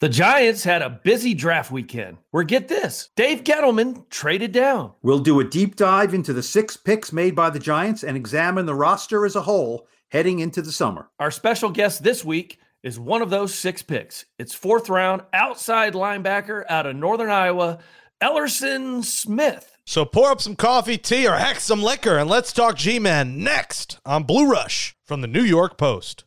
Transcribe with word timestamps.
The 0.00 0.08
Giants 0.10 0.62
had 0.62 0.82
a 0.82 0.90
busy 0.90 1.32
draft 1.32 1.70
weekend 1.70 2.18
where, 2.30 2.42
get 2.42 2.68
this, 2.68 3.08
Dave 3.16 3.44
Gettleman 3.44 4.10
traded 4.10 4.52
down. 4.52 4.92
We'll 5.00 5.20
do 5.20 5.40
a 5.40 5.44
deep 5.44 5.74
dive 5.74 6.12
into 6.12 6.34
the 6.34 6.42
six 6.42 6.76
picks 6.76 7.14
made 7.14 7.34
by 7.34 7.48
the 7.48 7.58
Giants 7.58 8.04
and 8.04 8.14
examine 8.14 8.66
the 8.66 8.74
roster 8.74 9.24
as 9.24 9.36
a 9.36 9.40
whole 9.40 9.88
heading 10.10 10.40
into 10.40 10.60
the 10.60 10.70
summer. 10.70 11.08
Our 11.18 11.30
special 11.30 11.70
guest 11.70 12.02
this 12.02 12.22
week 12.22 12.58
is 12.82 13.00
one 13.00 13.22
of 13.22 13.30
those 13.30 13.54
six 13.54 13.80
picks. 13.80 14.26
It's 14.38 14.52
fourth 14.52 14.90
round 14.90 15.22
outside 15.32 15.94
linebacker 15.94 16.64
out 16.68 16.84
of 16.84 16.94
Northern 16.94 17.30
Iowa, 17.30 17.78
Elerson 18.22 19.02
Smith. 19.02 19.78
So 19.86 20.04
pour 20.04 20.30
up 20.30 20.42
some 20.42 20.56
coffee, 20.56 20.98
tea, 20.98 21.26
or 21.26 21.36
heck, 21.36 21.58
some 21.58 21.82
liquor, 21.82 22.18
and 22.18 22.28
let's 22.28 22.52
talk 22.52 22.76
G 22.76 22.98
Man 22.98 23.42
next 23.42 23.98
on 24.04 24.24
Blue 24.24 24.46
Rush 24.46 24.94
from 25.06 25.22
the 25.22 25.26
New 25.26 25.42
York 25.42 25.78
Post. 25.78 26.24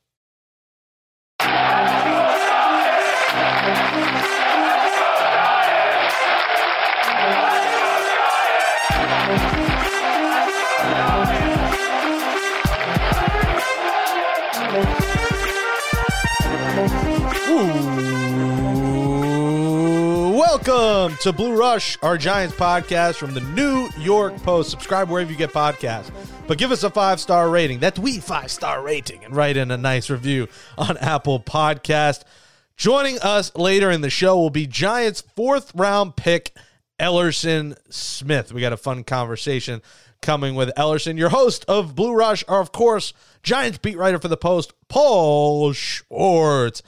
Welcome 20.65 21.17
to 21.21 21.31
Blue 21.31 21.55
Rush, 21.55 21.97
our 22.01 22.17
Giants 22.17 22.53
podcast 22.53 23.15
from 23.15 23.33
the 23.33 23.39
New 23.39 23.87
York 23.97 24.35
Post. 24.43 24.69
Subscribe 24.69 25.09
wherever 25.09 25.31
you 25.31 25.37
get 25.37 25.53
podcasts, 25.53 26.11
but 26.47 26.57
give 26.57 26.71
us 26.71 26.83
a 26.83 26.89
five 26.89 27.21
star 27.21 27.49
rating. 27.49 27.79
That 27.79 27.97
we 27.97 28.19
five 28.19 28.51
star 28.51 28.83
rating, 28.83 29.23
and 29.23 29.33
write 29.33 29.55
in 29.55 29.71
a 29.71 29.77
nice 29.77 30.09
review 30.09 30.49
on 30.77 30.97
Apple 30.97 31.39
Podcast. 31.39 32.23
Joining 32.75 33.19
us 33.19 33.55
later 33.55 33.89
in 33.89 34.01
the 34.01 34.09
show 34.09 34.35
will 34.37 34.49
be 34.49 34.67
Giants' 34.67 35.21
fourth 35.21 35.71
round 35.73 36.17
pick, 36.17 36.51
Elerson 36.99 37.77
Smith. 37.89 38.51
We 38.51 38.59
got 38.59 38.73
a 38.73 38.77
fun 38.77 39.05
conversation 39.05 39.81
coming 40.21 40.55
with 40.55 40.75
Elerson. 40.75 41.17
Your 41.17 41.29
host 41.29 41.63
of 41.69 41.95
Blue 41.95 42.13
Rush 42.13 42.43
are, 42.49 42.59
of 42.59 42.73
course, 42.73 43.13
Giants 43.43 43.77
beat 43.77 43.97
writer 43.97 44.19
for 44.19 44.27
the 44.27 44.35
Post, 44.37 44.73
Paul 44.89 45.71
Schwartz, 45.71 46.83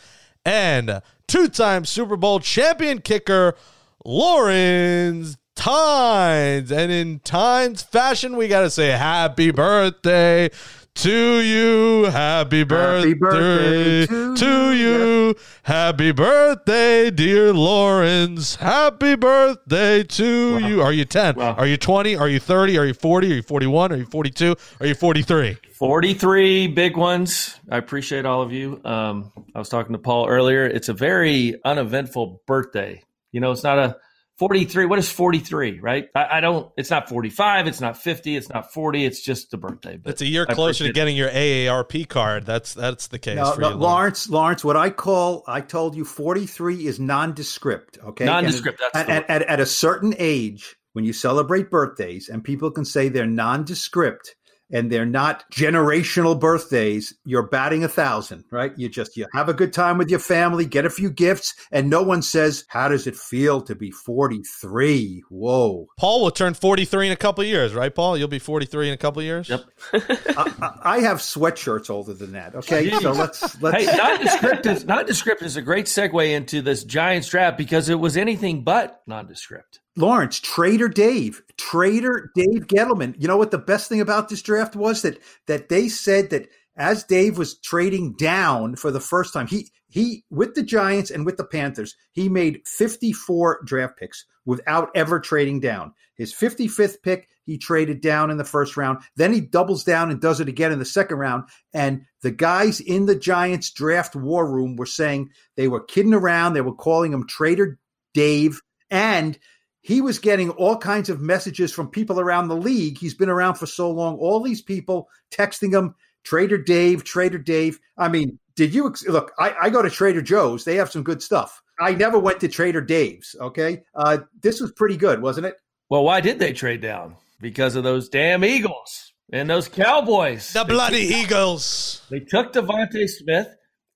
and 0.45 1.01
two 1.31 1.47
time 1.47 1.85
Super 1.85 2.17
Bowl 2.17 2.41
champion 2.41 2.99
kicker, 2.99 3.55
Lawrence 4.03 5.37
Tynes. 5.55 6.71
And 6.73 6.91
in 6.91 7.19
Tynes 7.19 7.81
fashion, 7.81 8.35
we 8.35 8.49
got 8.49 8.61
to 8.61 8.69
say 8.69 8.89
happy 8.89 9.51
birthday 9.51 10.49
to 10.95 11.39
you. 11.39 12.05
Happy 12.05 12.63
birthday, 12.63 13.09
Happy 13.09 13.13
birthday 13.13 14.05
to, 14.05 14.35
to 14.35 14.73
you. 14.73 15.35
Happy 15.63 16.11
birthday, 16.11 17.09
dear 17.09 17.53
Lawrence. 17.53 18.55
Happy 18.55 19.15
birthday 19.15 20.03
to 20.03 20.59
you. 20.59 20.81
Are 20.81 20.93
you 20.93 21.05
10? 21.05 21.35
Wow. 21.35 21.53
Are 21.53 21.67
you 21.67 21.77
20? 21.77 22.15
Are 22.15 22.27
you 22.27 22.39
30? 22.39 22.77
Are 22.77 22.85
you 22.85 22.93
40? 22.93 23.31
Are 23.31 23.35
you 23.35 23.41
41? 23.41 23.91
Are 23.91 23.95
you 23.97 24.05
42? 24.05 24.55
Are 24.79 24.85
you 24.85 24.95
43? 24.95 25.57
43 25.73 26.67
big 26.67 26.97
ones. 26.97 27.55
I 27.69 27.77
appreciate 27.77 28.25
all 28.25 28.41
of 28.41 28.51
you. 28.51 28.81
Um, 28.85 29.31
I 29.55 29.59
was 29.59 29.69
talking 29.69 29.93
to 29.93 29.99
Paul 29.99 30.27
earlier. 30.27 30.65
It's 30.65 30.89
a 30.89 30.93
very 30.93 31.59
uneventful 31.65 32.41
birthday. 32.45 33.03
You 33.31 33.39
know, 33.39 33.51
it's 33.51 33.63
not 33.63 33.79
a 33.79 33.97
43. 34.41 34.85
What 34.87 34.97
is 34.97 35.07
43, 35.11 35.81
right? 35.81 36.09
I, 36.15 36.37
I 36.37 36.41
don't, 36.41 36.71
it's 36.75 36.89
not 36.89 37.07
45. 37.07 37.67
It's 37.67 37.79
not 37.79 37.95
50. 37.95 38.35
It's 38.35 38.49
not 38.49 38.73
40. 38.73 39.05
It's 39.05 39.21
just 39.21 39.53
a 39.53 39.57
birthday. 39.57 39.97
But 39.97 40.13
It's 40.13 40.23
a 40.23 40.25
year 40.25 40.47
closer 40.47 40.85
to 40.85 40.89
appreciate- 40.89 40.95
getting 40.95 41.15
your 41.15 41.29
AARP 41.29 42.09
card. 42.09 42.47
That's 42.47 42.73
that's 42.73 43.05
the 43.05 43.19
case 43.19 43.35
No, 43.35 43.51
for 43.51 43.61
no, 43.61 43.69
you. 43.69 43.75
Lawrence, 43.75 44.29
Lawrence, 44.29 44.63
what 44.65 44.75
I 44.75 44.89
call, 44.89 45.43
I 45.47 45.61
told 45.61 45.95
you 45.95 46.03
43 46.03 46.87
is 46.87 46.99
nondescript, 46.99 47.99
okay? 48.03 48.25
Nondescript, 48.25 48.81
And 48.95 49.07
that's 49.07 49.09
at, 49.11 49.27
the 49.27 49.31
at, 49.31 49.41
at, 49.43 49.47
at 49.47 49.59
a 49.59 49.65
certain 49.67 50.15
age, 50.17 50.75
when 50.93 51.05
you 51.05 51.13
celebrate 51.13 51.69
birthdays 51.69 52.27
and 52.27 52.43
people 52.43 52.71
can 52.71 52.83
say 52.83 53.09
they're 53.09 53.27
nondescript 53.27 54.35
and 54.71 54.91
they're 54.91 55.05
not 55.05 55.49
generational 55.51 56.39
birthdays, 56.39 57.13
you're 57.25 57.47
batting 57.47 57.83
a 57.83 57.87
thousand, 57.87 58.45
right? 58.51 58.71
You 58.77 58.89
just, 58.89 59.17
you 59.17 59.25
have 59.33 59.49
a 59.49 59.53
good 59.53 59.73
time 59.73 59.97
with 59.97 60.09
your 60.09 60.19
family, 60.19 60.65
get 60.65 60.85
a 60.85 60.89
few 60.89 61.09
gifts, 61.09 61.53
and 61.71 61.89
no 61.89 62.03
one 62.03 62.21
says, 62.21 62.65
how 62.67 62.87
does 62.87 63.07
it 63.07 63.15
feel 63.15 63.61
to 63.61 63.75
be 63.75 63.91
43? 63.91 65.23
Whoa. 65.29 65.87
Paul 65.97 66.21
will 66.21 66.31
turn 66.31 66.53
43 66.53 67.07
in 67.07 67.11
a 67.11 67.15
couple 67.15 67.41
of 67.41 67.47
years, 67.47 67.73
right, 67.73 67.93
Paul? 67.93 68.17
You'll 68.17 68.27
be 68.27 68.39
43 68.39 68.89
in 68.89 68.93
a 68.93 68.97
couple 68.97 69.21
of 69.21 69.25
years? 69.25 69.49
Yep. 69.49 69.63
I, 69.93 70.81
I 70.85 70.91
I 70.91 70.99
have 70.99 71.19
sweatshirts 71.19 71.89
older 71.89 72.13
than 72.13 72.33
that, 72.33 72.53
okay? 72.53 72.91
So 72.99 73.13
let's, 73.13 73.61
let's. 73.61 73.85
Hey, 73.85 73.97
nondescript 73.97 74.65
is 74.65 74.85
nondescript 74.85 75.41
is 75.41 75.55
a 75.55 75.61
great 75.61 75.85
segue 75.85 76.31
into 76.31 76.61
this 76.61 76.83
Giants 76.83 77.29
draft 77.29 77.57
because 77.57 77.87
it 77.87 77.95
was 77.95 78.17
anything 78.17 78.63
but 78.63 79.01
nondescript. 79.07 79.79
Lawrence, 79.95 80.39
Trader 80.39 80.87
Dave, 80.87 81.41
Trader 81.57 82.31
Dave 82.35 82.67
Gettleman. 82.67 83.15
You 83.19 83.27
know 83.27 83.37
what 83.37 83.51
the 83.51 83.57
best 83.57 83.89
thing 83.89 84.01
about 84.01 84.29
this 84.29 84.41
draft 84.41 84.75
was 84.75 85.01
that 85.01 85.19
that 85.47 85.69
they 85.69 85.89
said 85.89 86.29
that 86.29 86.49
as 86.77 87.03
Dave 87.03 87.37
was 87.37 87.59
trading 87.59 88.13
down 88.13 88.75
for 88.75 88.91
the 88.91 88.99
first 88.99 89.33
time, 89.33 89.47
he 89.47 89.69
he 89.89 90.23
with 90.29 90.55
the 90.55 90.63
Giants 90.63 91.11
and 91.11 91.25
with 91.25 91.37
the 91.37 91.43
Panthers, 91.43 91.95
he 92.13 92.29
made 92.29 92.61
54 92.65 93.61
draft 93.65 93.97
picks 93.97 94.25
without 94.45 94.89
ever 94.95 95.19
trading 95.19 95.59
down. 95.59 95.93
His 96.15 96.33
55th 96.33 97.01
pick, 97.03 97.27
he 97.43 97.57
traded 97.57 98.01
down 98.01 98.31
in 98.31 98.37
the 98.37 98.43
first 98.43 98.77
round. 98.77 98.99
Then 99.15 99.33
he 99.33 99.41
doubles 99.41 99.83
down 99.83 100.09
and 100.09 100.21
does 100.21 100.39
it 100.39 100.47
again 100.47 100.71
in 100.71 100.79
the 100.79 100.85
second 100.85 101.17
round. 101.17 101.43
And 101.73 102.03
the 102.21 102.31
guys 102.31 102.79
in 102.79 103.05
the 103.05 103.15
Giants 103.15 103.71
draft 103.71 104.15
war 104.15 104.49
room 104.49 104.75
were 104.75 104.85
saying 104.85 105.31
they 105.57 105.67
were 105.67 105.83
kidding 105.83 106.13
around. 106.13 106.53
They 106.53 106.61
were 106.61 106.73
calling 106.73 107.11
him 107.11 107.27
Trader 107.27 107.79
Dave. 108.13 108.61
And 108.89 109.37
he 109.81 109.99
was 110.01 110.19
getting 110.19 110.51
all 110.51 110.77
kinds 110.77 111.09
of 111.09 111.21
messages 111.21 111.73
from 111.73 111.89
people 111.89 112.19
around 112.19 112.47
the 112.47 112.55
league. 112.55 112.97
He's 112.97 113.15
been 113.15 113.29
around 113.29 113.55
for 113.55 113.65
so 113.65 113.89
long. 113.89 114.17
All 114.17 114.39
these 114.41 114.61
people 114.61 115.09
texting 115.31 115.73
him, 115.73 115.95
Trader 116.23 116.59
Dave, 116.59 117.03
Trader 117.03 117.39
Dave. 117.39 117.79
I 117.97 118.07
mean, 118.07 118.39
did 118.55 118.73
you 118.75 118.87
ex- 118.87 119.07
look? 119.07 119.31
I, 119.39 119.55
I 119.63 119.69
go 119.69 119.81
to 119.81 119.89
Trader 119.89 120.21
Joe's. 120.21 120.63
They 120.63 120.75
have 120.75 120.91
some 120.91 121.03
good 121.03 121.21
stuff. 121.21 121.61
I 121.79 121.93
never 121.93 122.19
went 122.19 122.39
to 122.41 122.47
Trader 122.47 122.81
Dave's. 122.81 123.35
Okay, 123.39 123.83
uh, 123.95 124.19
this 124.41 124.61
was 124.61 124.71
pretty 124.71 124.97
good, 124.97 125.21
wasn't 125.21 125.47
it? 125.47 125.55
Well, 125.89 126.03
why 126.03 126.21
did 126.21 126.37
they 126.37 126.53
trade 126.53 126.81
down? 126.81 127.15
Because 127.39 127.75
of 127.75 127.83
those 127.83 128.07
damn 128.07 128.45
Eagles 128.45 129.13
and 129.33 129.49
those 129.49 129.67
Cowboys. 129.67 130.53
The 130.53 130.63
bloody 130.63 130.99
Eagles. 130.99 132.05
They 132.11 132.19
took 132.19 132.53
DeVonta 132.53 133.09
Smith, 133.09 133.47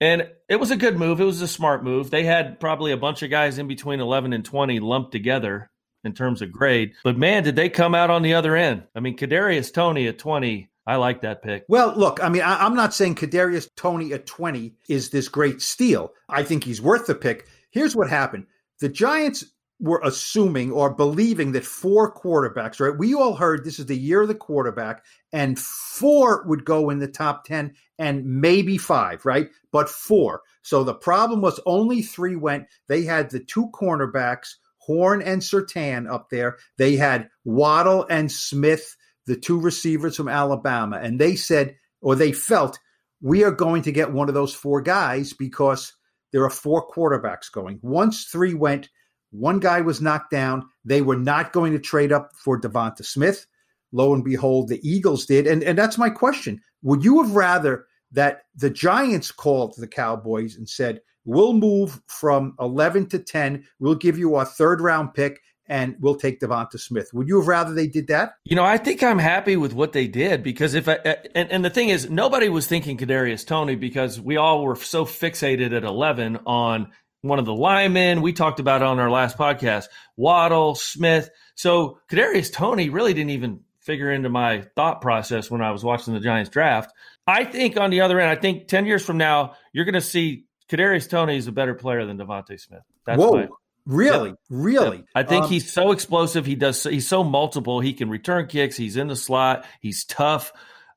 and 0.02 0.28
it 0.50 0.56
was 0.56 0.72
a 0.72 0.78
good 0.78 0.98
move. 0.98 1.22
It 1.22 1.26
was 1.26 1.42
a 1.42 1.48
smart 1.48 1.84
move. 1.84 2.10
They 2.10 2.24
had 2.24 2.60
probably 2.60 2.92
a 2.92 2.98
bunch 2.98 3.22
of 3.22 3.30
guys 3.30 3.60
in 3.60 3.68
between 3.68 4.00
11 4.00 4.34
and 4.34 4.44
20 4.44 4.80
lumped 4.80 5.12
together 5.12 5.70
in 6.06 6.14
terms 6.14 6.42
of 6.42 6.52
grade. 6.52 6.94
But 7.04 7.18
man, 7.18 7.44
did 7.44 7.56
they 7.56 7.70
come 7.70 7.96
out 7.96 8.10
on 8.10 8.22
the 8.22 8.34
other 8.34 8.56
end. 8.56 8.84
I 8.96 9.00
mean, 9.00 9.18
Kadarius 9.18 9.74
Toney 9.74 10.08
at 10.08 10.20
20, 10.20 10.70
I 10.88 10.96
like 10.98 11.22
that 11.22 11.42
pick. 11.42 11.66
Well, 11.68 11.94
look, 11.96 12.24
I 12.24 12.30
mean, 12.30 12.44
I, 12.44 12.64
I'm 12.64 12.76
not 12.76 12.94
saying 12.94 13.16
Kadarius 13.16 13.68
Toney 13.76 14.14
at 14.14 14.28
20 14.28 14.76
is 14.88 15.10
this 15.10 15.28
great 15.28 15.62
steal. 15.62 16.14
I 16.30 16.44
think 16.44 16.64
he's 16.64 16.82
worth 16.82 17.08
the 17.08 17.16
pick. 17.16 17.48
Here's 17.72 17.96
what 17.96 18.10
happened: 18.10 18.46
the 18.80 18.90
Giants 18.90 19.44
were 19.80 20.02
assuming 20.04 20.72
or 20.72 20.94
believing 20.94 21.52
that 21.52 21.66
four 21.66 22.14
quarterbacks, 22.14 22.80
right? 22.80 22.98
We 22.98 23.14
all 23.14 23.36
heard 23.36 23.66
this 23.66 23.80
is 23.80 23.88
the 23.88 23.98
year 23.98 24.22
of 24.22 24.28
the 24.28 24.36
quarterback, 24.36 25.04
and 25.34 25.60
four 25.60 26.46
would 26.48 26.64
go 26.64 26.90
in 26.90 27.00
the 27.00 27.08
top 27.08 27.44
10 27.46 27.74
and 27.98 28.26
maybe 28.26 28.78
five, 28.78 29.26
right? 29.26 29.50
But 29.72 29.90
four. 29.90 30.42
So 30.62 30.84
the 30.84 30.94
problem 30.94 31.42
was 31.42 31.60
only 31.66 32.02
three 32.02 32.36
went. 32.36 32.68
They 32.88 33.04
had 33.04 33.30
the 33.30 33.40
two 33.40 33.70
cornerbacks, 33.74 34.56
Horn 34.86 35.22
and 35.22 35.42
Surtain, 35.42 36.10
up 36.10 36.30
there. 36.30 36.58
They 36.78 36.96
had 36.96 37.30
Waddle 37.44 38.06
and 38.10 38.32
Smith, 38.32 38.96
the 39.26 39.36
two 39.36 39.60
receivers 39.60 40.16
from 40.16 40.28
Alabama. 40.28 41.00
And 41.02 41.20
they 41.20 41.36
said, 41.36 41.76
or 42.02 42.16
they 42.16 42.32
felt, 42.32 42.80
we 43.22 43.44
are 43.44 43.52
going 43.52 43.82
to 43.84 43.92
get 43.92 44.12
one 44.12 44.30
of 44.30 44.36
those 44.36 44.54
four 44.54 44.82
guys 44.82 45.34
because 45.34 45.94
there 46.32 46.44
are 46.44 46.50
four 46.50 46.88
quarterbacks 46.88 47.52
going. 47.52 47.80
Once 47.82 48.26
three 48.26 48.54
went, 48.54 48.90
one 49.32 49.60
guy 49.60 49.82
was 49.82 50.02
knocked 50.02 50.32
down. 50.32 50.68
They 50.84 51.02
were 51.02 51.18
not 51.18 51.52
going 51.52 51.74
to 51.74 51.80
trade 51.80 52.12
up 52.12 52.32
for 52.36 52.60
DeVonta 52.60 53.04
Smith. 53.04 53.48
Lo 53.92 54.14
and 54.14 54.24
behold, 54.24 54.68
the 54.68 54.80
Eagles 54.88 55.26
did. 55.26 55.48
And, 55.48 55.64
and 55.64 55.78
that's 55.78 55.98
my 55.98 56.10
question. 56.10 56.62
Would 56.84 57.04
you 57.04 57.24
have 57.24 57.36
rather 57.36 57.86
that 58.12 58.44
the 58.56 58.70
Giants 58.70 59.32
called 59.32 59.74
the 59.78 59.88
Cowboys 59.88 60.56
and 60.56 60.70
said, 60.70 61.02
we'll 61.26 61.54
move 61.54 62.02
from 62.08 62.56
11 62.60 63.10
to 63.10 63.20
10, 63.20 63.66
we'll 63.80 63.96
give 63.96 64.18
you 64.18 64.36
our 64.36 64.46
third 64.46 64.82
round 64.82 65.14
pick, 65.14 65.42
and 65.68 65.96
we'll 66.00 66.16
take 66.16 66.40
DeVonta 66.40 66.80
Smith? 66.80 67.10
Would 67.14 67.28
you 67.28 67.40
have 67.40 67.48
rather 67.48 67.74
they 67.74 67.88
did 67.88 68.08
that? 68.08 68.34
You 68.44 68.56
know, 68.56 68.64
I 68.64 68.78
think 68.78 69.04
I'm 69.04 69.20
happy 69.20 69.58
with 69.58 69.74
what 69.74 69.94
they 69.94 70.08
did 70.08 70.44
because 70.44 70.74
if 70.74 70.88
I, 70.88 71.00
and, 71.34 71.52
and 71.52 71.66
the 71.66 71.70
thing 71.70 71.90
is, 71.90 72.10
nobody 72.10 72.50
was 72.50 72.68
thinking 72.68 72.98
Kadarius 72.98 73.46
Toney 73.46 73.76
because 73.76 74.22
we 74.22 74.38
all 74.38 74.64
were 74.64 74.76
so 74.76 75.06
fixated 75.06 75.76
at 75.76 75.84
11 75.84 76.40
on 76.46 76.92
one 77.22 77.40
of 77.40 77.46
the 77.46 77.54
linemen. 77.56 78.22
We 78.22 78.34
talked 78.34 78.60
about 78.60 78.84
on 78.84 79.00
our 79.00 79.10
last 79.10 79.38
podcast, 79.38 79.86
Waddle, 80.16 80.76
Smith. 80.76 81.30
So 81.56 82.00
Kadarius 82.10 82.54
Toney 82.54 82.90
really 82.90 83.14
didn't 83.14 83.32
even 83.32 83.62
figure 83.80 84.12
into 84.12 84.30
my 84.30 84.62
thought 84.76 85.02
process 85.02 85.50
when 85.50 85.62
I 85.62 85.72
was 85.72 85.84
watching 85.84 86.14
the 86.14 86.20
Giants 86.20 86.50
draft. 86.50 86.92
I 87.28 87.44
think 87.44 87.78
on 87.78 87.90
the 87.90 88.02
other 88.02 88.20
end, 88.20 88.30
I 88.30 88.36
think 88.40 88.68
10 88.68 88.86
years 88.86 89.04
from 89.04 89.18
now, 89.18 89.56
you're 89.74 89.86
going 89.86 89.94
to 89.94 90.02
see 90.02 90.46
Kadarius 90.70 91.10
Toney 91.10 91.38
is 91.38 91.48
a 91.48 91.52
better 91.52 91.74
player 91.76 92.06
than 92.06 92.18
DeVonta 92.18 92.60
Smith. 92.60 92.82
That's 93.06 93.20
Whoa. 93.20 93.34
my, 93.34 93.48
Really, 93.86 94.34
really. 94.50 95.04
I 95.14 95.22
think 95.22 95.44
Um, 95.44 95.50
he's 95.52 95.72
so 95.72 95.92
explosive. 95.92 96.46
He 96.46 96.56
does. 96.56 96.84
He's 96.84 97.08
so 97.08 97.24
multiple. 97.24 97.82
He 97.82 97.94
can 97.94 98.10
return 98.10 98.48
kicks. 98.48 98.76
He's 98.76 98.98
in 98.98 99.08
the 99.08 99.16
slot. 99.16 99.64
He's 99.80 100.06
tough. 100.06 100.52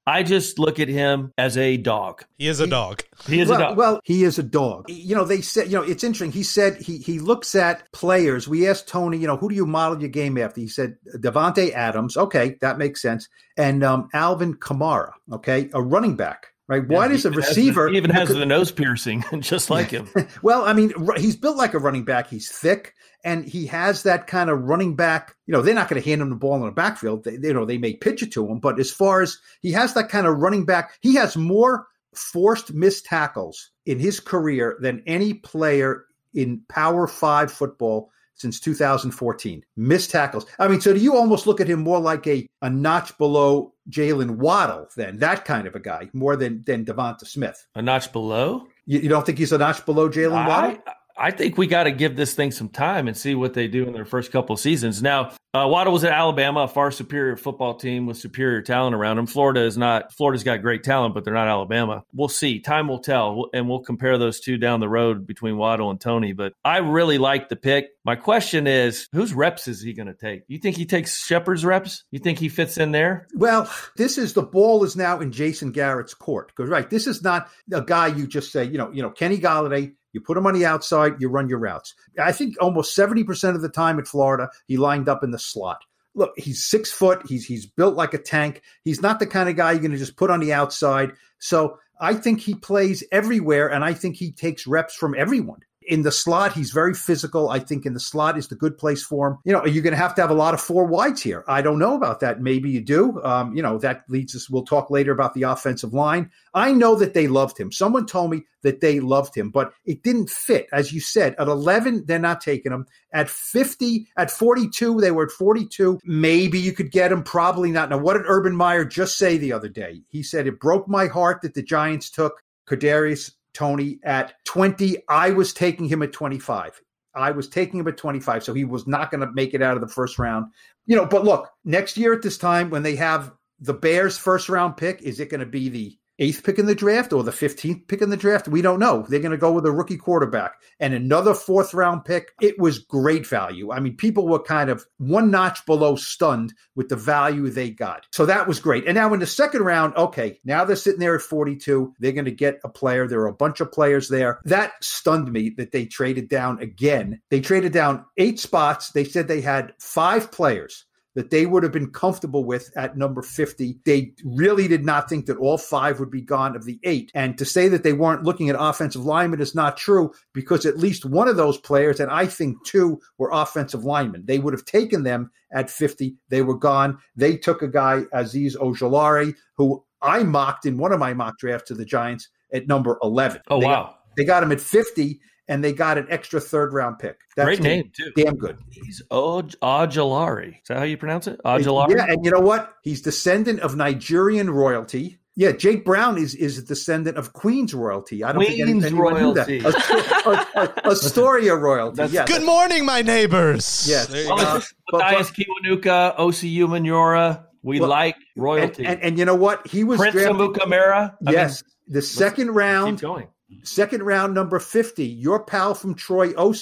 I 0.06 0.23
just 0.23 0.59
look 0.59 0.81
at 0.81 0.88
him 0.88 1.35
as 1.37 1.59
a 1.59 1.76
dog. 1.76 2.25
He 2.38 2.49
is 2.49 2.61
a 2.61 2.67
dog. 2.67 3.03
He 3.26 3.41
is 3.41 3.50
well, 3.50 3.59
a 3.59 3.62
dog. 3.62 3.76
well, 3.76 4.00
he 4.05 4.25
is 4.25 4.38
a 4.38 4.43
dog. 4.43 4.87
You 4.88 5.15
know, 5.15 5.25
they 5.25 5.43
said, 5.43 5.67
you 5.67 5.75
know, 5.75 5.82
it's 5.82 6.03
interesting. 6.03 6.32
He 6.32 6.43
said 6.43 6.79
he 6.81 6.97
he 6.97 7.19
looks 7.19 7.55
at 7.55 7.93
players. 7.93 8.49
We 8.49 8.67
asked 8.67 8.88
Toney, 8.88 9.19
you 9.19 9.26
know, 9.26 9.37
who 9.37 9.50
do 9.50 9.55
you 9.55 9.67
model 9.67 10.00
your 10.00 10.09
game 10.09 10.38
after? 10.38 10.62
He 10.62 10.69
said 10.69 10.97
Davante 11.17 11.75
Adams. 11.75 12.17
Okay, 12.17 12.56
that 12.62 12.79
makes 12.79 13.03
sense. 13.03 13.29
And 13.59 13.85
um, 13.85 14.09
Alvin 14.14 14.55
Kamara. 14.55 15.11
Okay, 15.31 15.69
a 15.75 15.82
running 15.82 16.17
back. 16.17 16.55
Right? 16.69 16.87
Why 16.87 17.06
Yeah, 17.06 17.12
does 17.12 17.23
he 17.23 17.29
a 17.29 17.32
receiver 17.32 17.85
the- 17.87 17.93
he 17.93 17.97
even 17.97 18.11
has 18.11 18.29
could- 18.29 18.37
the 18.38 18.47
nose 18.47 18.70
piercing, 18.70 19.25
just 19.41 19.70
like 19.70 19.91
him. 19.91 20.09
well, 20.43 20.65
I 20.65 20.75
mean, 20.75 20.93
he's 21.17 21.35
built 21.37 21.56
like 21.56 21.73
a 21.75 21.79
running 21.79 22.05
back. 22.05 22.29
He's 22.29 22.50
thick, 22.50 22.94
and 23.25 23.44
he 23.44 23.67
has 23.67 24.03
that 24.03 24.26
kind 24.26 24.50
of 24.50 24.61
running 24.65 24.94
back. 24.94 25.35
You 25.47 25.53
know, 25.53 25.62
they're 25.62 25.75
not 25.75 25.88
going 25.88 26.00
to 26.03 26.06
hand 26.09 26.20
him 26.20 26.29
the 26.31 26.37
ball 26.37 26.56
in 26.56 26.62
the 26.67 26.70
backfield. 26.70 27.25
They, 27.25 27.32
you 27.41 27.55
know, 27.55 27.65
they 27.65 27.79
may 27.79 27.94
pitch 27.94 28.23
it 28.23 28.32
to 28.32 28.47
him, 28.47 28.59
but 28.61 28.79
as 28.79 28.91
far 28.91 29.23
as 29.23 29.38
he 29.62 29.73
has 29.73 29.94
that 29.94 30.11
kind 30.11 30.26
of 30.26 30.37
running 30.38 30.67
back, 30.67 30.93
he 31.00 31.15
has 31.15 31.37
more 31.37 31.87
forced 32.15 32.73
missed 32.75 33.06
tackles 33.06 33.71
in 33.87 33.99
his 33.99 34.21
career 34.21 34.76
than 34.81 35.03
any 35.06 35.35
player 35.35 36.05
in 36.35 36.61
Power 36.69 37.06
Five 37.06 37.50
football 37.50 38.11
since 38.38 38.61
2014. 38.61 39.64
Missed 39.76 40.11
tackles. 40.11 40.46
I 40.58 40.69
mean, 40.69 40.81
so 40.81 40.93
do 40.93 41.00
you 41.00 41.17
almost 41.17 41.46
look 41.46 41.61
at 41.61 41.69
him 41.69 41.81
more 41.81 42.00
like 42.00 42.26
a 42.26 42.49
a 42.62 42.70
notch 42.70 43.17
below 43.19 43.75
Jaylen 43.90 44.37
Waddle 44.37 44.87
then 44.96 45.19
that 45.19 45.44
kind 45.44 45.67
of 45.67 45.75
a 45.75 45.81
guy 45.81 46.08
more 46.12 46.37
than 46.37 46.62
than 46.64 46.85
DeVonta 46.85 47.26
Smith? 47.26 47.67
A 47.75 47.82
notch 47.82 48.12
below. 48.12 48.67
You, 48.87 49.00
you 49.00 49.08
don't 49.08 49.26
think 49.26 49.38
he's 49.38 49.52
a 49.52 49.58
notch 49.58 49.85
below 49.85 50.08
Jaylen 50.08 50.46
Waddle? 50.46 50.79
I, 50.87 50.93
I 51.19 51.31
think 51.32 51.58
we 51.58 51.67
got 51.67 51.85
to 51.85 51.90
give 51.90 52.17
this 52.17 52.35
thing 52.35 52.52
some 52.52 52.69
time 52.69 53.08
and 53.08 53.17
see 53.17 53.35
what 53.35 53.55
they 53.55 53.67
do 53.67 53.87
in 53.87 53.93
their 53.93 54.05
first 54.05 54.31
couple 54.31 54.55
of 54.55 54.61
seasons. 54.61 55.02
Now, 55.02 55.32
uh, 55.55 55.67
Waddle 55.67 55.93
was 55.93 56.05
at 56.05 56.12
Alabama, 56.12 56.61
a 56.61 56.69
far 56.69 56.91
superior 56.91 57.37
football 57.37 57.75
team 57.75 58.06
with 58.06 58.19
superior 58.19 58.61
talent 58.62 58.95
around 58.95 59.19
him. 59.19 59.27
Florida 59.27 59.62
is 59.62 59.79
not. 59.79 60.12
Florida's 60.12 60.45
got 60.45 60.62
great 60.62 60.85
talent, 60.85 61.15
but 61.15 61.25
they're 61.25 61.35
not 61.35 61.49
Alabama. 61.49 62.05
We'll 62.12 62.29
see. 62.29 62.61
Time 62.61 62.89
will 62.89 62.99
tell, 62.99 63.49
and 63.55 63.69
we'll 63.69 63.81
compare 63.81 64.19
those 64.19 64.41
two 64.41 64.59
down 64.59 64.81
the 64.81 64.89
road 64.89 65.27
between 65.27 65.56
Waddle 65.56 65.91
and 65.91 66.00
Toney. 66.00 66.33
But 66.33 66.53
I 66.65 66.79
really 66.79 67.19
like 67.19 67.49
the 67.49 67.56
pick. 67.56 67.89
My 68.05 68.17
question 68.17 68.67
is, 68.67 69.09
whose 69.12 69.33
reps 69.33 69.69
is 69.69 69.81
he 69.83 69.93
going 69.93 70.06
to 70.06 70.15
take? 70.15 70.43
You 70.49 70.59
think 70.59 70.77
he 70.77 70.87
takes 70.87 71.25
Shepard's 71.25 71.65
reps? 71.65 72.05
You 72.11 72.19
think 72.19 72.39
he 72.39 72.49
fits 72.49 72.77
in 72.77 72.93
there? 72.93 73.27
Well, 73.35 73.71
this 73.97 74.19
is 74.19 74.35
the 74.35 74.43
ball 74.43 74.85
is 74.85 74.97
now 74.97 75.21
in 75.21 75.33
Jason 75.33 75.73
Garrett's 75.73 76.15
court. 76.15 76.49
Because 76.49 76.71
right, 76.71 76.89
this 76.89 77.06
is 77.06 77.23
not 77.23 77.49
a 77.73 77.83
guy 77.83 78.09
you 78.09 78.27
just 78.27 78.53
say, 78.53 78.65
you 78.65 78.79
know, 78.79 78.91
you 78.93 79.03
know, 79.03 79.11
Kenny 79.11 79.39
Golladay. 79.39 79.95
You 80.15 80.23
put 80.23 80.39
him 80.39 80.47
on 80.47 80.55
the 80.55 80.65
outside, 80.65 81.21
you 81.21 81.29
run 81.29 81.50
your 81.50 81.59
routes. 81.59 81.95
I 82.19 82.33
think 82.33 82.56
almost 82.62 82.95
seventy 82.95 83.25
percent 83.25 83.56
of 83.56 83.62
the 83.62 83.69
time 83.69 83.99
at 83.99 84.09
Florida, 84.09 84.49
he 84.67 84.79
lined 84.79 85.06
up 85.06 85.23
in 85.23 85.33
the 85.33 85.39
slot. 85.50 85.85
Look, 86.15 86.33
he's 86.37 86.65
six 86.65 86.91
foot. 86.91 87.23
He's 87.29 87.45
he's 87.45 87.67
built 87.67 87.95
like 87.95 88.15
a 88.15 88.19
tank. 88.19 88.62
He's 88.83 89.03
not 89.03 89.19
the 89.21 89.27
kind 89.27 89.49
of 89.49 89.56
guy 89.56 89.73
you're 89.73 89.81
going 89.81 89.93
to 89.93 89.99
just 89.99 90.17
put 90.17 90.31
on 90.31 90.41
the 90.41 90.53
outside. 90.53 91.12
So 91.39 91.79
I 92.00 92.15
think 92.15 92.41
he 92.41 92.55
plays 92.55 93.05
everywhere, 93.12 93.69
and 93.71 93.85
I 93.85 93.93
think 93.95 94.17
he 94.17 94.33
takes 94.33 94.67
reps 94.67 94.95
from 94.95 95.15
everyone. 95.17 95.61
In 95.88 96.02
the 96.02 96.12
slot, 96.12 96.52
he's 96.52 96.70
very 96.70 96.93
physical. 96.93 97.49
I 97.49 97.58
think 97.58 97.87
in 97.87 97.94
the 97.94 98.00
slot 98.00 98.37
is 98.37 98.49
the 98.49 98.55
good 98.55 98.76
place 98.76 99.02
for 99.02 99.29
him. 99.29 99.38
You 99.44 99.52
know, 99.52 99.61
are 99.61 99.69
you're 99.69 99.82
going 99.82 99.93
to 99.93 99.96
have 99.96 100.14
to 100.17 100.20
have 100.20 100.31
a 100.31 100.35
lot 100.35 100.52
of 100.52 100.61
four 100.61 100.85
wides 100.85 101.23
here. 101.23 101.44
I 101.49 101.62
don't 101.62 101.79
know 101.79 101.96
about 101.96 102.20
that. 102.20 102.43
Maybe 102.43 102.70
you 102.70 102.82
do. 102.82 103.23
Um, 103.23 103.56
you 103.56 103.62
know, 103.62 103.79
that 103.79 104.05
leads 104.08 104.37
us. 104.37 104.50
We'll 104.50 104.64
talk 104.64 104.90
later 104.90 105.12
about 105.12 105.32
the 105.32 105.44
offensive 105.44 105.94
line. 105.94 106.31
I 106.52 106.73
know 106.73 106.94
that 106.96 107.14
they 107.14 107.26
loved 107.26 107.58
him. 107.58 107.73
Someone 107.73 108.05
told 108.05 108.31
me 108.31 108.43
that 108.62 108.81
they 108.81 109.00
loved 109.00 109.35
him, 109.35 109.50
but 109.50 109.73
it 109.87 110.02
didn't 110.02 110.29
fit. 110.29 110.67
As 110.73 110.93
you 110.93 111.00
said, 111.00 111.35
at 111.38 111.49
11, 111.49 112.05
they're 112.06 112.19
not 112.19 112.40
taking 112.43 112.73
him. 112.73 112.87
At 113.12 113.31
50, 113.31 114.08
at 114.19 114.31
42, 114.31 115.00
they 115.00 115.11
were 115.11 115.25
at 115.25 115.31
42. 115.31 116.00
Maybe 116.05 116.58
you 116.58 116.73
could 116.73 116.90
get 116.90 117.12
him. 117.12 117.23
Probably 117.23 117.70
not. 117.70 117.88
Now, 117.88 117.99
what 117.99 118.14
did 118.14 118.26
Urban 118.26 118.55
Meyer 118.55 118.85
just 118.85 119.17
say 119.17 119.38
the 119.38 119.52
other 119.52 119.69
day? 119.69 120.02
He 120.08 120.23
said, 120.23 120.46
It 120.46 120.61
broke 120.61 120.87
my 120.87 121.06
heart 121.06 121.40
that 121.43 121.55
the 121.55 121.62
Giants 121.62 122.11
took 122.11 122.43
Kadarius 122.69 123.32
Toney 123.55 123.99
at 124.05 124.35
20. 124.45 124.99
I 125.09 125.31
was 125.31 125.53
taking 125.53 125.87
him 125.89 126.03
at 126.03 126.12
25. 126.12 126.81
I 127.15 127.31
was 127.31 127.49
taking 127.49 127.81
him 127.81 127.89
at 127.89 127.97
25. 127.97 128.45
So 128.45 128.55
he 128.55 128.65
was 128.65 128.87
not 128.87 129.11
going 129.11 129.21
to 129.21 129.33
make 129.33 129.55
it 129.55 129.62
out 129.62 129.77
of 129.77 129.81
the 129.81 129.89
first 129.89 130.19
round. 130.19 130.47
You 130.87 130.97
know, 130.97 131.06
but 131.06 131.25
look, 131.25 131.50
next 131.65 131.97
year 131.97 132.12
at 132.12 132.23
this 132.23 132.39
time, 132.39 132.71
when 132.71 132.83
they 132.83 132.97
have 132.97 133.33
the 133.61 133.75
Bears' 133.75 134.17
first 134.17 134.49
round 134.49 134.77
pick, 134.77 135.03
is 135.03 135.21
it 135.21 135.31
going 135.31 135.41
to 135.41 135.47
be 135.47 135.69
the 135.69 135.99
eighth 136.19 136.44
pick 136.44 136.59
in 136.59 136.67
the 136.67 136.75
draft 136.75 137.12
or 137.12 137.23
the 137.23 137.31
15th 137.31 137.87
pick 137.88 138.03
in 138.03 138.11
the 138.11 138.17
draft? 138.17 138.49
We 138.49 138.62
don't 138.62 138.79
know. 138.79 139.06
They're 139.09 139.20
going 139.20 139.32
to 139.32 139.38
go 139.38 139.53
with 139.53 139.67
a 139.67 139.73
rookie 139.73 139.97
quarterback 139.97 140.55
and 140.81 140.94
another 140.94 141.35
fourth 141.35 141.75
round 141.75 142.05
pick. 142.05 142.32
It 142.41 142.59
was 142.59 142.79
great 142.79 143.26
value. 143.26 143.73
I 143.73 143.81
mean, 143.81 143.97
people 143.97 144.29
were 144.29 144.38
kind 144.38 144.70
of 144.70 144.85
one 144.99 145.31
notch 145.31 145.65
below 145.67 145.97
stunned 145.97 146.55
with 146.75 146.88
the 146.88 146.97
value 146.97 147.49
they 147.49 147.70
got. 147.70 148.06
So 148.12 148.26
that 148.26 148.47
was 148.47 148.61
great. 148.61 148.87
And 148.87 148.94
now 148.94 149.12
in 149.15 149.20
the 149.20 149.26
second 149.26 149.62
round, 149.62 149.97
okay, 149.97 150.38
now 150.44 150.65
they're 150.65 150.76
sitting 150.76 151.00
there 151.00 151.17
at 151.17 151.23
42. 151.23 151.94
They're 151.99 152.12
going 152.12 152.25
to 152.25 152.31
get 152.31 152.61
a 152.64 152.69
player. 152.69 153.06
There 153.06 153.21
are 153.21 153.29
a 153.29 153.32
bunch 153.32 153.61
of 153.61 153.73
players 153.73 154.09
there. 154.09 154.41
That 154.44 154.73
stunned 154.82 155.32
me 155.32 155.50
that 155.56 155.73
they 155.73 155.87
traded 155.87 156.29
down 156.29 156.61
again. 156.61 157.21
They 157.31 157.41
traded 157.41 157.73
down 157.73 158.05
eight 158.17 158.38
spots. 158.38 158.91
They 158.91 159.05
said 159.05 159.29
they 159.29 159.41
had 159.41 159.73
five 159.79 160.31
players 160.32 160.85
that 161.14 161.31
they 161.31 161.46
would 161.46 161.62
have 161.62 161.72
been 161.72 161.90
comfortable 161.90 162.44
with 162.44 162.70
at 162.76 162.96
number 162.96 163.22
50. 163.22 163.78
They 163.84 164.12
really 164.25 164.69
did 164.69 164.84
not 164.84 165.08
think 165.08 165.26
that 165.26 165.38
all 165.38 165.58
five 165.58 165.99
would 165.99 166.10
be 166.10 166.20
gone 166.20 166.55
of 166.55 166.64
the 166.64 166.78
eight. 166.84 167.10
And 167.14 167.37
to 167.38 167.44
say 167.44 167.69
that 167.69 167.82
they 167.82 167.93
weren't 167.93 168.25
looking 168.25 168.49
at 168.49 168.56
offensive 168.58 169.05
linemen 169.05 169.40
is 169.40 169.55
not 169.55 169.76
true 169.76 170.12
because 170.32 170.64
at 170.66 170.78
least 170.78 171.05
one 171.05 171.28
of 171.28 171.37
those 171.37 171.58
players, 171.58 171.99
and 172.00 172.10
I 172.10 172.26
think 172.26 172.64
two, 172.64 173.00
were 173.19 173.31
offensive 173.32 173.84
linemen. 173.84 174.25
They 174.26 174.38
would 174.38 174.55
have 174.55 174.64
taken 174.64 175.02
them 175.02 175.31
at 175.52 175.70
50. 175.70 176.14
They 176.28 176.43
were 176.43 176.56
gone. 176.56 176.99
They 177.16 177.37
took 177.37 177.62
a 177.62 177.69
guy, 177.69 178.04
Azeez 178.14 178.56
Ojulari, 178.56 179.34
who 179.56 179.84
I 180.02 180.22
mocked 180.22 180.66
in 180.66 180.78
one 180.78 180.93
of 180.93 181.00
my 181.00 181.14
mock 181.14 181.38
drafts 181.38 181.69
to 181.69 181.75
the 181.75 181.84
Giants 181.84 182.28
at 182.52 182.69
number 182.69 182.99
11. 183.02 183.43
Oh 183.49 183.61
they 183.61 183.66
wow, 183.66 183.82
Got, 183.82 183.99
they 184.16 184.25
got 184.25 184.43
him 184.43 184.52
at 184.52 184.61
50 184.61 185.20
and 185.49 185.65
they 185.65 185.73
got 185.73 185.99
an 185.99 186.06
extra 186.11 186.41
third 186.41 186.73
round 186.73 186.99
pick. 186.99 187.19
That's 187.37 187.47
great 187.47 187.62
name 187.62 187.91
too. 187.97 188.12
Damn 188.17 188.37
good. 188.37 188.59
He's 188.71 189.03
Ojulari. 189.11 190.49
Is 190.62 190.69
that 190.69 190.79
how 190.79 190.85
you 190.85 190.97
pronounce 190.97 191.27
it? 191.27 191.41
Ojulari. 191.45 191.97
Yeah, 191.97 192.06
and 192.09 192.25
you 192.25 192.31
know 192.31 192.41
what? 192.41 192.75
He's 192.83 193.03
descendant 193.03 193.61
of 193.61 193.77
Nigerian 193.77 194.50
royalty. 194.50 195.19
Yeah, 195.37 195.53
Jake 195.53 195.85
Brown 195.85 196.19
is 196.19 196.35
is 196.35 196.59
a 196.59 196.62
descendant 196.62 197.17
of 197.17 197.33
Queen's 197.33 197.73
royalty. 197.73 198.25
I 198.25 198.33
don't 198.33 198.45
Queen's 198.45 198.56
think 198.83 198.85
anyone 198.87 199.15
royalty. 199.15 199.59
knew 199.61 199.71
that. 199.71 200.27
A, 200.27 200.61
a, 200.61 200.65
a, 200.65 200.91
Astoria 200.91 201.55
royalty. 201.55 201.97
That's- 201.97 202.12
yeah, 202.12 202.27
Good 202.27 202.45
morning, 202.45 202.85
my 202.85 203.03
neighbors. 203.03 203.87
Yes. 203.88 204.09
There 204.09 204.25
you 204.25 204.35
Well, 204.35 204.59
go. 204.90 204.99
Mathias 204.99 205.31
Kiwanuka, 205.31 206.17
Osi 206.17 206.57
Umenyiora. 206.59 207.45
We 207.62 207.78
Well, 207.81 207.88
like 207.88 208.17
royalty. 208.37 208.85
and, 208.85 209.00
and 209.02 209.19
you 209.19 209.25
know 209.25 209.35
what? 209.37 209.67
He 209.67 209.85
was 209.85 209.99
Prince 210.00 210.14
drafted. 210.14 210.37
Amukamara. 210.37 211.14
I 211.26 211.31
yes, 211.33 211.62
the 211.87 212.02
second 212.02 212.50
round, 212.52 212.99
Keep 212.99 213.02
going. 213.02 213.28
Second 213.62 214.02
round 214.02 214.35
number 214.35 214.59
50 214.59 215.07
your 215.07 215.43
pal 215.45 215.75
from 215.75 215.95
troy 215.95 216.33
oc 216.35 216.57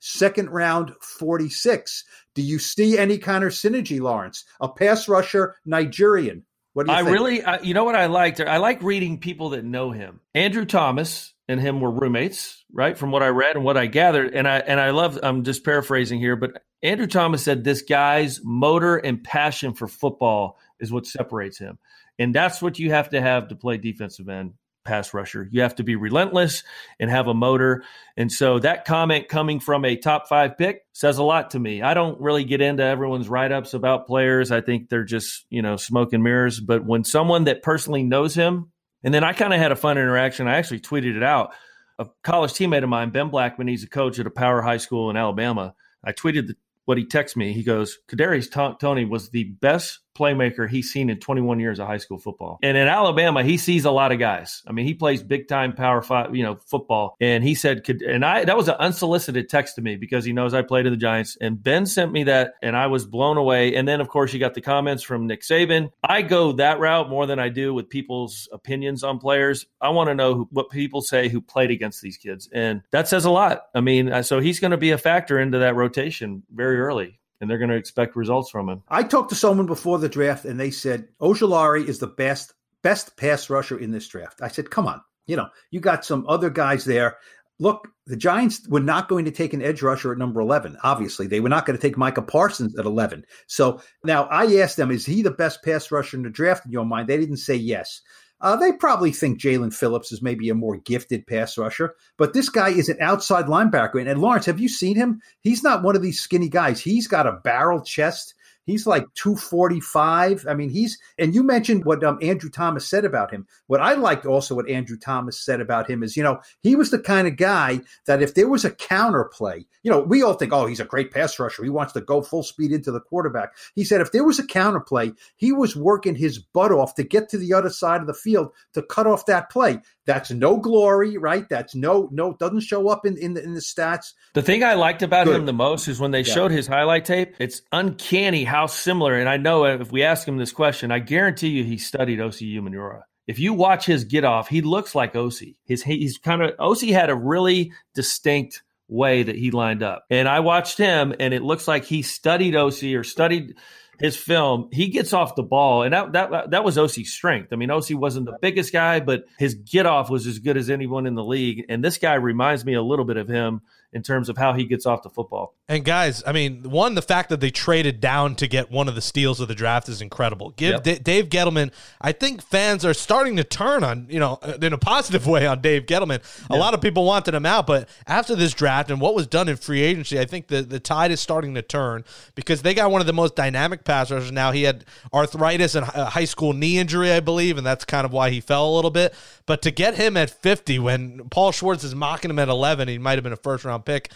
second 0.00 0.50
round 0.50 0.92
46 1.00 2.04
do 2.34 2.42
you 2.42 2.58
see 2.58 2.98
any 2.98 3.18
kind 3.18 3.44
of 3.44 3.52
synergy 3.52 4.00
lawrence 4.00 4.44
a 4.60 4.68
pass 4.68 5.08
rusher 5.08 5.56
nigerian 5.64 6.44
what 6.74 6.86
do 6.86 6.92
you 6.92 6.98
I 6.98 7.02
think? 7.02 7.12
really, 7.12 7.44
I, 7.44 7.60
you 7.60 7.74
know 7.74 7.84
what 7.84 7.94
I 7.94 8.06
liked? 8.06 8.40
I 8.40 8.56
like 8.56 8.82
reading 8.82 9.18
people 9.18 9.50
that 9.50 9.64
know 9.64 9.90
him. 9.90 10.20
Andrew 10.34 10.64
Thomas 10.64 11.34
and 11.46 11.60
him 11.60 11.80
were 11.80 11.90
roommates, 11.90 12.64
right? 12.72 12.96
From 12.96 13.10
what 13.10 13.22
I 13.22 13.28
read 13.28 13.56
and 13.56 13.64
what 13.64 13.76
I 13.76 13.86
gathered, 13.86 14.34
and 14.34 14.48
I 14.48 14.58
and 14.58 14.80
I 14.80 14.90
love. 14.90 15.18
I'm 15.22 15.44
just 15.44 15.64
paraphrasing 15.64 16.18
here, 16.18 16.36
but 16.36 16.62
Andrew 16.82 17.06
Thomas 17.06 17.42
said 17.42 17.62
this 17.62 17.82
guy's 17.82 18.40
motor 18.42 18.96
and 18.96 19.22
passion 19.22 19.74
for 19.74 19.86
football 19.86 20.58
is 20.80 20.90
what 20.90 21.06
separates 21.06 21.58
him, 21.58 21.78
and 22.18 22.34
that's 22.34 22.62
what 22.62 22.78
you 22.78 22.90
have 22.90 23.10
to 23.10 23.20
have 23.20 23.48
to 23.48 23.56
play 23.56 23.76
defensive 23.76 24.30
end 24.30 24.54
pass 24.84 25.14
rusher. 25.14 25.48
You 25.50 25.62
have 25.62 25.76
to 25.76 25.84
be 25.84 25.96
relentless 25.96 26.62
and 26.98 27.10
have 27.10 27.28
a 27.28 27.34
motor. 27.34 27.84
And 28.16 28.30
so 28.30 28.58
that 28.58 28.84
comment 28.84 29.28
coming 29.28 29.60
from 29.60 29.84
a 29.84 29.96
top 29.96 30.28
five 30.28 30.58
pick 30.58 30.82
says 30.92 31.18
a 31.18 31.22
lot 31.22 31.50
to 31.50 31.58
me. 31.58 31.82
I 31.82 31.94
don't 31.94 32.20
really 32.20 32.44
get 32.44 32.60
into 32.60 32.82
everyone's 32.82 33.28
write 33.28 33.52
ups 33.52 33.74
about 33.74 34.06
players. 34.06 34.50
I 34.50 34.60
think 34.60 34.88
they're 34.88 35.04
just, 35.04 35.46
you 35.50 35.62
know, 35.62 35.76
smoke 35.76 36.12
and 36.12 36.22
mirrors. 36.22 36.60
But 36.60 36.84
when 36.84 37.04
someone 37.04 37.44
that 37.44 37.62
personally 37.62 38.02
knows 38.02 38.34
him, 38.34 38.72
and 39.04 39.12
then 39.12 39.24
I 39.24 39.32
kind 39.32 39.52
of 39.52 39.58
had 39.58 39.72
a 39.72 39.76
fun 39.76 39.98
interaction. 39.98 40.46
I 40.46 40.58
actually 40.58 40.80
tweeted 40.80 41.16
it 41.16 41.22
out. 41.22 41.52
A 41.98 42.06
college 42.22 42.52
teammate 42.52 42.82
of 42.82 42.88
mine, 42.88 43.10
Ben 43.10 43.28
Blackman, 43.28 43.68
he's 43.68 43.84
a 43.84 43.88
coach 43.88 44.18
at 44.18 44.26
a 44.26 44.30
power 44.30 44.62
high 44.62 44.76
school 44.76 45.10
in 45.10 45.16
Alabama. 45.16 45.74
I 46.04 46.12
tweeted 46.12 46.48
the, 46.48 46.56
what 46.84 46.98
he 46.98 47.04
texted 47.04 47.36
me. 47.36 47.52
He 47.52 47.62
goes, 47.62 47.98
Kadarius 48.08 48.78
Toney 48.78 49.04
was 49.04 49.30
the 49.30 49.44
best 49.44 50.00
playmaker 50.14 50.68
he's 50.68 50.90
seen 50.90 51.10
in 51.10 51.18
21 51.18 51.60
years 51.60 51.78
of 51.78 51.86
high 51.86 51.98
school 51.98 52.18
football. 52.18 52.58
And 52.62 52.76
in 52.76 52.88
Alabama, 52.88 53.42
he 53.42 53.56
sees 53.56 53.84
a 53.84 53.90
lot 53.90 54.12
of 54.12 54.18
guys. 54.18 54.62
I 54.66 54.72
mean, 54.72 54.86
he 54.86 54.94
plays 54.94 55.22
big 55.22 55.48
time 55.48 55.72
power 55.74 56.02
five, 56.02 56.34
you 56.34 56.42
know, 56.42 56.58
football. 56.66 57.16
And 57.20 57.44
he 57.44 57.54
said, 57.54 57.84
could, 57.84 58.02
and 58.02 58.24
I, 58.24 58.44
that 58.44 58.56
was 58.56 58.68
an 58.68 58.76
unsolicited 58.78 59.48
text 59.48 59.76
to 59.76 59.82
me 59.82 59.96
because 59.96 60.24
he 60.24 60.32
knows 60.32 60.54
I 60.54 60.62
played 60.62 60.86
in 60.86 60.92
the 60.92 60.98
Giants. 60.98 61.36
And 61.40 61.62
Ben 61.62 61.86
sent 61.86 62.12
me 62.12 62.24
that 62.24 62.54
and 62.62 62.76
I 62.76 62.86
was 62.86 63.06
blown 63.06 63.36
away. 63.36 63.74
And 63.74 63.86
then, 63.86 64.00
of 64.00 64.08
course, 64.08 64.32
you 64.32 64.40
got 64.40 64.54
the 64.54 64.60
comments 64.60 65.02
from 65.02 65.26
Nick 65.26 65.42
Saban. 65.42 65.90
I 66.02 66.22
go 66.22 66.52
that 66.52 66.78
route 66.78 67.08
more 67.08 67.26
than 67.26 67.38
I 67.38 67.48
do 67.48 67.74
with 67.74 67.88
people's 67.88 68.48
opinions 68.52 69.04
on 69.04 69.18
players. 69.18 69.66
I 69.80 69.90
want 69.90 70.08
to 70.08 70.14
know 70.14 70.34
who, 70.34 70.48
what 70.50 70.70
people 70.70 71.02
say 71.02 71.28
who 71.28 71.40
played 71.40 71.70
against 71.70 72.02
these 72.02 72.16
kids. 72.16 72.48
And 72.52 72.82
that 72.90 73.08
says 73.08 73.24
a 73.24 73.30
lot. 73.30 73.62
I 73.74 73.80
mean, 73.80 74.12
uh, 74.12 74.22
so 74.22 74.40
he's 74.40 74.60
going 74.60 74.70
to 74.72 74.76
be 74.76 74.90
a 74.90 74.98
factor 74.98 75.38
into 75.38 75.58
that 75.58 75.74
rotation 75.74 76.42
very 76.50 76.80
early 76.80 77.18
and 77.42 77.50
they're 77.50 77.58
going 77.58 77.70
to 77.70 77.76
expect 77.76 78.14
results 78.14 78.48
from 78.48 78.68
him. 78.68 78.82
I 78.88 79.02
talked 79.02 79.30
to 79.30 79.34
someone 79.34 79.66
before 79.66 79.98
the 79.98 80.08
draft, 80.08 80.44
and 80.44 80.58
they 80.58 80.70
said 80.70 81.08
Ojulari 81.20 81.86
is 81.86 81.98
the 81.98 82.06
best 82.06 82.54
best 82.82 83.16
pass 83.16 83.50
rusher 83.50 83.78
in 83.78 83.90
this 83.90 84.08
draft. 84.08 84.40
I 84.42 84.48
said, 84.48 84.70
come 84.70 84.86
on, 84.86 85.00
you 85.26 85.36
know, 85.36 85.48
you 85.70 85.80
got 85.80 86.04
some 86.04 86.24
other 86.28 86.50
guys 86.50 86.84
there. 86.84 87.18
Look, 87.58 87.88
the 88.06 88.16
Giants 88.16 88.66
were 88.66 88.80
not 88.80 89.08
going 89.08 89.24
to 89.26 89.30
take 89.30 89.52
an 89.52 89.62
edge 89.62 89.82
rusher 89.82 90.10
at 90.10 90.18
number 90.18 90.40
11. 90.40 90.78
Obviously, 90.82 91.28
they 91.28 91.38
were 91.38 91.48
not 91.48 91.64
going 91.64 91.78
to 91.78 91.82
take 91.82 91.96
Micah 91.96 92.22
Parsons 92.22 92.76
at 92.76 92.86
11. 92.86 93.24
So 93.46 93.80
now 94.02 94.24
I 94.24 94.56
asked 94.56 94.76
them, 94.76 94.90
is 94.90 95.06
he 95.06 95.22
the 95.22 95.30
best 95.30 95.62
pass 95.62 95.90
rusher 95.92 96.16
in 96.16 96.24
the 96.24 96.30
draft 96.30 96.66
in 96.66 96.72
your 96.72 96.84
mind? 96.84 97.08
They 97.08 97.18
didn't 97.18 97.36
say 97.36 97.54
yes. 97.54 98.00
Uh, 98.42 98.56
they 98.56 98.72
probably 98.72 99.12
think 99.12 99.40
Jaelan 99.40 99.72
Phillips 99.72 100.10
is 100.10 100.20
maybe 100.20 100.48
a 100.48 100.54
more 100.54 100.76
gifted 100.76 101.26
pass 101.28 101.56
rusher, 101.56 101.94
but 102.18 102.34
this 102.34 102.48
guy 102.48 102.70
is 102.70 102.88
an 102.88 102.98
outside 103.00 103.46
linebacker. 103.46 104.00
And, 104.00 104.08
and 104.08 104.20
Lawrence, 104.20 104.46
have 104.46 104.58
you 104.58 104.68
seen 104.68 104.96
him? 104.96 105.22
He's 105.40 105.62
not 105.62 105.84
one 105.84 105.94
of 105.94 106.02
these 106.02 106.20
skinny 106.20 106.48
guys. 106.48 106.80
He's 106.80 107.06
got 107.06 107.28
a 107.28 107.40
barrel 107.44 107.80
chest. 107.80 108.34
He's 108.64 108.86
like 108.86 109.06
245. 109.14 110.46
I 110.48 110.54
mean, 110.54 110.70
he's, 110.70 110.98
and 111.18 111.34
you 111.34 111.42
mentioned 111.42 111.84
what 111.84 112.04
um, 112.04 112.18
Andrew 112.22 112.50
Thomas 112.50 112.88
said 112.88 113.04
about 113.04 113.30
him. 113.30 113.46
What 113.66 113.80
I 113.80 113.94
liked 113.94 114.24
also 114.24 114.54
what 114.54 114.68
Andrew 114.68 114.96
Thomas 114.96 115.44
said 115.44 115.60
about 115.60 115.90
him 115.90 116.02
is, 116.02 116.16
you 116.16 116.22
know, 116.22 116.40
he 116.62 116.76
was 116.76 116.90
the 116.90 116.98
kind 116.98 117.26
of 117.26 117.36
guy 117.36 117.80
that 118.06 118.22
if 118.22 118.34
there 118.34 118.48
was 118.48 118.64
a 118.64 118.70
counter 118.70 119.24
play, 119.24 119.66
you 119.82 119.90
know, 119.90 120.00
we 120.00 120.22
all 120.22 120.34
think, 120.34 120.52
oh, 120.52 120.66
he's 120.66 120.80
a 120.80 120.84
great 120.84 121.10
pass 121.10 121.38
rusher. 121.38 121.64
He 121.64 121.70
wants 121.70 121.92
to 121.94 122.00
go 122.00 122.22
full 122.22 122.44
speed 122.44 122.72
into 122.72 122.92
the 122.92 123.00
quarterback. 123.00 123.52
He 123.74 123.84
said 123.84 124.00
if 124.00 124.12
there 124.12 124.24
was 124.24 124.38
a 124.38 124.46
counter 124.46 124.80
play, 124.80 125.12
he 125.36 125.52
was 125.52 125.74
working 125.74 126.14
his 126.14 126.38
butt 126.38 126.70
off 126.70 126.94
to 126.94 127.02
get 127.02 127.28
to 127.30 127.38
the 127.38 127.52
other 127.52 127.70
side 127.70 128.00
of 128.00 128.06
the 128.06 128.14
field 128.14 128.52
to 128.74 128.82
cut 128.82 129.06
off 129.06 129.26
that 129.26 129.50
play. 129.50 129.80
That's 130.06 130.30
no 130.30 130.56
glory, 130.56 131.16
right? 131.16 131.48
That's 131.48 131.74
no, 131.74 132.08
no, 132.10 132.34
doesn't 132.34 132.60
show 132.60 132.88
up 132.88 133.06
in, 133.06 133.16
in, 133.16 133.34
the, 133.34 133.42
in 133.42 133.54
the 133.54 133.60
stats. 133.60 134.12
The 134.34 134.42
thing 134.42 134.64
I 134.64 134.74
liked 134.74 135.02
about 135.02 135.26
Good. 135.26 135.36
him 135.36 135.46
the 135.46 135.52
most 135.52 135.86
is 135.86 136.00
when 136.00 136.10
they 136.10 136.22
yeah. 136.22 136.34
showed 136.34 136.50
his 136.50 136.66
highlight 136.66 137.04
tape, 137.04 137.34
it's 137.38 137.62
uncanny 137.70 138.44
how 138.44 138.66
similar. 138.66 139.14
And 139.14 139.28
I 139.28 139.36
know 139.36 139.64
if 139.64 139.92
we 139.92 140.02
ask 140.02 140.26
him 140.26 140.38
this 140.38 140.52
question, 140.52 140.90
I 140.90 140.98
guarantee 140.98 141.48
you 141.48 141.64
he 141.64 141.78
studied 141.78 142.18
Osi 142.18 142.54
Umenyiora. 142.54 143.02
If 143.28 143.38
you 143.38 143.54
watch 143.54 143.86
his 143.86 144.04
get 144.04 144.24
off, 144.24 144.48
he 144.48 144.62
looks 144.62 144.94
like 144.94 145.14
Osi. 145.14 145.54
His 145.64 145.82
he's 145.82 146.18
kind 146.18 146.42
of 146.42 146.56
Osi 146.56 146.92
had 146.92 147.08
a 147.08 147.14
really 147.14 147.72
distinct 147.94 148.62
way 148.88 149.22
that 149.22 149.36
he 149.36 149.52
lined 149.52 149.82
up, 149.82 150.04
and 150.10 150.28
I 150.28 150.40
watched 150.40 150.76
him, 150.76 151.14
and 151.20 151.32
it 151.32 151.42
looks 151.42 151.68
like 151.68 151.84
he 151.84 152.02
studied 152.02 152.54
Osi 152.54 152.98
or 152.98 153.04
studied 153.04 153.56
his 153.98 154.16
film, 154.16 154.68
he 154.72 154.88
gets 154.88 155.12
off 155.12 155.34
the 155.34 155.42
ball, 155.42 155.82
and 155.82 155.92
that 155.92 156.12
that 156.12 156.50
that 156.50 156.64
was 156.64 156.78
Osi's 156.78 157.12
strength. 157.12 157.52
I 157.52 157.56
mean, 157.56 157.68
Osi 157.68 157.94
wasn't 157.94 158.26
the 158.26 158.38
biggest 158.40 158.72
guy, 158.72 159.00
but 159.00 159.24
his 159.38 159.54
get 159.54 159.86
off 159.86 160.10
was 160.10 160.26
as 160.26 160.38
good 160.38 160.56
as 160.56 160.70
anyone 160.70 161.06
in 161.06 161.14
the 161.14 161.24
league. 161.24 161.66
And 161.68 161.84
this 161.84 161.98
guy 161.98 162.14
reminds 162.14 162.64
me 162.64 162.74
a 162.74 162.82
little 162.82 163.04
bit 163.04 163.16
of 163.16 163.28
him 163.28 163.60
in 163.92 164.02
terms 164.02 164.28
of 164.30 164.38
how 164.38 164.54
he 164.54 164.64
gets 164.64 164.86
off 164.86 165.02
the 165.02 165.10
football. 165.10 165.54
And 165.68 165.84
guys, 165.84 166.22
I 166.26 166.32
mean, 166.32 166.62
one, 166.64 166.94
the 166.94 167.02
fact 167.02 167.28
that 167.28 167.40
they 167.40 167.50
traded 167.50 168.00
down 168.00 168.36
to 168.36 168.46
get 168.46 168.70
one 168.70 168.88
of 168.88 168.94
the 168.94 169.02
steals 169.02 169.38
of 169.38 169.48
the 169.48 169.54
draft 169.54 169.88
is 169.88 170.00
incredible. 170.00 170.50
Give 170.50 170.72
yep. 170.72 170.82
D- 170.82 170.98
Dave 170.98 171.28
Gettleman. 171.28 171.72
I 172.00 172.12
think 172.12 172.42
fans 172.42 172.84
are 172.86 172.94
starting 172.94 173.36
to 173.36 173.44
turn 173.44 173.84
on, 173.84 174.06
you 174.08 174.18
know, 174.18 174.38
uh, 174.42 174.58
in 174.62 174.72
a 174.72 174.78
positive 174.78 175.26
way 175.32 175.46
on 175.46 175.60
Dave 175.60 175.84
Gettleman. 175.84 176.22
A 176.48 176.56
lot 176.56 176.72
of 176.72 176.80
people 176.80 177.04
wanted 177.04 177.34
him 177.34 177.44
out, 177.44 177.66
but 177.66 177.88
after 178.06 178.34
this 178.34 178.54
draft 178.54 178.90
and 178.90 179.00
what 179.00 179.14
was 179.14 179.26
done 179.26 179.48
in 179.48 179.56
free 179.56 179.82
agency, 179.82 180.18
I 180.18 180.24
think 180.24 180.48
the, 180.48 180.62
the 180.62 180.80
tide 180.80 181.10
is 181.10 181.20
starting 181.20 181.54
to 181.54 181.62
turn 181.62 182.04
because 182.34 182.62
they 182.62 182.72
got 182.72 182.90
one 182.90 183.02
of 183.02 183.06
the 183.06 183.12
most 183.12 183.36
dynamic 183.36 183.84
pass 183.84 184.10
rushers 184.10 184.32
now. 184.32 184.52
He 184.52 184.62
had 184.62 184.86
arthritis 185.12 185.74
and 185.74 185.86
a 185.86 186.06
high 186.06 186.24
school 186.24 186.54
knee 186.54 186.78
injury, 186.78 187.12
I 187.12 187.20
believe, 187.20 187.58
and 187.58 187.66
that's 187.66 187.84
kind 187.84 188.06
of 188.06 188.12
why 188.12 188.30
he 188.30 188.40
fell 188.40 188.70
a 188.70 188.74
little 188.74 188.90
bit. 188.90 189.14
But 189.44 189.60
to 189.62 189.70
get 189.70 189.96
him 189.96 190.16
at 190.16 190.30
50 190.30 190.78
when 190.78 191.28
Paul 191.28 191.52
Schwartz 191.52 191.84
is 191.84 191.94
mocking 191.94 192.30
him 192.30 192.38
at 192.38 192.48
11, 192.48 192.88
he 192.88 192.98
might 192.98 193.14
have 193.14 193.22
been 193.22 193.32
a 193.32 193.36
first 193.36 193.64
round 193.64 193.81
pick 193.82 194.10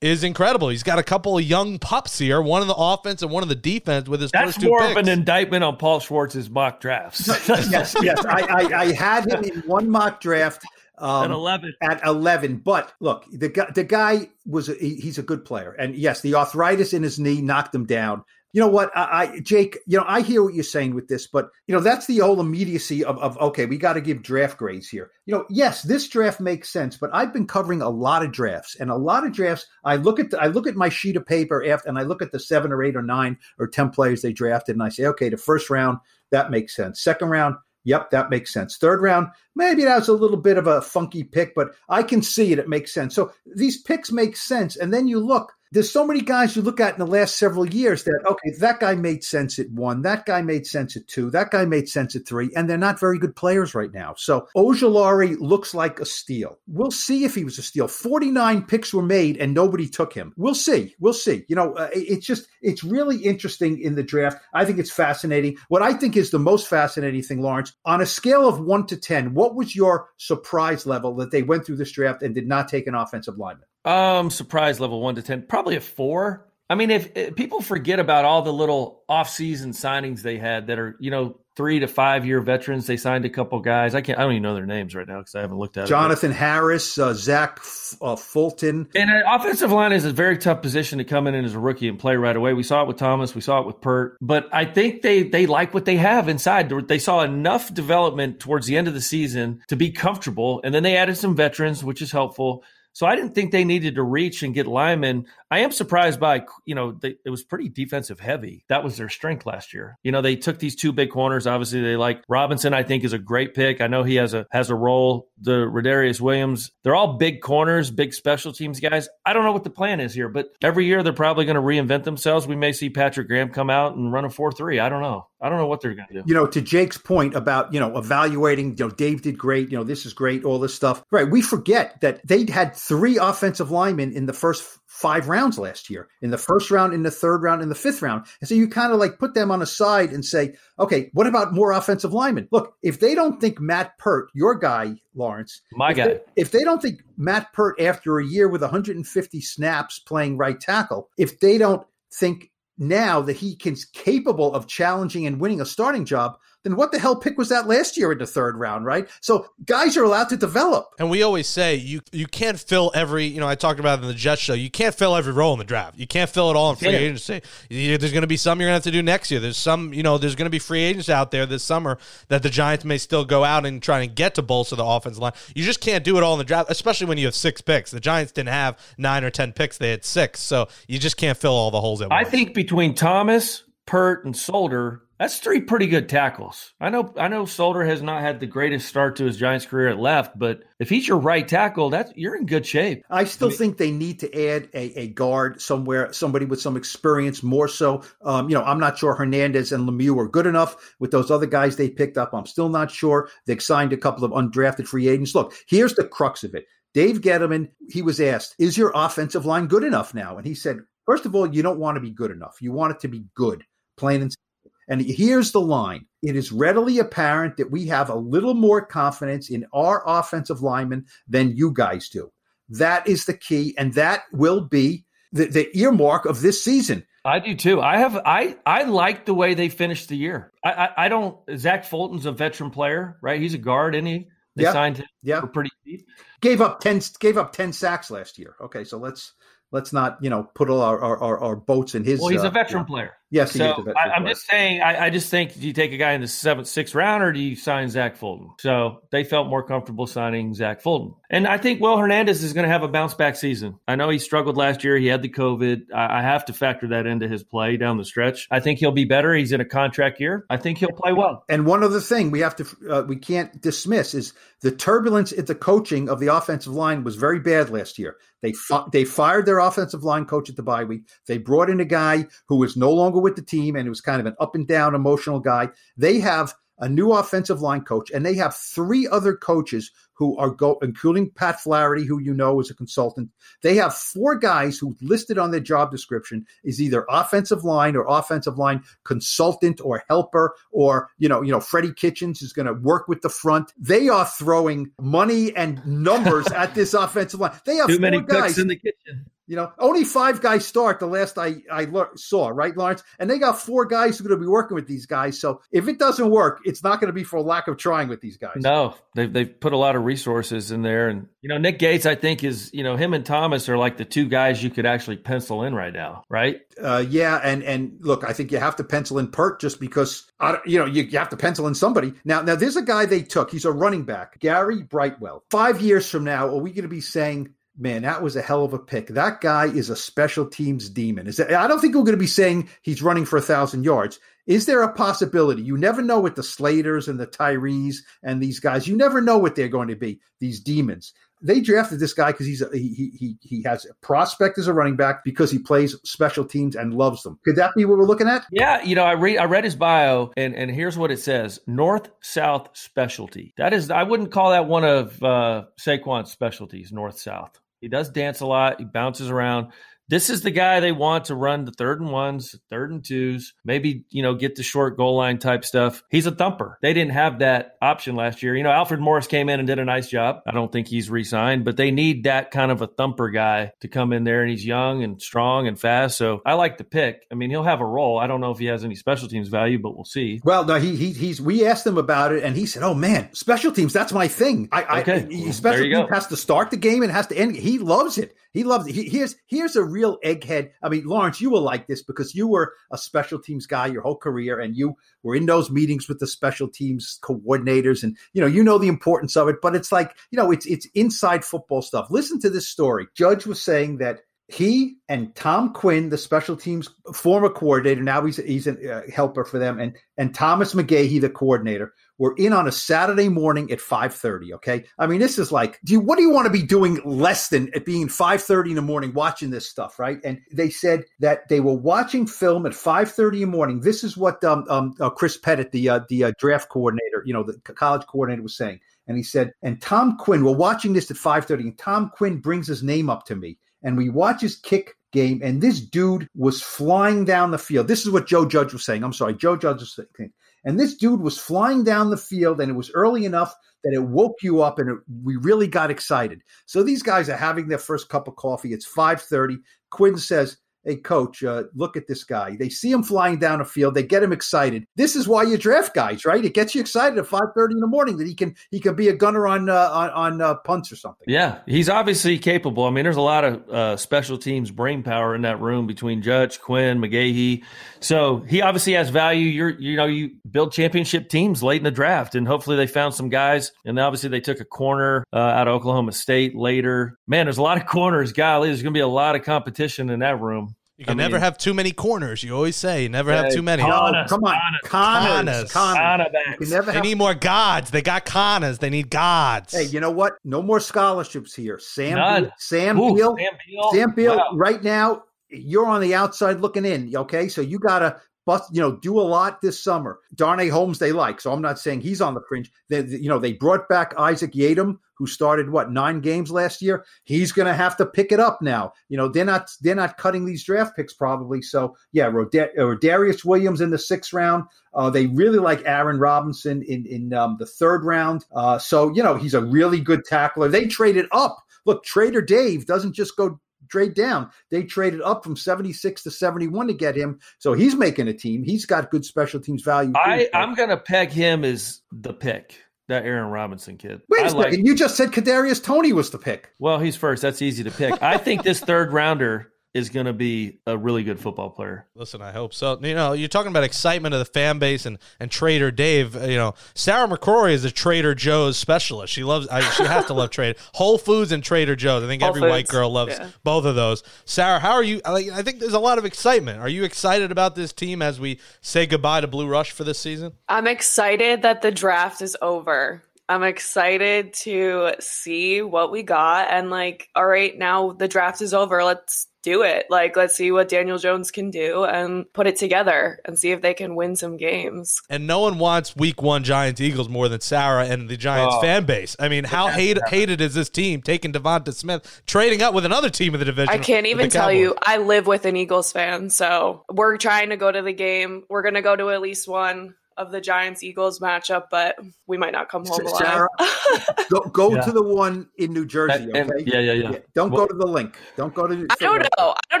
is 0.00 0.24
incredible. 0.24 0.68
He's 0.68 0.82
got 0.82 0.98
a 0.98 1.02
couple 1.02 1.36
of 1.36 1.44
young 1.44 1.78
pups 1.78 2.18
here, 2.18 2.40
one 2.40 2.62
of 2.62 2.68
the 2.68 2.74
offense 2.74 3.22
and 3.22 3.30
one 3.30 3.42
of 3.42 3.48
the 3.48 3.54
defense 3.54 4.08
with 4.08 4.20
his 4.20 4.30
That's 4.30 4.46
first 4.46 4.60
two 4.60 4.68
more 4.68 4.80
picks. 4.80 4.92
of 4.92 4.96
an 4.96 5.08
indictment 5.08 5.62
on 5.62 5.76
Paul 5.76 6.00
Schwartz's 6.00 6.48
mock 6.48 6.80
drafts. 6.80 7.26
yes, 7.48 7.94
yes. 8.00 8.24
I, 8.24 8.40
I, 8.40 8.80
I, 8.80 8.92
had 8.92 9.30
him 9.30 9.44
in 9.44 9.60
one 9.60 9.90
mock 9.90 10.20
draft. 10.20 10.64
Um, 10.98 11.24
at 11.24 11.30
11 11.30 11.74
at 11.80 12.04
11 12.04 12.58
but 12.58 12.92
look 13.00 13.24
the 13.32 13.48
guy 13.48 13.70
the 13.74 13.84
guy 13.84 14.28
was 14.44 14.68
a, 14.68 14.74
he's 14.74 15.16
a 15.16 15.22
good 15.22 15.46
player 15.46 15.72
and 15.78 15.94
yes 15.94 16.20
the 16.20 16.34
arthritis 16.34 16.92
in 16.92 17.02
his 17.02 17.18
knee 17.18 17.40
knocked 17.40 17.74
him 17.74 17.86
down 17.86 18.22
you 18.52 18.60
know 18.60 18.68
what, 18.68 18.90
I, 18.96 19.02
I, 19.02 19.40
Jake, 19.40 19.78
you 19.86 19.98
know, 19.98 20.04
I 20.06 20.22
hear 20.22 20.42
what 20.42 20.54
you're 20.54 20.64
saying 20.64 20.94
with 20.94 21.08
this, 21.08 21.26
but 21.26 21.50
you 21.66 21.74
know, 21.74 21.80
that's 21.80 22.06
the 22.06 22.18
whole 22.18 22.40
immediacy 22.40 23.04
of, 23.04 23.18
of 23.18 23.38
okay, 23.38 23.66
we 23.66 23.78
got 23.78 23.92
to 23.92 24.00
give 24.00 24.22
draft 24.22 24.58
grades 24.58 24.88
here. 24.88 25.10
You 25.26 25.34
know, 25.34 25.44
yes, 25.48 25.82
this 25.82 26.08
draft 26.08 26.40
makes 26.40 26.68
sense, 26.68 26.96
but 26.96 27.10
I've 27.12 27.32
been 27.32 27.46
covering 27.46 27.82
a 27.82 27.90
lot 27.90 28.24
of 28.24 28.32
drafts, 28.32 28.76
and 28.76 28.90
a 28.90 28.96
lot 28.96 29.24
of 29.24 29.32
drafts. 29.32 29.66
I 29.84 29.96
look 29.96 30.18
at 30.18 30.30
the, 30.30 30.40
I 30.40 30.46
look 30.46 30.66
at 30.66 30.74
my 30.74 30.88
sheet 30.88 31.16
of 31.16 31.26
paper 31.26 31.64
after, 31.64 31.88
and 31.88 31.98
I 31.98 32.02
look 32.02 32.22
at 32.22 32.32
the 32.32 32.40
seven 32.40 32.72
or 32.72 32.82
eight 32.82 32.96
or 32.96 33.02
nine 33.02 33.38
or 33.58 33.68
ten 33.68 33.90
players 33.90 34.22
they 34.22 34.32
drafted, 34.32 34.74
and 34.74 34.82
I 34.82 34.88
say, 34.88 35.06
okay, 35.06 35.28
the 35.28 35.36
first 35.36 35.70
round 35.70 35.98
that 36.30 36.50
makes 36.50 36.74
sense. 36.74 37.00
Second 37.00 37.28
round, 37.28 37.56
Yep, 37.84 38.10
that 38.10 38.30
makes 38.30 38.52
sense. 38.52 38.76
Third 38.76 39.00
round, 39.00 39.28
maybe 39.56 39.84
that 39.84 39.98
was 39.98 40.08
a 40.08 40.12
little 40.12 40.36
bit 40.36 40.58
of 40.58 40.66
a 40.66 40.82
funky 40.82 41.24
pick, 41.24 41.54
but 41.54 41.70
I 41.88 42.02
can 42.02 42.20
see 42.20 42.52
it. 42.52 42.58
It 42.58 42.68
makes 42.68 42.92
sense. 42.92 43.14
So 43.14 43.32
these 43.46 43.80
picks 43.80 44.12
make 44.12 44.36
sense. 44.36 44.76
And 44.76 44.92
then 44.92 45.08
you 45.08 45.18
look, 45.18 45.52
there's 45.72 45.92
so 45.92 46.04
many 46.04 46.20
guys 46.20 46.56
you 46.56 46.62
look 46.62 46.80
at 46.80 46.94
in 46.94 46.98
the 46.98 47.06
last 47.06 47.38
several 47.38 47.68
years 47.68 48.02
that 48.02 48.20
okay, 48.26 48.50
that 48.58 48.80
guy 48.80 48.94
made 48.96 49.22
sense 49.22 49.58
at 49.58 49.70
one, 49.70 50.02
that 50.02 50.26
guy 50.26 50.42
made 50.42 50.66
sense 50.66 50.96
at 50.96 51.06
two, 51.06 51.30
that 51.30 51.50
guy 51.50 51.64
made 51.64 51.88
sense 51.88 52.16
at 52.16 52.26
three, 52.26 52.50
and 52.56 52.68
they're 52.68 52.76
not 52.76 52.98
very 52.98 53.18
good 53.18 53.36
players 53.36 53.74
right 53.74 53.92
now. 53.92 54.14
So 54.16 54.48
Ojulari 54.56 55.38
looks 55.38 55.72
like 55.72 56.00
a 56.00 56.04
steal. 56.04 56.58
We'll 56.66 56.90
see 56.90 57.24
if 57.24 57.36
he 57.36 57.44
was 57.44 57.58
a 57.58 57.62
steal. 57.62 57.86
49 57.86 58.62
picks 58.62 58.92
were 58.92 59.02
made 59.02 59.36
and 59.36 59.54
nobody 59.54 59.88
took 59.88 60.12
him. 60.12 60.32
We'll 60.36 60.56
see. 60.56 60.94
We'll 60.98 61.12
see. 61.12 61.44
You 61.48 61.54
know, 61.54 61.74
uh, 61.74 61.88
it's 61.92 62.26
just 62.26 62.48
it's 62.62 62.82
really 62.82 63.18
interesting 63.18 63.80
in 63.80 63.94
the 63.94 64.02
draft. 64.02 64.38
I 64.52 64.64
think 64.64 64.78
it's 64.78 64.90
fascinating. 64.90 65.56
What 65.68 65.82
I 65.82 65.92
think 65.92 66.16
is 66.16 66.30
the 66.30 66.40
most 66.40 66.66
fascinating 66.66 67.22
thing, 67.22 67.42
Lawrence, 67.42 67.72
on 67.84 68.00
a 68.00 68.06
scale 68.06 68.48
of 68.48 68.60
one 68.60 68.86
to 68.88 68.96
ten, 68.96 69.34
what 69.34 69.54
was 69.54 69.76
your 69.76 70.08
surprise 70.16 70.84
level 70.84 71.14
that 71.16 71.30
they 71.30 71.44
went 71.44 71.64
through 71.64 71.76
this 71.76 71.92
draft 71.92 72.22
and 72.22 72.34
did 72.34 72.48
not 72.48 72.68
take 72.68 72.88
an 72.88 72.96
offensive 72.96 73.38
lineman? 73.38 73.66
Um, 73.84 74.30
surprise 74.30 74.80
level 74.80 75.00
one 75.00 75.14
to 75.14 75.22
ten, 75.22 75.42
probably 75.42 75.76
a 75.76 75.80
four. 75.80 76.46
I 76.68 76.76
mean, 76.76 76.92
if, 76.92 77.16
if, 77.16 77.34
people 77.34 77.60
forget 77.60 77.98
about 77.98 78.24
all 78.24 78.42
the 78.42 78.52
little 78.52 79.02
off-season 79.08 79.72
signings 79.72 80.22
they 80.22 80.38
had 80.38 80.68
that 80.68 80.78
are, 80.78 80.96
you 81.00 81.10
know, 81.10 81.36
three 81.56 81.80
to 81.80 81.88
five 81.88 82.24
year 82.24 82.40
veterans, 82.40 82.86
they 82.86 82.96
signed 82.96 83.24
a 83.24 83.28
couple 83.28 83.58
guys. 83.58 83.96
I 83.96 84.02
can't, 84.02 84.20
I 84.20 84.22
don't 84.22 84.32
even 84.32 84.44
know 84.44 84.54
their 84.54 84.66
names 84.66 84.94
right 84.94 85.06
now 85.06 85.18
because 85.18 85.34
I 85.34 85.40
haven't 85.40 85.58
looked 85.58 85.76
at 85.76 85.88
Jonathan 85.88 86.30
it. 86.30 86.36
Harris, 86.36 86.96
uh, 86.96 87.12
Zach 87.12 87.58
uh, 88.00 88.14
Fulton, 88.14 88.88
and 88.94 89.10
an 89.10 89.22
offensive 89.26 89.72
line 89.72 89.92
is 89.92 90.04
a 90.04 90.12
very 90.12 90.38
tough 90.38 90.62
position 90.62 90.98
to 90.98 91.04
come 91.04 91.26
in 91.26 91.34
as 91.34 91.54
a 91.54 91.58
rookie 91.58 91.88
and 91.88 91.98
play 91.98 92.14
right 92.14 92.36
away. 92.36 92.52
We 92.52 92.62
saw 92.62 92.82
it 92.82 92.88
with 92.88 92.98
Thomas, 92.98 93.34
we 93.34 93.40
saw 93.40 93.60
it 93.60 93.66
with 93.66 93.80
Peart. 93.80 94.16
but 94.20 94.48
I 94.52 94.64
think 94.64 95.02
they 95.02 95.24
they 95.24 95.46
like 95.46 95.74
what 95.74 95.86
they 95.86 95.96
have 95.96 96.28
inside. 96.28 96.72
They 96.86 97.00
saw 97.00 97.22
enough 97.22 97.74
development 97.74 98.38
towards 98.38 98.68
the 98.68 98.76
end 98.76 98.86
of 98.86 98.94
the 98.94 99.00
season 99.00 99.60
to 99.68 99.76
be 99.76 99.90
comfortable, 99.90 100.60
and 100.62 100.72
then 100.72 100.84
they 100.84 100.96
added 100.96 101.16
some 101.16 101.34
veterans, 101.34 101.82
which 101.82 102.00
is 102.00 102.12
helpful. 102.12 102.62
So 102.92 103.06
I 103.06 103.14
didn't 103.16 103.34
think 103.34 103.52
they 103.52 103.64
needed 103.64 103.94
to 103.94 104.02
reach 104.02 104.42
and 104.42 104.52
get 104.52 104.66
linemen. 104.66 105.26
I 105.50 105.60
am 105.60 105.72
surprised 105.72 106.20
by, 106.20 106.44
you 106.64 106.74
know, 106.74 106.92
they, 106.92 107.16
it 107.24 107.30
was 107.30 107.44
pretty 107.44 107.68
defensive 107.68 108.20
heavy. 108.20 108.64
That 108.68 108.82
was 108.84 108.96
their 108.96 109.08
strength 109.08 109.46
last 109.46 109.72
year. 109.72 109.96
You 110.02 110.12
know, 110.12 110.20
they 110.20 110.36
took 110.36 110.58
these 110.58 110.76
two 110.76 110.92
big 110.92 111.10
corners. 111.10 111.46
Obviously, 111.46 111.80
they 111.80 111.96
like 111.96 112.22
Robinson. 112.28 112.74
I 112.74 112.82
think 112.82 113.04
is 113.04 113.12
a 113.12 113.18
great 113.18 113.54
pick. 113.54 113.80
I 113.80 113.86
know 113.86 114.02
he 114.02 114.16
has 114.16 114.34
a 114.34 114.46
has 114.50 114.70
a 114.70 114.74
role. 114.74 115.28
The 115.40 115.66
Rodarius 115.66 116.20
Williams. 116.20 116.70
They're 116.82 116.94
all 116.94 117.14
big 117.14 117.40
corners, 117.40 117.90
big 117.90 118.12
special 118.12 118.52
teams 118.52 118.80
guys. 118.80 119.08
I 119.24 119.32
don't 119.32 119.44
know 119.44 119.52
what 119.52 119.64
the 119.64 119.70
plan 119.70 120.00
is 120.00 120.14
here, 120.14 120.28
but 120.28 120.50
every 120.62 120.86
year 120.86 121.02
they're 121.02 121.12
probably 121.12 121.44
going 121.44 121.56
to 121.56 121.62
reinvent 121.62 122.04
themselves. 122.04 122.46
We 122.46 122.56
may 122.56 122.72
see 122.72 122.90
Patrick 122.90 123.28
Graham 123.28 123.50
come 123.50 123.70
out 123.70 123.96
and 123.96 124.12
run 124.12 124.24
a 124.24 124.30
four 124.30 124.52
three. 124.52 124.78
I 124.78 124.88
don't 124.88 125.02
know. 125.02 125.26
I 125.40 125.48
don't 125.48 125.58
know 125.58 125.66
what 125.66 125.80
they're 125.80 125.94
going 125.94 126.08
to 126.08 126.14
do. 126.14 126.22
You 126.26 126.34
know, 126.34 126.46
to 126.46 126.60
Jake's 126.60 126.98
point 126.98 127.34
about 127.34 127.72
you 127.72 127.80
know 127.80 127.96
evaluating. 127.96 128.76
You 128.76 128.86
know, 128.86 128.90
Dave 128.90 129.22
did 129.22 129.38
great. 129.38 129.70
You 129.70 129.78
know, 129.78 129.84
this 129.84 130.04
is 130.06 130.12
great. 130.12 130.44
All 130.44 130.58
this 130.58 130.74
stuff. 130.74 131.02
Right. 131.10 131.30
We 131.30 131.42
forget 131.42 132.00
that 132.02 132.26
they 132.26 132.44
had 132.46 132.76
three 132.76 133.16
offensive 133.16 133.70
linemen 133.70 134.12
in 134.12 134.26
the 134.26 134.32
first 134.32 134.62
five 135.00 135.28
rounds 135.28 135.58
last 135.58 135.88
year 135.88 136.08
in 136.20 136.30
the 136.30 136.36
first 136.36 136.70
round, 136.70 136.92
in 136.92 137.02
the 137.02 137.10
third 137.10 137.42
round, 137.42 137.62
in 137.62 137.70
the 137.70 137.74
fifth 137.74 138.02
round. 138.02 138.26
And 138.40 138.48
so 138.48 138.54
you 138.54 138.68
kind 138.68 138.92
of 138.92 138.98
like 138.98 139.18
put 139.18 139.32
them 139.32 139.50
on 139.50 139.62
a 139.62 139.66
side 139.66 140.10
and 140.10 140.22
say, 140.22 140.56
okay, 140.78 141.10
what 141.14 141.26
about 141.26 141.54
more 141.54 141.72
offensive 141.72 142.12
linemen? 142.12 142.48
Look, 142.52 142.74
if 142.82 143.00
they 143.00 143.14
don't 143.14 143.40
think 143.40 143.58
Matt 143.58 143.96
Peart, 143.96 144.28
your 144.34 144.54
guy, 144.56 144.96
Lawrence, 145.14 145.62
my 145.72 145.92
if 145.92 145.96
guy, 145.96 146.06
they, 146.06 146.20
if 146.36 146.50
they 146.50 146.64
don't 146.64 146.82
think 146.82 147.00
Matt 147.16 147.50
Peart 147.54 147.80
after 147.80 148.18
a 148.18 148.26
year 148.26 148.46
with 148.46 148.60
150 148.60 149.40
snaps 149.40 149.98
playing 150.00 150.36
right 150.36 150.60
tackle, 150.60 151.08
if 151.16 151.40
they 151.40 151.56
don't 151.56 151.86
think 152.12 152.50
now 152.76 153.22
that 153.22 153.36
he 153.36 153.56
can 153.56 153.76
capable 153.94 154.54
of 154.54 154.66
challenging 154.66 155.26
and 155.26 155.40
winning 155.40 155.62
a 155.62 155.66
starting 155.66 156.04
job, 156.04 156.36
then 156.62 156.76
what 156.76 156.92
the 156.92 156.98
hell 156.98 157.16
pick 157.16 157.38
was 157.38 157.48
that 157.48 157.66
last 157.66 157.96
year 157.96 158.12
in 158.12 158.18
the 158.18 158.26
third 158.26 158.56
round, 158.56 158.84
right? 158.84 159.08
So 159.20 159.46
guys 159.64 159.96
are 159.96 160.04
allowed 160.04 160.28
to 160.28 160.36
develop. 160.36 160.88
And 160.98 161.08
we 161.08 161.22
always 161.22 161.46
say 161.46 161.74
you 161.74 162.00
you 162.12 162.26
can't 162.26 162.58
fill 162.58 162.92
every, 162.94 163.24
you 163.24 163.40
know, 163.40 163.48
I 163.48 163.54
talked 163.54 163.80
about 163.80 163.98
it 163.98 164.02
in 164.02 164.08
the 164.08 164.14
Jets 164.14 164.42
show, 164.42 164.52
you 164.52 164.70
can't 164.70 164.94
fill 164.94 165.16
every 165.16 165.32
role 165.32 165.52
in 165.54 165.58
the 165.58 165.64
draft. 165.64 165.98
You 165.98 166.06
can't 166.06 166.28
fill 166.28 166.50
it 166.50 166.56
all 166.56 166.70
in 166.70 166.76
free 166.76 166.88
agency. 166.88 167.40
There's 167.70 168.12
going 168.12 168.22
to 168.22 168.26
be 168.26 168.36
some 168.36 168.60
you're 168.60 168.68
going 168.68 168.80
to 168.80 168.84
have 168.84 168.92
to 168.92 168.98
do 168.98 169.02
next 169.02 169.30
year. 169.30 169.40
There's 169.40 169.56
some, 169.56 169.94
you 169.94 170.02
know, 170.02 170.18
there's 170.18 170.34
going 170.34 170.46
to 170.46 170.50
be 170.50 170.58
free 170.58 170.82
agents 170.82 171.08
out 171.08 171.30
there 171.30 171.46
this 171.46 171.62
summer 171.62 171.98
that 172.28 172.42
the 172.42 172.50
Giants 172.50 172.84
may 172.84 172.98
still 172.98 173.24
go 173.24 173.44
out 173.44 173.64
and 173.64 173.82
try 173.82 174.00
and 174.00 174.14
get 174.14 174.34
to 174.34 174.42
bolster 174.42 174.76
the 174.76 174.84
offensive 174.84 175.22
line. 175.22 175.32
You 175.54 175.64
just 175.64 175.80
can't 175.80 176.04
do 176.04 176.18
it 176.18 176.22
all 176.22 176.34
in 176.34 176.38
the 176.38 176.44
draft, 176.44 176.70
especially 176.70 177.06
when 177.06 177.18
you 177.18 177.24
have 177.26 177.34
six 177.34 177.60
picks. 177.60 177.90
The 177.90 178.00
Giants 178.00 178.32
didn't 178.32 178.50
have 178.50 178.78
nine 178.98 179.24
or 179.24 179.30
10 179.30 179.52
picks, 179.52 179.78
they 179.78 179.90
had 179.90 180.04
six. 180.04 180.40
So 180.40 180.68
you 180.88 180.98
just 180.98 181.16
can't 181.16 181.38
fill 181.38 181.52
all 181.52 181.70
the 181.70 181.80
holes 181.80 182.02
at 182.02 182.10
once. 182.10 182.26
I 182.26 182.30
think 182.30 182.54
between 182.54 182.94
Thomas, 182.94 183.64
Peart, 183.86 184.24
and 184.24 184.36
Solder, 184.36 185.02
that's 185.20 185.38
three 185.38 185.60
pretty 185.60 185.86
good 185.86 186.08
tackles. 186.08 186.72
I 186.80 186.88
know 186.88 187.12
I 187.18 187.28
know 187.28 187.44
Solder 187.44 187.84
has 187.84 188.00
not 188.00 188.22
had 188.22 188.40
the 188.40 188.46
greatest 188.46 188.88
start 188.88 189.16
to 189.16 189.26
his 189.26 189.36
Giants 189.36 189.66
career 189.66 189.88
at 189.88 189.98
left, 189.98 190.38
but 190.38 190.62
if 190.78 190.88
he's 190.88 191.06
your 191.06 191.18
right 191.18 191.46
tackle, 191.46 191.90
that 191.90 192.16
you're 192.16 192.36
in 192.36 192.46
good 192.46 192.64
shape. 192.64 193.04
I 193.10 193.24
still 193.24 193.48
I 193.48 193.50
mean, 193.50 193.58
think 193.58 193.76
they 193.76 193.90
need 193.90 194.18
to 194.20 194.48
add 194.48 194.70
a, 194.72 194.98
a, 194.98 195.08
guard 195.08 195.60
somewhere, 195.60 196.10
somebody 196.14 196.46
with 196.46 196.62
some 196.62 196.74
experience 196.74 197.42
more 197.42 197.68
so. 197.68 198.02
Um, 198.22 198.48
you 198.48 198.54
know, 198.54 198.64
I'm 198.64 198.80
not 198.80 198.96
sure 198.96 199.14
Hernandez 199.14 199.72
and 199.72 199.86
Lemieux 199.86 200.16
are 200.16 200.26
good 200.26 200.46
enough 200.46 200.94
with 201.00 201.10
those 201.10 201.30
other 201.30 201.44
guys 201.44 201.76
they 201.76 201.90
picked 201.90 202.16
up. 202.16 202.32
I'm 202.32 202.46
still 202.46 202.70
not 202.70 202.90
sure. 202.90 203.28
They 203.44 203.58
signed 203.58 203.92
a 203.92 203.98
couple 203.98 204.24
of 204.24 204.32
undrafted 204.32 204.86
free 204.86 205.06
agents. 205.06 205.34
Look, 205.34 205.52
here's 205.68 205.94
the 205.96 206.08
crux 206.08 206.44
of 206.44 206.54
it. 206.54 206.64
Dave 206.94 207.20
Gettleman, 207.20 207.68
he 207.90 208.00
was 208.00 208.22
asked, 208.22 208.54
is 208.58 208.78
your 208.78 208.90
offensive 208.94 209.44
line 209.44 209.66
good 209.66 209.84
enough 209.84 210.14
now? 210.14 210.38
And 210.38 210.46
he 210.46 210.54
said, 210.54 210.78
first 211.04 211.26
of 211.26 211.34
all, 211.34 211.54
you 211.54 211.62
don't 211.62 211.78
want 211.78 211.96
to 211.96 212.00
be 212.00 212.10
good 212.10 212.30
enough. 212.30 212.56
You 212.62 212.72
want 212.72 212.94
it 212.94 213.00
to 213.00 213.08
be 213.08 213.26
good, 213.34 213.64
plain 213.98 214.22
and 214.22 214.32
simple. 214.32 214.49
And 214.90 215.00
here's 215.00 215.52
the 215.52 215.60
line 215.60 216.06
it 216.20 216.36
is 216.36 216.52
readily 216.52 216.98
apparent 216.98 217.56
that 217.56 217.70
we 217.70 217.86
have 217.86 218.10
a 218.10 218.16
little 218.16 218.54
more 218.54 218.84
confidence 218.84 219.48
in 219.48 219.64
our 219.72 220.02
offensive 220.04 220.60
linemen 220.60 221.06
than 221.28 221.56
you 221.56 221.72
guys 221.72 222.08
do. 222.08 222.30
That 222.68 223.08
is 223.08 223.24
the 223.24 223.34
key, 223.34 223.74
and 223.78 223.94
that 223.94 224.24
will 224.32 224.60
be 224.60 225.06
the, 225.32 225.46
the 225.46 225.78
earmark 225.78 226.26
of 226.26 226.42
this 226.42 226.62
season. 226.62 227.06
I 227.24 227.38
do 227.38 227.54
too. 227.54 227.80
I 227.80 227.98
have 227.98 228.16
I 228.16 228.56
I 228.66 228.82
like 228.82 229.26
the 229.26 229.34
way 229.34 229.54
they 229.54 229.68
finished 229.68 230.08
the 230.08 230.16
year. 230.16 230.52
I 230.64 230.72
I, 230.72 231.04
I 231.04 231.08
don't. 231.08 231.38
Zach 231.56 231.84
Fulton's 231.84 232.26
a 232.26 232.32
veteran 232.32 232.70
player, 232.70 233.18
right? 233.22 233.40
He's 233.40 233.54
a 233.54 233.58
guard, 233.58 233.94
and 233.94 234.06
he 234.06 234.28
they 234.56 234.64
yep. 234.64 234.72
signed 234.72 234.96
him 234.98 235.40
for 235.40 235.46
pretty 235.46 235.70
deep. 235.84 236.06
Gave 236.40 236.60
up 236.60 236.80
ten 236.80 237.00
gave 237.20 237.36
up 237.36 237.52
ten 237.52 237.72
sacks 237.72 238.10
last 238.10 238.38
year. 238.38 238.56
Okay, 238.60 238.84
so 238.84 238.98
let's 238.98 239.34
let's 239.70 239.92
not 239.92 240.18
you 240.20 240.30
know 240.30 240.48
put 240.54 240.70
all 240.70 240.80
our 240.80 240.98
our, 241.00 241.38
our 241.38 241.56
boats 241.56 241.94
in 241.94 242.04
his. 242.04 242.20
Well, 242.20 242.30
he's 242.30 242.42
uh, 242.42 242.48
a 242.48 242.50
veteran 242.50 242.86
player. 242.86 243.12
Yes, 243.32 243.52
so 243.52 243.84
I, 243.96 244.16
am 244.16 244.26
just 244.26 244.44
saying. 244.50 244.82
I, 244.82 245.06
I, 245.06 245.10
just 245.10 245.30
think 245.30 245.54
do 245.54 245.64
you 245.64 245.72
take 245.72 245.92
a 245.92 245.96
guy 245.96 246.14
in 246.14 246.20
the 246.20 246.26
seventh, 246.26 246.66
sixth 246.66 246.96
round, 246.96 247.22
or 247.22 247.30
do 247.30 247.38
you 247.38 247.54
sign 247.54 247.88
Zach 247.88 248.16
Fulton? 248.16 248.50
So 248.58 249.02
they 249.12 249.22
felt 249.22 249.46
more 249.46 249.62
comfortable 249.62 250.08
signing 250.08 250.52
Zach 250.52 250.80
Fulton, 250.80 251.14
and 251.30 251.46
I 251.46 251.56
think 251.56 251.80
Will 251.80 251.96
Hernandez 251.96 252.42
is 252.42 252.52
going 252.54 252.64
to 252.64 252.72
have 252.72 252.82
a 252.82 252.88
bounce 252.88 253.14
back 253.14 253.36
season. 253.36 253.78
I 253.86 253.94
know 253.94 254.08
he 254.08 254.18
struggled 254.18 254.56
last 254.56 254.82
year; 254.82 254.96
he 254.96 255.06
had 255.06 255.22
the 255.22 255.28
COVID. 255.28 255.92
I, 255.94 256.18
I 256.18 256.22
have 256.22 256.46
to 256.46 256.52
factor 256.52 256.88
that 256.88 257.06
into 257.06 257.28
his 257.28 257.44
play 257.44 257.76
down 257.76 257.98
the 257.98 258.04
stretch. 258.04 258.48
I 258.50 258.58
think 258.58 258.80
he'll 258.80 258.90
be 258.90 259.04
better. 259.04 259.32
He's 259.32 259.52
in 259.52 259.60
a 259.60 259.64
contract 259.64 260.18
year. 260.18 260.44
I 260.50 260.56
think 260.56 260.78
he'll 260.78 260.88
play 260.90 261.12
well. 261.12 261.44
And 261.48 261.66
one 261.66 261.84
other 261.84 262.00
thing 262.00 262.32
we 262.32 262.40
have 262.40 262.56
to 262.56 262.66
uh, 262.90 263.02
we 263.02 263.14
can't 263.14 263.60
dismiss 263.60 264.12
is 264.12 264.32
the 264.60 264.72
turbulence 264.72 265.32
at 265.32 265.46
the 265.46 265.54
coaching 265.54 266.08
of 266.08 266.18
the 266.18 266.34
offensive 266.34 266.72
line 266.72 267.04
was 267.04 267.14
very 267.14 267.38
bad 267.38 267.70
last 267.70 267.96
year. 267.96 268.16
They 268.42 268.54
they 268.92 269.04
fired 269.04 269.46
their 269.46 269.58
offensive 269.58 270.02
line 270.02 270.24
coach 270.24 270.48
at 270.48 270.56
the 270.56 270.62
bye 270.62 270.84
week. 270.84 271.02
They 271.26 271.38
brought 271.38 271.70
in 271.70 271.80
a 271.80 271.84
guy 271.84 272.26
who 272.46 272.56
was 272.56 272.76
no 272.76 272.90
longer 272.92 273.19
with 273.20 273.36
the 273.36 273.42
team 273.42 273.76
and 273.76 273.86
it 273.86 273.90
was 273.90 274.00
kind 274.00 274.20
of 274.20 274.26
an 274.26 274.36
up 274.40 274.54
and 274.54 274.66
down 274.66 274.94
emotional 274.94 275.40
guy. 275.40 275.68
They 275.96 276.20
have 276.20 276.54
a 276.80 276.88
new 276.88 277.12
offensive 277.12 277.60
line 277.60 277.82
coach, 277.82 278.10
and 278.10 278.24
they 278.24 278.34
have 278.34 278.56
three 278.56 279.06
other 279.06 279.36
coaches 279.36 279.92
who 280.14 280.36
are 280.38 280.50
go, 280.50 280.78
including 280.82 281.30
Pat 281.30 281.60
Flaherty, 281.60 282.04
who 282.04 282.18
you 282.18 282.34
know 282.34 282.58
is 282.60 282.70
a 282.70 282.74
consultant. 282.74 283.30
They 283.62 283.76
have 283.76 283.94
four 283.94 284.36
guys 284.36 284.78
who 284.78 284.96
listed 285.00 285.38
on 285.38 285.50
their 285.50 285.60
job 285.60 285.90
description 285.90 286.46
is 286.64 286.80
either 286.80 287.06
offensive 287.08 287.64
line 287.64 287.96
or 287.96 288.06
offensive 288.08 288.58
line 288.58 288.82
consultant 289.04 289.80
or 289.82 290.02
helper, 290.08 290.54
or 290.72 291.10
you 291.18 291.28
know, 291.28 291.42
you 291.42 291.52
know, 291.52 291.60
Freddie 291.60 291.92
Kitchens 291.92 292.42
is 292.42 292.52
going 292.52 292.66
to 292.66 292.74
work 292.74 293.08
with 293.08 293.20
the 293.20 293.28
front. 293.28 293.72
They 293.78 294.08
are 294.08 294.26
throwing 294.26 294.90
money 294.98 295.54
and 295.54 295.86
numbers 295.86 296.46
at 296.52 296.74
this 296.74 296.94
offensive 296.94 297.40
line. 297.40 297.52
They 297.64 297.76
have 297.76 297.88
too 297.88 297.98
many 297.98 298.22
guys 298.22 298.58
in 298.58 298.68
the 298.68 298.76
kitchen. 298.76 299.26
You 299.50 299.56
know, 299.56 299.72
only 299.80 300.04
five 300.04 300.40
guys 300.40 300.64
start 300.64 301.00
the 301.00 301.08
last 301.08 301.36
I 301.36 301.56
I 301.72 301.84
saw, 302.14 302.50
right, 302.50 302.76
Lawrence? 302.76 303.02
And 303.18 303.28
they 303.28 303.36
got 303.36 303.60
four 303.60 303.84
guys 303.84 304.16
who 304.16 304.24
are 304.24 304.28
going 304.28 304.38
to 304.38 304.44
be 304.44 304.48
working 304.48 304.76
with 304.76 304.86
these 304.86 305.06
guys. 305.06 305.40
So 305.40 305.60
if 305.72 305.88
it 305.88 305.98
doesn't 305.98 306.30
work, 306.30 306.60
it's 306.64 306.84
not 306.84 307.00
going 307.00 307.08
to 307.08 307.12
be 307.12 307.24
for 307.24 307.40
lack 307.40 307.66
of 307.66 307.76
trying 307.76 308.06
with 308.06 308.20
these 308.20 308.36
guys. 308.36 308.58
No, 308.58 308.94
they've 309.16 309.32
they've 309.32 309.58
put 309.60 309.72
a 309.72 309.76
lot 309.76 309.96
of 309.96 310.04
resources 310.04 310.70
in 310.70 310.82
there, 310.82 311.08
and 311.08 311.26
you 311.42 311.48
know, 311.48 311.58
Nick 311.58 311.80
Gates, 311.80 312.06
I 312.06 312.14
think 312.14 312.44
is 312.44 312.70
you 312.72 312.84
know 312.84 312.94
him 312.94 313.12
and 313.12 313.26
Thomas 313.26 313.68
are 313.68 313.76
like 313.76 313.96
the 313.96 314.04
two 314.04 314.28
guys 314.28 314.62
you 314.62 314.70
could 314.70 314.86
actually 314.86 315.16
pencil 315.16 315.64
in 315.64 315.74
right 315.74 315.92
now, 315.92 316.22
right? 316.28 316.60
Uh, 316.80 317.04
yeah, 317.08 317.40
and 317.42 317.64
and 317.64 317.98
look, 318.02 318.22
I 318.22 318.32
think 318.32 318.52
you 318.52 318.58
have 318.58 318.76
to 318.76 318.84
pencil 318.84 319.18
in 319.18 319.32
Peart 319.32 319.60
just 319.60 319.80
because 319.80 320.30
you 320.64 320.78
know 320.78 320.86
you, 320.86 321.02
you 321.02 321.18
have 321.18 321.30
to 321.30 321.36
pencil 321.36 321.66
in 321.66 321.74
somebody. 321.74 322.14
Now, 322.24 322.40
now 322.42 322.54
there's 322.54 322.76
a 322.76 322.82
guy 322.82 323.04
they 323.04 323.22
took. 323.22 323.50
He's 323.50 323.64
a 323.64 323.72
running 323.72 324.04
back, 324.04 324.38
Gary 324.38 324.84
Brightwell. 324.84 325.42
Five 325.50 325.80
years 325.80 326.08
from 326.08 326.22
now, 326.22 326.46
are 326.46 326.60
we 326.60 326.70
going 326.70 326.82
to 326.82 326.88
be 326.88 327.00
saying? 327.00 327.52
Man, 327.80 328.02
that 328.02 328.22
was 328.22 328.36
a 328.36 328.42
hell 328.42 328.64
of 328.64 328.74
a 328.74 328.78
pick. 328.78 329.08
That 329.08 329.40
guy 329.40 329.66
is 329.66 329.90
a 329.90 329.96
special 329.96 330.46
teams 330.46 330.88
demon. 330.88 331.26
Is 331.26 331.38
that, 331.38 331.52
I 331.52 331.66
don't 331.66 331.80
think 331.80 331.94
we're 331.94 332.02
going 332.02 332.12
to 332.12 332.18
be 332.18 332.26
saying 332.26 332.68
he's 332.82 333.02
running 333.02 333.24
for 333.24 333.38
a 333.38 333.42
thousand 333.42 333.84
yards. 333.84 334.20
Is 334.46 334.66
there 334.66 334.82
a 334.82 334.92
possibility? 334.92 335.62
You 335.62 335.76
never 335.76 336.02
know 336.02 336.20
with 336.20 336.34
the 336.34 336.42
Slaters 336.42 337.08
and 337.08 337.18
the 337.18 337.26
Tyrees 337.26 338.02
and 338.22 338.42
these 338.42 338.60
guys. 338.60 338.88
You 338.88 338.96
never 338.96 339.20
know 339.20 339.38
what 339.38 339.54
they're 339.54 339.68
going 339.68 339.88
to 339.88 339.96
be. 339.96 340.20
These 340.40 340.60
demons. 340.60 341.12
They 341.42 341.60
drafted 341.60 342.00
this 342.00 342.12
guy 342.12 342.32
because 342.32 342.46
he's 342.46 342.60
a, 342.60 342.68
he 342.72 343.12
he 343.18 343.36
he 343.40 343.62
has 343.62 343.86
a 343.86 343.94
prospect 344.04 344.58
as 344.58 344.66
a 344.66 344.74
running 344.74 344.96
back 344.96 345.24
because 345.24 345.50
he 345.50 345.58
plays 345.58 345.96
special 346.04 346.44
teams 346.44 346.76
and 346.76 346.92
loves 346.92 347.22
them. 347.22 347.38
Could 347.44 347.56
that 347.56 347.74
be 347.74 347.86
what 347.86 347.96
we're 347.96 348.04
looking 348.04 348.28
at? 348.28 348.44
Yeah, 348.50 348.82
you 348.82 348.94
know, 348.94 349.04
I 349.04 349.12
read 349.12 349.38
I 349.38 349.44
read 349.44 349.64
his 349.64 349.74
bio 349.74 350.32
and 350.36 350.54
and 350.54 350.70
here's 350.70 350.98
what 350.98 351.10
it 351.10 351.20
says: 351.20 351.60
North 351.66 352.10
South 352.20 352.68
specialty. 352.74 353.54
That 353.56 353.72
is, 353.72 353.90
I 353.90 354.02
wouldn't 354.02 354.32
call 354.32 354.50
that 354.50 354.66
one 354.66 354.84
of 354.84 355.22
uh, 355.22 355.64
Saquon's 355.80 356.30
specialties. 356.30 356.92
North 356.92 357.18
South. 357.18 357.58
He 357.80 357.88
does 357.88 358.10
dance 358.10 358.40
a 358.40 358.46
lot. 358.46 358.78
He 358.78 358.84
bounces 358.84 359.30
around 359.30 359.72
this 360.10 360.28
is 360.28 360.42
the 360.42 360.50
guy 360.50 360.80
they 360.80 360.90
want 360.90 361.26
to 361.26 361.36
run 361.36 361.64
the 361.64 361.70
third 361.70 362.00
and 362.00 362.10
ones, 362.10 362.56
third 362.68 362.90
and 362.90 363.04
twos, 363.04 363.54
maybe, 363.64 364.04
you 364.10 364.22
know, 364.22 364.34
get 364.34 364.56
the 364.56 364.62
short 364.64 364.96
goal 364.96 365.16
line 365.16 365.38
type 365.38 365.64
stuff. 365.64 366.02
He's 366.10 366.26
a 366.26 366.32
thumper. 366.32 366.78
They 366.82 366.92
didn't 366.92 367.12
have 367.12 367.38
that 367.38 367.76
option 367.80 368.16
last 368.16 368.42
year. 368.42 368.56
You 368.56 368.64
know, 368.64 368.72
Alfred 368.72 369.00
Morris 369.00 369.28
came 369.28 369.48
in 369.48 369.60
and 369.60 369.68
did 369.68 369.78
a 369.78 369.84
nice 369.84 370.08
job. 370.08 370.40
I 370.46 370.50
don't 370.50 370.72
think 370.72 370.88
he's 370.88 371.08
re 371.08 371.22
signed, 371.22 371.64
but 371.64 371.76
they 371.76 371.92
need 371.92 372.24
that 372.24 372.50
kind 372.50 372.72
of 372.72 372.82
a 372.82 372.88
thumper 372.88 373.30
guy 373.30 373.72
to 373.82 373.88
come 373.88 374.12
in 374.12 374.24
there. 374.24 374.42
And 374.42 374.50
he's 374.50 374.66
young 374.66 375.04
and 375.04 375.22
strong 375.22 375.68
and 375.68 375.78
fast. 375.78 376.18
So 376.18 376.42
I 376.44 376.54
like 376.54 376.78
the 376.78 376.84
pick. 376.84 377.24
I 377.30 377.36
mean, 377.36 377.50
he'll 377.50 377.62
have 377.62 377.80
a 377.80 377.86
role. 377.86 378.18
I 378.18 378.26
don't 378.26 378.40
know 378.40 378.50
if 378.50 378.58
he 378.58 378.66
has 378.66 378.84
any 378.84 378.96
special 378.96 379.28
teams 379.28 379.46
value, 379.46 379.78
but 379.78 379.94
we'll 379.94 380.04
see. 380.04 380.40
Well, 380.42 380.64
no, 380.64 380.80
he, 380.80 380.96
he 380.96 381.12
he's, 381.12 381.40
we 381.40 381.64
asked 381.66 381.86
him 381.86 381.98
about 381.98 382.32
it 382.32 382.42
and 382.42 382.56
he 382.56 382.66
said, 382.66 382.82
oh 382.82 382.94
man, 382.94 383.32
special 383.32 383.70
teams, 383.70 383.92
that's 383.92 384.12
my 384.12 384.26
thing. 384.26 384.68
I, 384.72 385.00
okay. 385.02 385.28
I, 385.30 385.50
special 385.52 385.84
teams 385.84 386.10
has 386.10 386.26
to 386.28 386.36
start 386.36 386.70
the 386.70 386.76
game 386.76 387.04
and 387.04 387.12
has 387.12 387.28
to 387.28 387.36
end. 387.36 387.54
He 387.54 387.78
loves 387.78 388.18
it. 388.18 388.34
He 388.52 388.64
loves 388.64 388.88
it. 388.88 388.96
He, 388.96 389.08
here's, 389.08 389.36
here's 389.46 389.76
a 389.76 389.84
real 389.84 389.99
egghead. 390.24 390.70
I 390.82 390.88
mean, 390.88 391.04
Lawrence, 391.04 391.40
you 391.40 391.50
will 391.50 391.62
like 391.62 391.86
this 391.86 392.02
because 392.02 392.34
you 392.34 392.48
were 392.48 392.74
a 392.90 392.98
special 392.98 393.38
teams 393.38 393.66
guy 393.66 393.86
your 393.86 394.02
whole 394.02 394.16
career, 394.16 394.58
and 394.58 394.76
you 394.76 394.96
were 395.22 395.34
in 395.34 395.46
those 395.46 395.70
meetings 395.70 396.08
with 396.08 396.18
the 396.18 396.26
special 396.26 396.68
teams 396.68 397.18
coordinators, 397.22 398.02
and 398.02 398.16
you 398.32 398.40
know 398.40 398.46
you 398.46 398.62
know 398.62 398.78
the 398.78 398.88
importance 398.88 399.36
of 399.36 399.48
it. 399.48 399.56
But 399.62 399.76
it's 399.76 399.92
like 399.92 400.16
you 400.30 400.36
know 400.36 400.50
it's 400.50 400.66
it's 400.66 400.86
inside 400.94 401.44
football 401.44 401.82
stuff. 401.82 402.08
Listen 402.10 402.40
to 402.40 402.50
this 402.50 402.68
story. 402.68 403.06
Judge 403.14 403.46
was 403.46 403.60
saying 403.60 403.98
that 403.98 404.20
he 404.50 404.96
and 405.08 405.34
Tom 405.34 405.72
Quinn, 405.72 406.08
the 406.08 406.18
special 406.18 406.56
teams 406.56 406.88
former 407.14 407.48
coordinator, 407.48 408.02
now 408.02 408.24
he's 408.24 408.36
he's 408.36 408.66
a 408.66 409.04
helper 409.12 409.44
for 409.44 409.58
them, 409.58 409.78
and 409.78 409.96
and 410.16 410.34
Thomas 410.34 410.74
McGaughey, 410.74 411.20
the 411.20 411.30
coordinator, 411.30 411.94
were 412.20 412.34
in 412.36 412.52
on 412.52 412.68
a 412.68 412.72
Saturday 412.72 413.30
morning 413.30 413.72
at 413.72 413.80
five 413.80 414.14
thirty. 414.14 414.54
Okay, 414.54 414.84
I 414.98 415.06
mean 415.06 415.18
this 415.18 415.38
is 415.38 415.50
like, 415.50 415.80
do 415.84 415.94
you, 415.94 416.00
what 416.00 416.16
do 416.16 416.22
you 416.22 416.30
want 416.30 416.46
to 416.46 416.52
be 416.52 416.62
doing 416.62 417.00
less 417.04 417.48
than 417.48 417.74
at 417.74 417.84
being 417.84 418.08
five 418.08 418.42
thirty 418.42 418.70
in 418.70 418.76
the 418.76 418.82
morning 418.82 419.12
watching 419.14 419.50
this 419.50 419.68
stuff, 419.68 419.98
right? 419.98 420.20
And 420.22 420.38
they 420.52 420.68
said 420.68 421.04
that 421.18 421.48
they 421.48 421.60
were 421.60 421.74
watching 421.74 422.26
film 422.26 422.66
at 422.66 422.74
five 422.74 423.10
thirty 423.10 423.42
in 423.42 423.50
the 423.50 423.56
morning. 423.56 423.80
This 423.80 424.04
is 424.04 424.16
what 424.16 424.44
um, 424.44 424.64
um 424.68 424.94
uh, 425.00 425.10
Chris 425.10 425.38
Pettit, 425.38 425.72
the 425.72 425.88
uh, 425.88 426.00
the 426.08 426.24
uh, 426.24 426.32
draft 426.38 426.68
coordinator, 426.68 427.24
you 427.24 427.32
know, 427.32 427.42
the 427.42 427.58
college 427.72 428.06
coordinator, 428.06 428.42
was 428.42 428.56
saying. 428.56 428.78
And 429.08 429.16
he 429.16 429.24
said, 429.24 429.52
and 429.62 429.80
Tom 429.82 430.16
Quinn, 430.18 430.44
we're 430.44 430.52
watching 430.52 430.92
this 430.92 431.10
at 431.10 431.16
5:30, 431.16 431.60
and 431.60 431.78
Tom 431.78 432.10
Quinn 432.14 432.36
brings 432.36 432.68
his 432.68 432.82
name 432.82 433.10
up 433.10 433.24
to 433.26 433.34
me 433.34 433.58
and 433.82 433.96
we 433.96 434.10
watch 434.10 434.40
his 434.40 434.56
kick 434.56 434.94
game, 435.12 435.40
and 435.42 435.60
this 435.60 435.80
dude 435.80 436.28
was 436.36 436.62
flying 436.62 437.24
down 437.24 437.50
the 437.50 437.58
field. 437.58 437.88
This 437.88 438.04
is 438.04 438.10
what 438.10 438.26
Joe 438.26 438.46
Judge 438.46 438.72
was 438.72 438.84
saying. 438.84 439.02
I'm 439.02 439.12
sorry, 439.12 439.34
Joe 439.34 439.56
Judge 439.56 439.80
was 439.80 439.94
saying. 439.94 440.32
And 440.64 440.78
this 440.78 440.96
dude 440.96 441.20
was 441.20 441.38
flying 441.38 441.84
down 441.84 442.10
the 442.10 442.16
field, 442.16 442.60
and 442.60 442.70
it 442.70 442.74
was 442.74 442.90
early 442.92 443.24
enough 443.24 443.54
that 443.82 443.94
it 443.94 444.02
woke 444.02 444.42
you 444.42 444.62
up, 444.62 444.78
and 444.78 444.90
it, 444.90 444.98
we 445.24 445.36
really 445.36 445.66
got 445.66 445.90
excited. 445.90 446.42
So 446.66 446.82
these 446.82 447.02
guys 447.02 447.28
are 447.28 447.36
having 447.36 447.68
their 447.68 447.78
first 447.78 448.08
cup 448.08 448.28
of 448.28 448.36
coffee. 448.36 448.72
It's 448.72 448.86
5:30. 448.86 449.56
Quinn 449.90 450.18
says, 450.18 450.58
hey, 450.84 450.96
coach, 450.96 451.44
uh, 451.44 451.64
look 451.74 451.96
at 451.96 452.06
this 452.06 452.24
guy. 452.24 452.56
They 452.56 452.68
see 452.68 452.90
him 452.90 453.02
flying 453.02 453.38
down 453.38 453.60
a 453.60 453.64
field. 453.64 453.94
They 453.94 454.02
get 454.02 454.22
him 454.22 454.32
excited. 454.32 454.86
This 454.96 455.16
is 455.16 455.28
why 455.28 455.42
you 455.42 455.58
draft 455.58 455.94
guys, 455.94 456.24
right? 456.24 456.44
It 456.44 456.54
gets 456.54 456.74
you 456.74 456.80
excited 456.80 457.18
at 457.18 457.26
5.30 457.26 457.72
in 457.72 457.80
the 457.80 457.86
morning 457.86 458.16
that 458.18 458.26
he 458.26 458.34
can 458.34 458.54
he 458.70 458.80
can 458.80 458.94
be 458.94 459.08
a 459.08 459.12
gunner 459.12 459.46
on 459.46 459.68
uh, 459.68 460.10
on, 460.14 460.40
uh, 460.40 460.54
punts 460.56 460.90
or 460.92 460.96
something. 460.96 461.24
Yeah, 461.26 461.58
he's 461.66 461.88
obviously 461.88 462.38
capable. 462.38 462.84
I 462.84 462.90
mean, 462.90 463.04
there's 463.04 463.16
a 463.16 463.20
lot 463.20 463.44
of 463.44 463.68
uh, 463.68 463.96
special 463.96 464.38
teams 464.38 464.70
brain 464.70 465.02
power 465.02 465.34
in 465.34 465.42
that 465.42 465.60
room 465.60 465.86
between 465.86 466.22
Judge, 466.22 466.60
Quinn, 466.60 466.98
McGaughey. 467.00 467.64
So 468.00 468.38
he 468.48 468.62
obviously 468.62 468.94
has 468.94 469.10
value. 469.10 469.46
You're, 469.46 469.70
you 469.70 469.96
know, 469.96 470.06
you 470.06 470.30
build 470.50 470.72
championship 470.72 471.28
teams 471.28 471.62
late 471.62 471.78
in 471.78 471.84
the 471.84 471.90
draft, 471.90 472.34
and 472.34 472.46
hopefully 472.46 472.76
they 472.76 472.86
found 472.86 473.14
some 473.14 473.28
guys. 473.28 473.72
And 473.84 473.98
obviously 473.98 474.30
they 474.30 474.40
took 474.40 474.60
a 474.60 474.64
corner 474.64 475.24
uh, 475.32 475.36
out 475.36 475.68
of 475.68 475.74
Oklahoma 475.74 476.12
State 476.12 476.54
later. 476.56 477.18
Man, 477.26 477.46
there's 477.46 477.58
a 477.58 477.62
lot 477.62 477.76
of 477.76 477.86
corners. 477.86 478.32
Golly, 478.32 478.68
there's 478.68 478.82
going 478.82 478.94
to 478.94 478.98
be 478.98 479.02
a 479.02 479.08
lot 479.08 479.36
of 479.36 479.42
competition 479.42 480.10
in 480.10 480.20
that 480.20 480.40
room. 480.40 480.69
You 481.00 481.06
can 481.06 481.18
I 481.18 481.22
never 481.22 481.36
mean, 481.36 481.40
have 481.40 481.56
too 481.56 481.72
many 481.72 481.92
corners. 481.92 482.42
You 482.42 482.54
always 482.54 482.76
say 482.76 483.04
you 483.04 483.08
never 483.08 483.32
have 483.32 483.50
too 483.54 483.62
many. 483.62 483.82
Oh, 483.82 484.12
come 484.28 484.44
on, 484.44 484.54
Kanas, 484.84 485.72
Kanas. 485.72 486.92
They 486.92 487.00
need 487.00 487.16
more 487.16 487.32
gods. 487.34 487.90
They 487.90 488.02
got 488.02 488.26
Kanas. 488.26 488.80
They 488.80 488.90
need 488.90 489.08
gods. 489.08 489.72
Hey, 489.72 489.84
you 489.84 489.98
know 489.98 490.10
what? 490.10 490.34
No 490.44 490.60
more 490.60 490.78
scholarships 490.78 491.54
here. 491.54 491.78
Sam, 491.78 492.42
Beal, 492.42 492.52
Sam 492.58 493.00
Ooh, 493.00 493.14
Beal, 493.14 493.34
Sam 493.34 493.52
Beal. 493.66 493.90
Sam 493.94 494.14
Beal 494.14 494.36
wow. 494.36 494.50
Right 494.52 494.84
now, 494.84 495.22
you're 495.48 495.86
on 495.86 496.02
the 496.02 496.14
outside 496.14 496.60
looking 496.60 496.84
in. 496.84 497.16
Okay, 497.16 497.48
so 497.48 497.62
you 497.62 497.78
got 497.78 498.20
to 498.40 498.50
bust, 498.50 498.74
you 498.74 498.80
know, 498.80 498.96
do 498.96 499.18
a 499.18 499.22
lot 499.22 499.60
this 499.60 499.82
summer. 499.82 500.20
Darnay 500.34 500.68
Holmes, 500.68 500.98
they 500.98 501.12
like. 501.12 501.40
So 501.40 501.52
I'm 501.52 501.62
not 501.62 501.78
saying 501.78 502.00
he's 502.00 502.20
on 502.20 502.34
the 502.34 502.42
fringe. 502.48 502.70
They, 502.88 503.04
you 503.04 503.28
know, 503.28 503.38
they 503.38 503.52
brought 503.52 503.88
back 503.88 504.14
Isaac 504.18 504.52
Yiadom, 504.52 504.98
who 505.14 505.26
started 505.26 505.68
what 505.68 505.92
nine 505.92 506.20
games 506.20 506.50
last 506.50 506.80
year. 506.80 507.04
He's 507.24 507.52
going 507.52 507.66
to 507.66 507.74
have 507.74 507.96
to 507.98 508.06
pick 508.06 508.32
it 508.32 508.40
up 508.40 508.62
now. 508.62 508.92
You 509.08 509.18
know, 509.18 509.28
they're 509.28 509.44
not 509.44 509.70
they're 509.82 509.94
not 509.94 510.16
cutting 510.16 510.46
these 510.46 510.64
draft 510.64 510.96
picks 510.96 511.12
probably. 511.12 511.62
So 511.62 511.96
yeah, 512.12 512.26
Rod- 512.26 513.00
Darius 513.00 513.44
Williams 513.44 513.80
in 513.80 513.90
the 513.90 513.98
sixth 513.98 514.32
round. 514.32 514.64
Uh, 514.94 515.10
they 515.10 515.26
really 515.26 515.58
like 515.58 515.82
Aaron 515.84 516.18
Robinson 516.18 516.82
in 516.82 517.06
in 517.06 517.34
um, 517.34 517.56
the 517.58 517.66
third 517.66 518.04
round. 518.04 518.46
Uh, 518.52 518.78
so 518.78 519.12
you 519.14 519.22
know, 519.22 519.36
he's 519.36 519.54
a 519.54 519.62
really 519.64 520.00
good 520.00 520.24
tackler. 520.24 520.68
They 520.68 520.86
traded 520.86 521.26
up. 521.32 521.58
Look, 521.86 522.04
Trader 522.04 522.42
Dave 522.42 522.86
doesn't 522.86 523.12
just 523.12 523.36
go 523.36 523.60
trade 523.90 524.14
down. 524.14 524.50
They 524.70 524.84
traded 524.84 525.20
up 525.22 525.44
from 525.44 525.56
76 525.56 526.22
to 526.22 526.30
71 526.30 526.88
to 526.88 526.94
get 526.94 527.16
him. 527.16 527.40
So 527.58 527.72
he's 527.72 527.94
making 527.94 528.28
a 528.28 528.32
team. 528.32 528.62
He's 528.62 528.86
got 528.86 529.10
good 529.10 529.24
special 529.24 529.60
teams 529.60 529.82
value. 529.82 530.12
I, 530.14 530.48
I'm 530.54 530.74
going 530.74 530.88
to 530.90 530.96
peg 530.96 531.30
him 531.30 531.64
as 531.64 532.00
the 532.12 532.32
pick. 532.32 532.76
That 533.08 533.24
Aaron 533.24 533.50
Robinson 533.50 533.96
kid. 533.96 534.22
Wait 534.28 534.46
a 534.46 534.50
second. 534.50 534.86
you 534.86 534.94
just 534.94 535.16
said 535.16 535.32
Kadarius 535.32 535.82
Toney 535.82 536.12
was 536.12 536.30
the 536.30 536.38
pick. 536.38 536.70
Well, 536.78 537.00
he's 537.00 537.16
first. 537.16 537.42
That's 537.42 537.60
easy 537.60 537.82
to 537.82 537.90
pick. 537.90 538.22
I 538.22 538.38
think 538.38 538.62
this 538.62 538.78
third 538.78 539.12
rounder 539.12 539.69
is 539.92 540.08
going 540.08 540.26
to 540.26 540.32
be 540.32 540.78
a 540.86 540.96
really 540.96 541.24
good 541.24 541.40
football 541.40 541.70
player. 541.70 542.06
Listen, 542.14 542.40
I 542.40 542.52
hope 542.52 542.72
so. 542.72 542.98
You 543.02 543.14
know, 543.14 543.32
you're 543.32 543.48
talking 543.48 543.70
about 543.70 543.82
excitement 543.82 544.34
of 544.34 544.38
the 544.38 544.44
fan 544.44 544.78
base 544.78 545.04
and 545.04 545.18
and 545.40 545.50
Trader 545.50 545.90
Dave. 545.90 546.36
Uh, 546.36 546.46
you 546.46 546.56
know, 546.56 546.74
Sarah 546.94 547.26
McCrory 547.26 547.72
is 547.72 547.84
a 547.84 547.90
Trader 547.90 548.34
Joe's 548.34 548.76
specialist. 548.76 549.32
She 549.32 549.42
loves. 549.42 549.66
I, 549.68 549.80
she 549.90 550.04
has 550.04 550.26
to 550.26 550.34
love 550.34 550.50
Trader 550.50 550.78
Whole 550.94 551.18
Foods 551.18 551.50
and 551.50 551.62
Trader 551.62 551.96
Joe's. 551.96 552.22
I 552.22 552.26
think 552.26 552.42
Whole 552.42 552.50
every 552.50 552.62
Foods. 552.62 552.70
white 552.70 552.88
girl 552.88 553.10
loves 553.10 553.36
yeah. 553.38 553.48
both 553.64 553.84
of 553.84 553.96
those. 553.96 554.22
Sarah, 554.44 554.78
how 554.78 554.92
are 554.92 555.02
you? 555.02 555.20
I, 555.24 555.50
I 555.52 555.62
think 555.62 555.80
there's 555.80 555.92
a 555.92 555.98
lot 555.98 556.18
of 556.18 556.24
excitement. 556.24 556.80
Are 556.80 556.88
you 556.88 557.02
excited 557.02 557.50
about 557.50 557.74
this 557.74 557.92
team 557.92 558.22
as 558.22 558.38
we 558.38 558.60
say 558.80 559.06
goodbye 559.06 559.40
to 559.40 559.48
Blue 559.48 559.66
Rush 559.66 559.90
for 559.90 560.04
this 560.04 560.18
season? 560.18 560.52
I'm 560.68 560.86
excited 560.86 561.62
that 561.62 561.82
the 561.82 561.90
draft 561.90 562.42
is 562.42 562.56
over. 562.62 563.22
I'm 563.50 563.64
excited 563.64 564.52
to 564.54 565.14
see 565.18 565.82
what 565.82 566.12
we 566.12 566.22
got. 566.22 566.70
And 566.70 566.88
like, 566.88 567.28
all 567.34 567.46
right, 567.46 567.76
now 567.76 568.12
the 568.12 568.28
draft 568.28 568.62
is 568.62 568.72
over. 568.72 569.02
Let's 569.02 569.48
do 569.62 569.82
it. 569.82 570.06
Like, 570.10 570.36
let's 570.36 570.56
see 570.56 570.72
what 570.72 570.88
Daniel 570.88 571.18
Jones 571.18 571.50
can 571.50 571.70
do 571.70 572.04
and 572.04 572.50
put 572.52 572.66
it 572.66 572.76
together 572.76 573.40
and 573.44 573.58
see 573.58 573.72
if 573.72 573.82
they 573.82 573.94
can 573.94 574.14
win 574.14 574.36
some 574.36 574.56
games. 574.56 575.20
And 575.28 575.46
no 575.46 575.60
one 575.60 575.78
wants 575.78 576.16
week 576.16 576.42
one 576.42 576.64
Giants 576.64 577.00
Eagles 577.00 577.28
more 577.28 577.48
than 577.48 577.60
Sarah 577.60 578.06
and 578.06 578.28
the 578.28 578.36
Giants 578.36 578.76
oh. 578.78 578.82
fan 578.82 579.04
base. 579.04 579.36
I 579.38 579.48
mean, 579.48 579.64
how 579.64 579.88
hate, 579.88 580.18
hated 580.28 580.60
is 580.60 580.74
this 580.74 580.88
team 580.88 581.22
taking 581.22 581.52
DeVonta 581.52 581.92
Smith, 581.94 582.42
trading 582.46 582.82
up 582.82 582.94
with 582.94 583.04
another 583.04 583.30
team 583.30 583.54
in 583.54 583.60
the 583.60 583.66
division? 583.66 583.94
I 583.94 583.98
can't 583.98 584.26
even 584.26 584.50
tell 584.50 584.72
you. 584.72 584.96
I 585.02 585.18
live 585.18 585.46
with 585.46 585.64
an 585.64 585.76
Eagles 585.76 586.12
fan. 586.12 586.50
So 586.50 587.04
we're 587.12 587.36
trying 587.36 587.70
to 587.70 587.76
go 587.76 587.90
to 587.90 588.02
the 588.02 588.12
game. 588.12 588.64
We're 588.68 588.82
going 588.82 588.94
to 588.94 589.02
go 589.02 589.16
to 589.16 589.30
at 589.30 589.40
least 589.40 589.68
one 589.68 590.14
of 590.36 590.50
the 590.50 590.60
Giants 590.60 591.02
Eagles 591.02 591.38
matchup, 591.40 591.84
but 591.90 592.16
we 592.46 592.56
might 592.56 592.72
not 592.72 592.88
come 592.88 593.04
home 593.04 593.20
Sarah, 593.36 593.68
alive. 593.78 594.26
go 594.48 594.60
go 594.72 594.94
yeah. 594.94 595.00
to 595.02 595.12
the 595.12 595.22
one 595.22 595.68
in 595.76 595.92
New 595.92 596.06
Jersey. 596.06 596.48
Okay? 596.48 596.60
And, 596.60 596.72
yeah, 596.86 596.98
yeah, 596.98 597.12
yeah, 597.12 597.30
yeah. 597.30 597.38
Don't 597.54 597.70
well, 597.70 597.86
go 597.86 597.88
to 597.88 597.94
the 597.94 598.06
Linc. 598.06 598.36
Don't 598.56 598.74
go 598.74 598.86
to. 598.86 598.94
I 598.94 599.14
don't 599.20 599.40
know. 599.58 599.74
I 599.74 599.80
don't 599.90 600.00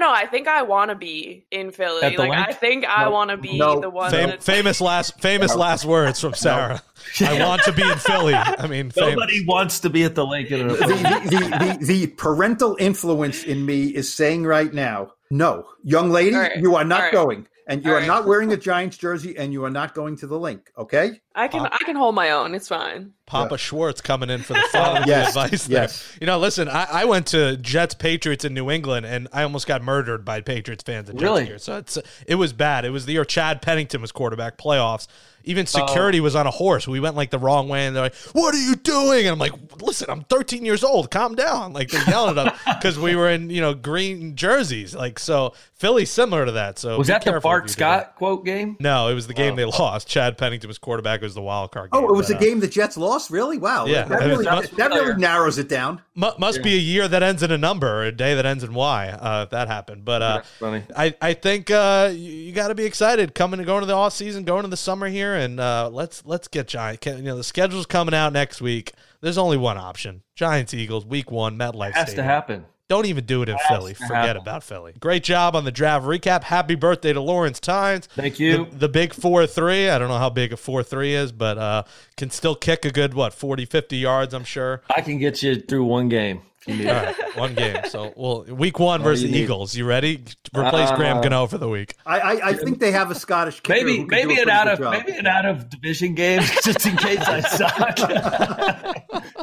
know. 0.00 0.12
I 0.12 0.26
think 0.26 0.48
I 0.48 0.62
want 0.62 0.90
to 0.90 0.94
be 0.94 1.46
in 1.50 1.70
Philly. 1.70 2.00
Like 2.00 2.18
Linc? 2.18 2.34
I 2.34 2.52
think 2.52 2.82
no, 2.82 2.88
I 2.88 3.08
want 3.08 3.30
to 3.30 3.36
be 3.36 3.58
no. 3.58 3.80
the 3.80 3.90
one. 3.90 4.10
Fam- 4.10 4.38
famous 4.38 4.80
last 4.80 5.20
famous 5.20 5.54
last 5.54 5.84
words 5.84 6.20
from 6.20 6.34
Sarah. 6.34 6.82
I 7.20 7.44
want 7.46 7.62
to 7.64 7.72
be 7.72 7.82
in 7.82 7.98
Philly. 7.98 8.34
I 8.34 8.66
mean, 8.66 8.92
nobody 8.96 9.38
famous. 9.38 9.46
wants 9.46 9.80
to 9.80 9.90
be 9.90 10.04
at 10.04 10.14
the 10.14 10.24
Linc. 10.24 10.48
The, 10.48 10.56
the, 10.58 10.66
the, 10.68 11.76
the, 11.80 11.86
the 11.86 12.06
parental 12.08 12.76
influence 12.78 13.44
in 13.44 13.64
me 13.66 13.88
is 13.88 14.12
saying 14.12 14.44
right 14.44 14.72
now, 14.72 15.12
no, 15.30 15.66
young 15.82 16.10
lady, 16.10 16.36
right. 16.36 16.56
you 16.56 16.74
are 16.76 16.84
not 16.84 17.00
right. 17.00 17.12
going 17.12 17.46
and 17.70 17.84
you 17.84 17.90
All 17.90 17.96
are 17.96 18.00
right. 18.00 18.06
not 18.06 18.26
wearing 18.26 18.52
a 18.52 18.56
Giants 18.56 18.98
jersey, 18.98 19.38
and 19.38 19.52
you 19.52 19.64
are 19.64 19.70
not 19.70 19.94
going 19.94 20.16
to 20.16 20.26
the 20.26 20.38
Linc. 20.38 20.70
Okay? 20.76 21.20
I 21.36 21.46
can 21.46 21.60
Papa, 21.60 21.78
I 21.80 21.84
can 21.84 21.94
hold 21.94 22.16
my 22.16 22.30
own. 22.30 22.54
It's 22.54 22.68
fine. 22.68 23.12
Papa 23.30 23.52
yeah. 23.52 23.56
Schwartz 23.58 24.00
coming 24.00 24.28
in 24.28 24.42
for 24.42 24.54
the 24.54 24.68
fatherly 24.72 25.04
yes, 25.06 25.28
advice. 25.28 25.66
There. 25.68 25.82
Yes. 25.82 26.18
You 26.20 26.26
know, 26.26 26.40
listen, 26.40 26.68
I, 26.68 26.84
I, 26.90 27.04
went 27.04 27.28
to 27.28 27.56
Jets 27.58 27.94
Patriots 27.94 28.44
in 28.44 28.54
New 28.54 28.72
England, 28.72 29.06
and 29.06 29.28
I 29.32 29.44
almost 29.44 29.68
got 29.68 29.84
murdered 29.84 30.24
by 30.24 30.40
Patriots 30.40 30.82
fans 30.82 31.08
at 31.08 31.14
Jets 31.14 31.22
really? 31.22 31.46
Here. 31.46 31.58
So 31.58 31.76
it's 31.76 31.96
it 32.26 32.34
was 32.34 32.52
bad. 32.52 32.84
It 32.84 32.90
was 32.90 33.06
the 33.06 33.12
year 33.12 33.24
Chad 33.24 33.62
Pennington 33.62 34.00
was 34.00 34.10
quarterback 34.10 34.58
playoffs. 34.58 35.06
Even 35.44 35.64
security 35.64 36.20
was 36.20 36.36
on 36.36 36.46
a 36.46 36.50
horse. 36.50 36.86
We 36.86 37.00
went 37.00 37.16
like 37.16 37.30
the 37.30 37.38
wrong 37.38 37.68
way, 37.68 37.86
and 37.86 37.96
they're 37.96 38.02
like, 38.02 38.14
"What 38.32 38.54
are 38.54 38.60
you 38.60 38.76
doing?" 38.76 39.26
And 39.26 39.28
I'm 39.28 39.38
like, 39.38 39.52
"Listen, 39.80 40.10
I'm 40.10 40.22
13 40.24 40.66
years 40.66 40.84
old. 40.84 41.10
Calm 41.10 41.34
down." 41.34 41.72
Like 41.72 41.88
they're 41.88 42.06
yelling 42.08 42.36
at 42.36 42.48
us 42.48 42.60
because 42.78 42.98
we 42.98 43.16
were 43.16 43.30
in 43.30 43.48
you 43.48 43.62
know 43.62 43.72
green 43.72 44.36
jerseys. 44.36 44.94
Like 44.94 45.18
so, 45.18 45.54
Philly 45.72 46.04
similar 46.04 46.44
to 46.44 46.52
that. 46.52 46.78
So 46.78 46.98
was 46.98 47.08
that 47.08 47.24
the 47.24 47.40
Bart 47.40 47.70
Scott 47.70 48.16
quote 48.16 48.44
game? 48.44 48.76
No, 48.80 49.08
it 49.08 49.14
was 49.14 49.28
the 49.28 49.34
game 49.34 49.54
oh. 49.54 49.56
they 49.56 49.64
lost. 49.64 50.06
Chad 50.06 50.36
Pennington 50.36 50.68
was 50.68 50.76
quarterback. 50.76 51.22
It 51.22 51.24
was 51.24 51.34
the 51.34 51.42
wild 51.42 51.72
card. 51.72 51.88
Oh, 51.92 52.00
game, 52.00 52.10
oh, 52.10 52.14
it 52.14 52.16
was 52.16 52.28
but, 52.28 52.38
the 52.38 52.46
uh, 52.46 52.48
game 52.48 52.60
the 52.60 52.68
Jets 52.68 52.98
lost. 52.98 53.19
Really? 53.28 53.58
Wow. 53.58 53.86
Yeah, 53.86 54.04
that 54.04 54.20
really, 54.20 54.44
must, 54.44 54.76
that 54.76 54.90
really 54.92 55.16
narrows 55.16 55.58
it 55.58 55.68
down. 55.68 56.00
Must, 56.14 56.38
must 56.38 56.58
yeah. 56.58 56.64
be 56.64 56.74
a 56.74 56.78
year 56.78 57.08
that 57.08 57.24
ends 57.24 57.42
in 57.42 57.50
a 57.50 57.58
number, 57.58 57.88
or 57.88 58.04
a 58.04 58.12
day 58.12 58.36
that 58.36 58.46
ends 58.46 58.62
in 58.62 58.72
Y. 58.72 59.08
Uh, 59.08 59.42
if 59.42 59.50
that 59.50 59.66
happened, 59.66 60.04
but 60.04 60.22
uh, 60.22 60.42
yeah, 60.60 60.82
I 60.96 61.14
I 61.20 61.34
think 61.34 61.70
uh, 61.70 62.10
you, 62.12 62.30
you 62.30 62.52
got 62.52 62.68
to 62.68 62.76
be 62.76 62.84
excited 62.84 63.34
coming 63.34 63.58
and 63.58 63.66
going 63.66 63.80
to 63.80 63.86
the 63.86 63.94
off 63.94 64.12
season, 64.12 64.44
going 64.44 64.62
to 64.62 64.68
the 64.68 64.76
summer 64.76 65.08
here, 65.08 65.34
and 65.34 65.58
uh, 65.58 65.90
let's 65.92 66.24
let's 66.24 66.46
get 66.46 66.68
Giant. 66.68 67.04
You 67.04 67.22
know 67.22 67.36
the 67.36 67.44
schedule's 67.44 67.86
coming 67.86 68.14
out 68.14 68.32
next 68.32 68.60
week. 68.60 68.92
There's 69.20 69.38
only 69.38 69.56
one 69.56 69.76
option: 69.76 70.22
Giants 70.36 70.72
Eagles, 70.72 71.04
Week 71.04 71.30
One, 71.30 71.58
MetLife. 71.58 71.90
It 71.90 71.94
has 71.94 72.06
Stadium. 72.08 72.16
to 72.26 72.32
happen. 72.32 72.66
Don't 72.90 73.06
even 73.06 73.24
do 73.24 73.40
it 73.42 73.48
in 73.48 73.56
Philly. 73.68 73.94
Forget 73.94 74.36
about 74.36 74.64
Philly. 74.64 74.94
Great 74.98 75.22
job 75.22 75.54
on 75.54 75.64
the 75.64 75.70
draft 75.70 76.04
recap. 76.04 76.42
Happy 76.42 76.74
birthday 76.74 77.12
to 77.12 77.20
Lawrence 77.20 77.60
Tynes. 77.60 78.06
Thank 78.16 78.40
you. 78.40 78.64
The, 78.64 78.78
the 78.78 78.88
big 78.88 79.14
4 79.14 79.46
3. 79.46 79.90
I 79.90 79.96
don't 79.96 80.08
know 80.08 80.18
how 80.18 80.28
big 80.28 80.52
a 80.52 80.56
4 80.56 80.82
3 80.82 81.14
is, 81.14 81.30
but 81.30 81.56
uh, 81.56 81.84
can 82.16 82.30
still 82.30 82.56
kick 82.56 82.84
a 82.84 82.90
good, 82.90 83.14
what, 83.14 83.32
40, 83.32 83.64
50 83.64 83.96
yards, 83.96 84.34
I'm 84.34 84.42
sure. 84.42 84.82
I 84.96 85.02
can 85.02 85.18
get 85.18 85.40
you 85.40 85.60
through 85.60 85.84
one 85.84 86.08
game. 86.08 86.42
All 86.68 86.74
right, 86.74 87.36
one 87.38 87.54
game. 87.54 87.76
So, 87.88 88.12
well, 88.16 88.42
week 88.42 88.80
one 88.80 89.02
versus 89.02 89.30
the 89.30 89.38
Eagles. 89.38 89.76
You 89.76 89.86
ready? 89.86 90.24
Replace 90.54 90.90
uh, 90.90 90.96
Graham 90.96 91.22
Gano 91.22 91.46
for 91.46 91.58
the 91.58 91.68
week. 91.68 91.94
I, 92.04 92.18
I, 92.20 92.48
I 92.48 92.52
think 92.54 92.80
they 92.80 92.90
have 92.90 93.10
a 93.10 93.14
Scottish 93.14 93.60
kicker. 93.60 93.84
Maybe 93.84 94.04
maybe 94.04 94.40
an 94.40 94.50
out 94.50 94.68
of 94.68 94.78
job. 94.78 94.92
maybe 94.92 95.16
an 95.16 95.26
out 95.26 95.46
of 95.46 95.70
division 95.70 96.14
game 96.14 96.42
just 96.64 96.84
in 96.84 96.96
case 96.96 97.20
I 97.20 97.40
suck. 97.40 99.38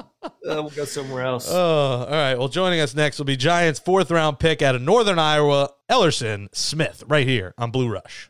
Uh, 0.47 0.53
we'll 0.61 0.69
go 0.69 0.85
somewhere 0.85 1.23
else. 1.23 1.49
Oh, 1.49 1.55
all 1.55 2.09
right. 2.09 2.35
Well, 2.35 2.47
joining 2.47 2.79
us 2.79 2.95
next 2.95 3.17
will 3.17 3.25
be 3.25 3.37
Giants' 3.37 3.79
fourth 3.79 4.11
round 4.11 4.39
pick 4.39 4.61
out 4.61 4.75
of 4.75 4.81
Northern 4.81 5.19
Iowa, 5.19 5.71
Elerson 5.89 6.47
Smith, 6.53 7.03
right 7.07 7.27
here 7.27 7.53
on 7.57 7.71
Blue 7.71 7.89
Rush. 7.89 8.29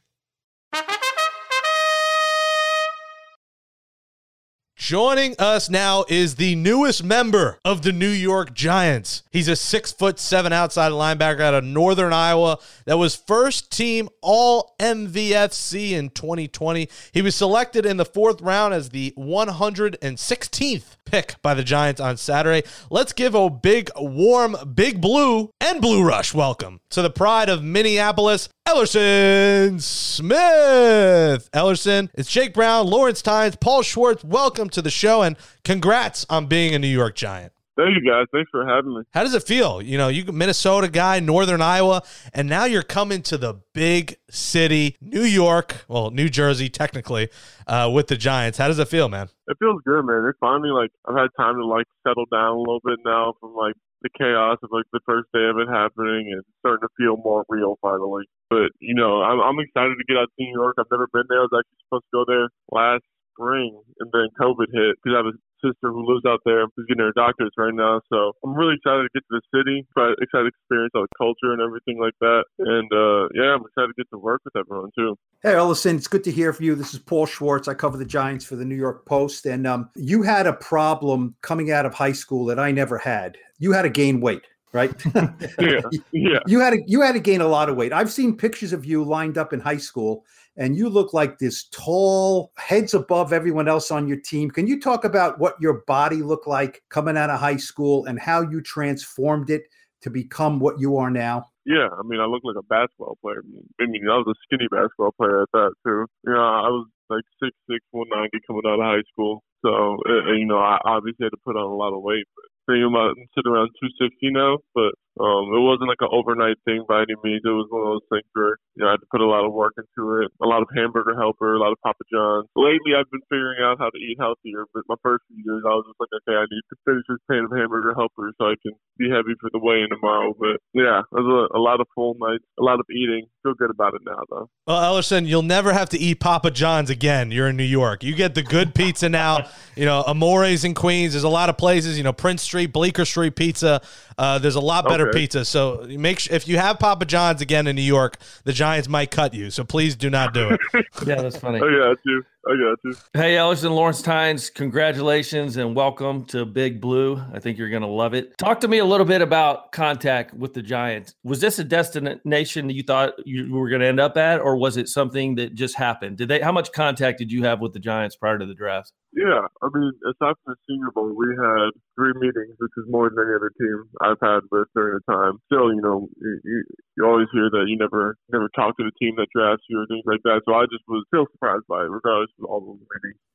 Joining 4.77 5.33
us 5.39 5.71
now 5.71 6.05
is 6.07 6.35
the 6.35 6.53
newest 6.53 7.03
member 7.03 7.57
of 7.65 7.81
the 7.81 7.91
New 7.91 8.11
York 8.11 8.53
Giants. 8.53 9.23
He's 9.31 9.47
a 9.47 9.55
six 9.55 9.91
foot 9.91 10.19
seven 10.19 10.53
outside 10.53 10.91
linebacker 10.91 11.39
out 11.39 11.55
of 11.55 11.63
Northern 11.63 12.13
Iowa 12.13 12.59
that 12.85 12.99
was 12.99 13.15
first 13.15 13.71
team 13.71 14.07
All 14.21 14.75
MVFC 14.79 15.93
in 15.93 16.11
2020. 16.11 16.87
He 17.11 17.23
was 17.23 17.35
selected 17.35 17.87
in 17.87 17.97
the 17.97 18.05
fourth 18.05 18.39
round 18.39 18.75
as 18.75 18.89
the 18.89 19.15
116th 19.17 20.83
pick 21.05 21.41
by 21.41 21.55
the 21.55 21.63
Giants 21.63 21.99
on 21.99 22.15
Saturday. 22.17 22.67
Let's 22.91 23.13
give 23.13 23.33
a 23.33 23.49
big, 23.49 23.89
warm, 23.95 24.55
big 24.75 25.01
blue 25.01 25.49
and 25.59 25.81
blue 25.81 26.03
rush 26.03 26.35
welcome 26.35 26.81
to 26.91 27.01
the 27.01 27.09
pride 27.09 27.49
of 27.49 27.63
Minneapolis, 27.63 28.47
Elerson 28.67 29.81
Smith. 29.81 31.49
Elerson, 31.53 32.09
it's 32.15 32.29
Jake 32.29 32.53
Brown, 32.53 32.85
Lawrence 32.85 33.21
Tynes, 33.21 33.55
Paul 33.55 33.81
Schwartz. 33.81 34.25
Welcome 34.25 34.69
to 34.71 34.81
the 34.81 34.89
show 34.89 35.21
and 35.21 35.37
congrats 35.63 36.25
on 36.29 36.47
being 36.47 36.75
a 36.75 36.79
New 36.79 36.89
York 36.89 37.15
Giant. 37.15 37.53
Thank 37.77 37.91
you 37.95 38.11
guys. 38.11 38.25
Thanks 38.33 38.49
for 38.51 38.67
having 38.67 38.93
me. 38.93 39.03
How 39.13 39.23
does 39.23 39.33
it 39.33 39.43
feel? 39.43 39.81
You 39.81 39.97
know, 39.97 40.09
you 40.09 40.29
Minnesota 40.33 40.89
guy, 40.89 41.21
Northern 41.21 41.61
Iowa, 41.61 42.01
and 42.33 42.49
now 42.49 42.65
you're 42.65 42.83
coming 42.83 43.21
to 43.21 43.37
the 43.37 43.61
big 43.73 44.17
city, 44.29 44.97
New 44.99 45.23
York, 45.23 45.85
well, 45.87 46.11
New 46.11 46.27
Jersey, 46.27 46.67
technically, 46.67 47.29
uh, 47.67 47.89
with 47.93 48.07
the 48.07 48.17
Giants. 48.17 48.57
How 48.57 48.67
does 48.67 48.79
it 48.79 48.89
feel, 48.89 49.07
man? 49.07 49.29
It 49.47 49.55
feels 49.59 49.81
good, 49.85 50.03
man. 50.03 50.25
It's 50.27 50.39
finally 50.41 50.71
like 50.71 50.89
I've 51.07 51.15
had 51.15 51.29
time 51.37 51.55
to 51.55 51.65
like 51.65 51.85
settle 52.05 52.25
down 52.29 52.57
a 52.57 52.59
little 52.59 52.81
bit 52.83 52.99
now 53.05 53.33
from 53.39 53.55
like 53.55 53.75
the 54.01 54.09
chaos 54.17 54.57
of 54.61 54.71
like 54.73 54.85
the 54.91 54.99
first 55.05 55.29
day 55.33 55.47
of 55.49 55.57
it 55.57 55.69
happening 55.71 56.33
and 56.33 56.43
starting 56.59 56.85
to 56.85 56.93
feel 56.97 57.15
more 57.15 57.45
real 57.47 57.77
finally. 57.81 58.25
But 58.49 58.71
you 58.79 58.95
know, 58.95 59.21
I'm, 59.21 59.39
I'm 59.39 59.59
excited 59.59 59.95
to 59.95 60.05
get 60.07 60.17
out 60.17 60.29
to 60.31 60.37
New 60.39 60.53
York. 60.53 60.75
I've 60.79 60.91
never 60.91 61.07
been 61.11 61.27
there. 61.29 61.39
I 61.39 61.47
was 61.47 61.55
actually 61.57 61.83
supposed 61.87 62.07
to 62.11 62.15
go 62.15 62.23
there 62.27 62.47
last 62.71 63.03
spring, 63.33 63.81
and 63.99 64.09
then 64.11 64.27
COVID 64.39 64.67
hit 64.73 64.97
because 65.03 65.13
I 65.13 65.17
have 65.17 65.33
a 65.33 65.37
sister 65.63 65.89
who 65.91 66.05
lives 66.05 66.25
out 66.25 66.39
there 66.45 66.65
who's 66.75 66.85
getting 66.87 67.03
her 67.03 67.13
doctorate 67.15 67.53
right 67.57 67.73
now. 67.73 68.01
So 68.09 68.33
I'm 68.43 68.53
really 68.53 68.75
excited 68.75 69.03
to 69.03 69.09
get 69.13 69.23
to 69.29 69.41
the 69.41 69.45
city, 69.53 69.87
but 69.95 70.17
excited 70.21 70.51
to 70.51 70.53
experience 70.53 70.91
all 70.95 71.03
the 71.03 71.17
culture 71.17 71.53
and 71.53 71.61
everything 71.61 71.99
like 71.99 72.13
that. 72.21 72.43
And 72.59 72.89
uh, 72.93 73.27
yeah, 73.33 73.55
I'm 73.55 73.65
excited 73.65 73.87
to 73.87 73.97
get 73.97 74.09
to 74.11 74.17
work 74.17 74.41
with 74.45 74.55
everyone 74.55 74.91
too. 74.97 75.17
Hey, 75.41 75.55
Ellison, 75.55 75.95
it's 75.95 76.07
good 76.07 76.23
to 76.25 76.31
hear 76.31 76.53
from 76.53 76.65
you. 76.65 76.75
This 76.75 76.93
is 76.93 76.99
Paul 76.99 77.25
Schwartz. 77.25 77.67
I 77.67 77.73
cover 77.73 77.97
the 77.97 78.05
Giants 78.05 78.45
for 78.45 78.55
the 78.55 78.65
New 78.65 78.75
York 78.75 79.05
Post. 79.05 79.45
And 79.45 79.67
um, 79.67 79.89
you 79.95 80.23
had 80.23 80.47
a 80.47 80.53
problem 80.53 81.35
coming 81.41 81.71
out 81.71 81.85
of 81.85 81.93
high 81.93 82.13
school 82.13 82.45
that 82.45 82.59
I 82.59 82.71
never 82.71 82.97
had. 82.97 83.37
You 83.59 83.71
had 83.71 83.83
to 83.83 83.89
gain 83.89 84.21
weight 84.21 84.43
right? 84.77 84.93
yeah, 85.59 85.81
yeah. 86.11 86.39
You 86.45 86.59
had 86.59 86.71
to 86.71 86.83
you 86.85 87.01
had 87.01 87.13
to 87.13 87.19
gain 87.19 87.41
a 87.41 87.47
lot 87.47 87.67
of 87.67 87.75
weight. 87.75 87.91
I've 87.91 88.11
seen 88.11 88.37
pictures 88.37 88.73
of 88.73 88.85
you 88.85 89.03
lined 89.03 89.37
up 89.37 89.51
in 89.53 89.59
high 89.59 89.77
school, 89.77 90.23
and 90.55 90.77
you 90.77 90.87
look 90.87 91.13
like 91.13 91.39
this 91.39 91.67
tall, 91.71 92.51
heads 92.57 92.93
above 92.93 93.33
everyone 93.33 93.67
else 93.67 93.89
on 93.89 94.07
your 94.07 94.19
team. 94.21 94.51
Can 94.51 94.67
you 94.67 94.79
talk 94.79 95.03
about 95.03 95.39
what 95.39 95.55
your 95.59 95.83
body 95.87 96.21
looked 96.21 96.47
like 96.47 96.83
coming 96.89 97.17
out 97.17 97.31
of 97.31 97.39
high 97.39 97.57
school 97.57 98.05
and 98.05 98.19
how 98.19 98.41
you 98.41 98.61
transformed 98.61 99.49
it 99.49 99.63
to 100.01 100.11
become 100.11 100.59
what 100.59 100.79
you 100.79 100.97
are 100.97 101.09
now? 101.09 101.45
Yeah, 101.65 101.89
I 101.91 102.03
mean, 102.05 102.21
I 102.21 102.25
look 102.25 102.43
like 102.43 102.55
a 102.55 102.63
basketball 102.63 103.17
player. 103.21 103.41
I 103.81 103.85
mean, 103.85 104.07
I 104.07 104.15
was 104.15 104.27
a 104.29 104.37
skinny 104.45 104.69
basketball 104.69 105.11
player 105.17 105.41
at 105.41 105.49
that 105.53 105.73
too. 105.83 106.05
You 106.23 106.33
know, 106.33 106.39
I 106.39 106.69
was 106.69 106.87
like 107.09 107.23
six 107.43 107.51
six, 107.69 107.83
one 107.91 108.07
ninety 108.13 108.39
coming 108.45 108.61
out 108.67 108.79
of 108.79 108.85
high 108.85 109.03
school. 109.11 109.43
So, 109.65 109.97
uh, 110.07 110.31
you 110.37 110.45
know, 110.45 110.59
I 110.59 110.77
obviously 110.85 111.25
had 111.25 111.35
to 111.35 111.43
put 111.43 111.57
on 111.57 111.65
a 111.65 111.75
lot 111.75 111.95
of 111.95 112.03
weight. 112.03 112.25
But 112.35 112.45
thinking 112.67 112.83
uh, 112.83 112.89
about 112.89 113.15
sitting 113.35 113.51
around 113.51 113.71
260 113.79 114.31
now, 114.31 114.59
but 114.75 114.93
um, 115.17 115.49
it 115.49 115.63
wasn't 115.65 115.89
like 115.89 116.01
an 116.01 116.13
overnight 116.13 116.61
thing 116.65 116.85
by 116.87 117.01
any 117.01 117.17
means. 117.25 117.41
It 117.41 117.49
was 117.49 117.65
one 117.73 117.81
of 117.81 117.91
those 117.97 118.07
things 118.13 118.29
where 118.37 118.61
you 118.77 118.85
know 118.85 118.93
I 118.93 118.97
had 118.97 119.01
to 119.01 119.09
put 119.09 119.21
a 119.21 119.25
lot 119.25 119.45
of 119.45 119.53
work 119.53 119.73
into 119.77 120.21
it. 120.21 120.29
A 120.41 120.45
lot 120.45 120.61
of 120.61 120.69
hamburger 120.77 121.17
helper, 121.17 121.57
a 121.57 121.59
lot 121.59 121.73
of 121.73 121.81
Papa 121.81 122.05
John's. 122.13 122.45
Lately, 122.53 122.93
I've 122.93 123.09
been 123.09 123.25
figuring 123.25 123.65
out 123.65 123.81
how 123.81 123.89
to 123.89 123.97
eat 123.97 124.21
healthier. 124.21 124.69
But 124.73 124.85
my 124.85 124.95
first 125.01 125.25
few 125.25 125.41
years, 125.41 125.65
I 125.65 125.73
was 125.73 125.89
just 125.89 125.97
like, 125.97 126.13
okay, 126.21 126.37
I 126.37 126.45
need 126.45 126.65
to 126.69 126.77
finish 126.85 127.05
this 127.09 127.21
pan 127.25 127.49
of 127.49 127.51
hamburger 127.51 127.97
helper 127.97 128.29
so 128.37 128.53
I 128.53 128.55
can 128.61 128.77
be 129.01 129.09
heavy 129.09 129.33
for 129.41 129.49
the 129.49 129.57
weigh-in 129.57 129.89
tomorrow. 129.89 130.37
But 130.37 130.61
yeah, 130.77 131.01
it 131.01 131.21
was 131.25 131.49
a, 131.49 131.57
a 131.57 131.61
lot 131.61 131.81
of 131.81 131.89
full 131.97 132.13
nights, 132.21 132.45
a 132.61 132.63
lot 132.63 132.77
of 132.77 132.85
eating. 132.93 133.25
Feel 133.41 133.57
good 133.57 133.73
about 133.73 133.97
it 133.97 134.05
now, 134.05 134.21
though. 134.29 134.49
Well, 134.69 134.81
Ellison, 134.83 135.25
you'll 135.25 135.41
never 135.41 135.73
have 135.73 135.89
to 135.89 135.97
eat 135.97 136.19
Papa 136.19 136.51
John's 136.51 136.89
again. 136.89 137.31
You're 137.31 137.49
in 137.49 137.57
New 137.57 137.63
York. 137.63 138.03
You 138.03 138.13
get 138.13 138.35
the 138.35 138.43
good 138.43 138.75
pizza 138.75 139.09
now. 139.09 139.49
You 139.75 139.85
know, 139.85 140.03
Amore's 140.05 140.63
in 140.63 140.73
Queens. 140.73 141.13
There's 141.13 141.23
a 141.23 141.29
lot 141.29 141.49
of 141.49 141.57
places. 141.57 141.97
You 141.97 142.03
know, 142.03 142.13
Prince 142.13 142.41
Street, 142.41 142.73
Bleecker 142.73 143.05
Street 143.05 143.35
Pizza. 143.35 143.81
Uh, 144.17 144.37
there's 144.39 144.55
a 144.55 144.61
lot 144.61 144.87
better 144.87 145.06
Okay. 145.06 145.06
Pizza. 145.13 145.45
So 145.45 145.85
make 145.89 146.19
sure 146.19 146.35
if 146.35 146.47
you 146.47 146.57
have 146.57 146.79
Papa 146.79 147.05
John's 147.05 147.41
again 147.41 147.67
in 147.67 147.75
New 147.75 147.81
York, 147.81 148.17
the 148.43 148.53
Giants 148.53 148.87
might 148.87 149.11
cut 149.11 149.33
you. 149.33 149.49
So 149.49 149.63
please 149.63 149.95
do 149.95 150.09
not 150.09 150.33
do 150.33 150.49
it. 150.49 150.59
Yeah, 151.05 151.21
that's 151.21 151.37
funny. 151.37 151.59
Oh, 151.61 151.67
I 151.67 151.93
got 151.93 151.97
you. 152.05 152.23
I 152.47 152.51
got 152.51 152.79
you. 152.85 152.95
Hey, 153.13 153.35
Ellison 153.35 153.73
Lawrence 153.73 154.01
Tynes, 154.01 154.49
congratulations 154.49 155.57
and 155.57 155.75
welcome 155.75 156.23
to 156.25 156.45
Big 156.45 156.79
Blue. 156.79 157.21
I 157.33 157.39
think 157.39 157.57
you're 157.57 157.69
going 157.69 157.81
to 157.81 157.87
love 157.89 158.13
it. 158.13 158.37
Talk 158.37 158.61
to 158.61 158.69
me 158.69 158.77
a 158.77 158.85
little 158.85 159.05
bit 159.05 159.21
about 159.21 159.73
contact 159.73 160.33
with 160.33 160.53
the 160.53 160.61
Giants. 160.61 161.13
Was 161.25 161.41
this 161.41 161.59
a 161.59 161.65
destination 161.65 162.67
that 162.67 162.73
you 162.73 162.83
thought 162.83 163.15
you 163.25 163.53
were 163.53 163.67
going 163.69 163.81
to 163.81 163.87
end 163.87 163.99
up 163.99 164.15
at, 164.15 164.39
or 164.39 164.55
was 164.55 164.77
it 164.77 164.87
something 164.87 165.35
that 165.35 165.55
just 165.55 165.75
happened? 165.75 166.17
Did 166.17 166.29
they? 166.29 166.39
How 166.39 166.53
much 166.53 166.71
contact 166.71 167.17
did 167.17 167.33
you 167.33 167.43
have 167.43 167.59
with 167.59 167.73
the 167.73 167.79
Giants 167.79 168.15
prior 168.15 168.37
to 168.37 168.45
the 168.45 168.55
draft? 168.55 168.93
Yeah, 169.17 169.49
I 169.65 169.67
mean, 169.73 169.91
aside 170.05 170.37
from 170.45 170.53
the 170.53 170.61
Senior 170.69 170.93
Bowl, 170.93 171.09
we 171.09 171.25
had 171.33 171.73
three 171.97 172.13
meetings, 172.21 172.53
which 172.61 172.75
is 172.77 172.85
more 172.85 173.09
than 173.09 173.17
any 173.17 173.33
other 173.33 173.49
team 173.57 173.89
I've 173.97 174.21
had 174.21 174.45
with 174.51 174.69
during 174.75 174.99
the 175.01 175.05
time. 175.09 175.41
Still, 175.49 175.73
you 175.73 175.81
know, 175.81 176.05
you, 176.21 176.33
you, 176.45 176.57
you 176.95 177.01
always 177.01 177.25
hear 177.33 177.49
that 177.49 177.65
you 177.65 177.81
never 177.81 178.13
never 178.29 178.45
talk 178.53 178.77
to 178.77 178.85
the 178.85 178.93
team 179.01 179.17
that 179.17 179.33
drafts 179.33 179.65
you 179.73 179.81
or 179.81 179.89
things 179.89 180.05
like 180.05 180.21
that. 180.21 180.45
So 180.45 180.53
I 180.53 180.69
just 180.69 180.85
was 180.85 181.01
still 181.09 181.25
surprised 181.33 181.65
by 181.65 181.89
it, 181.89 181.89
regardless 181.89 182.29
all. 182.43 182.79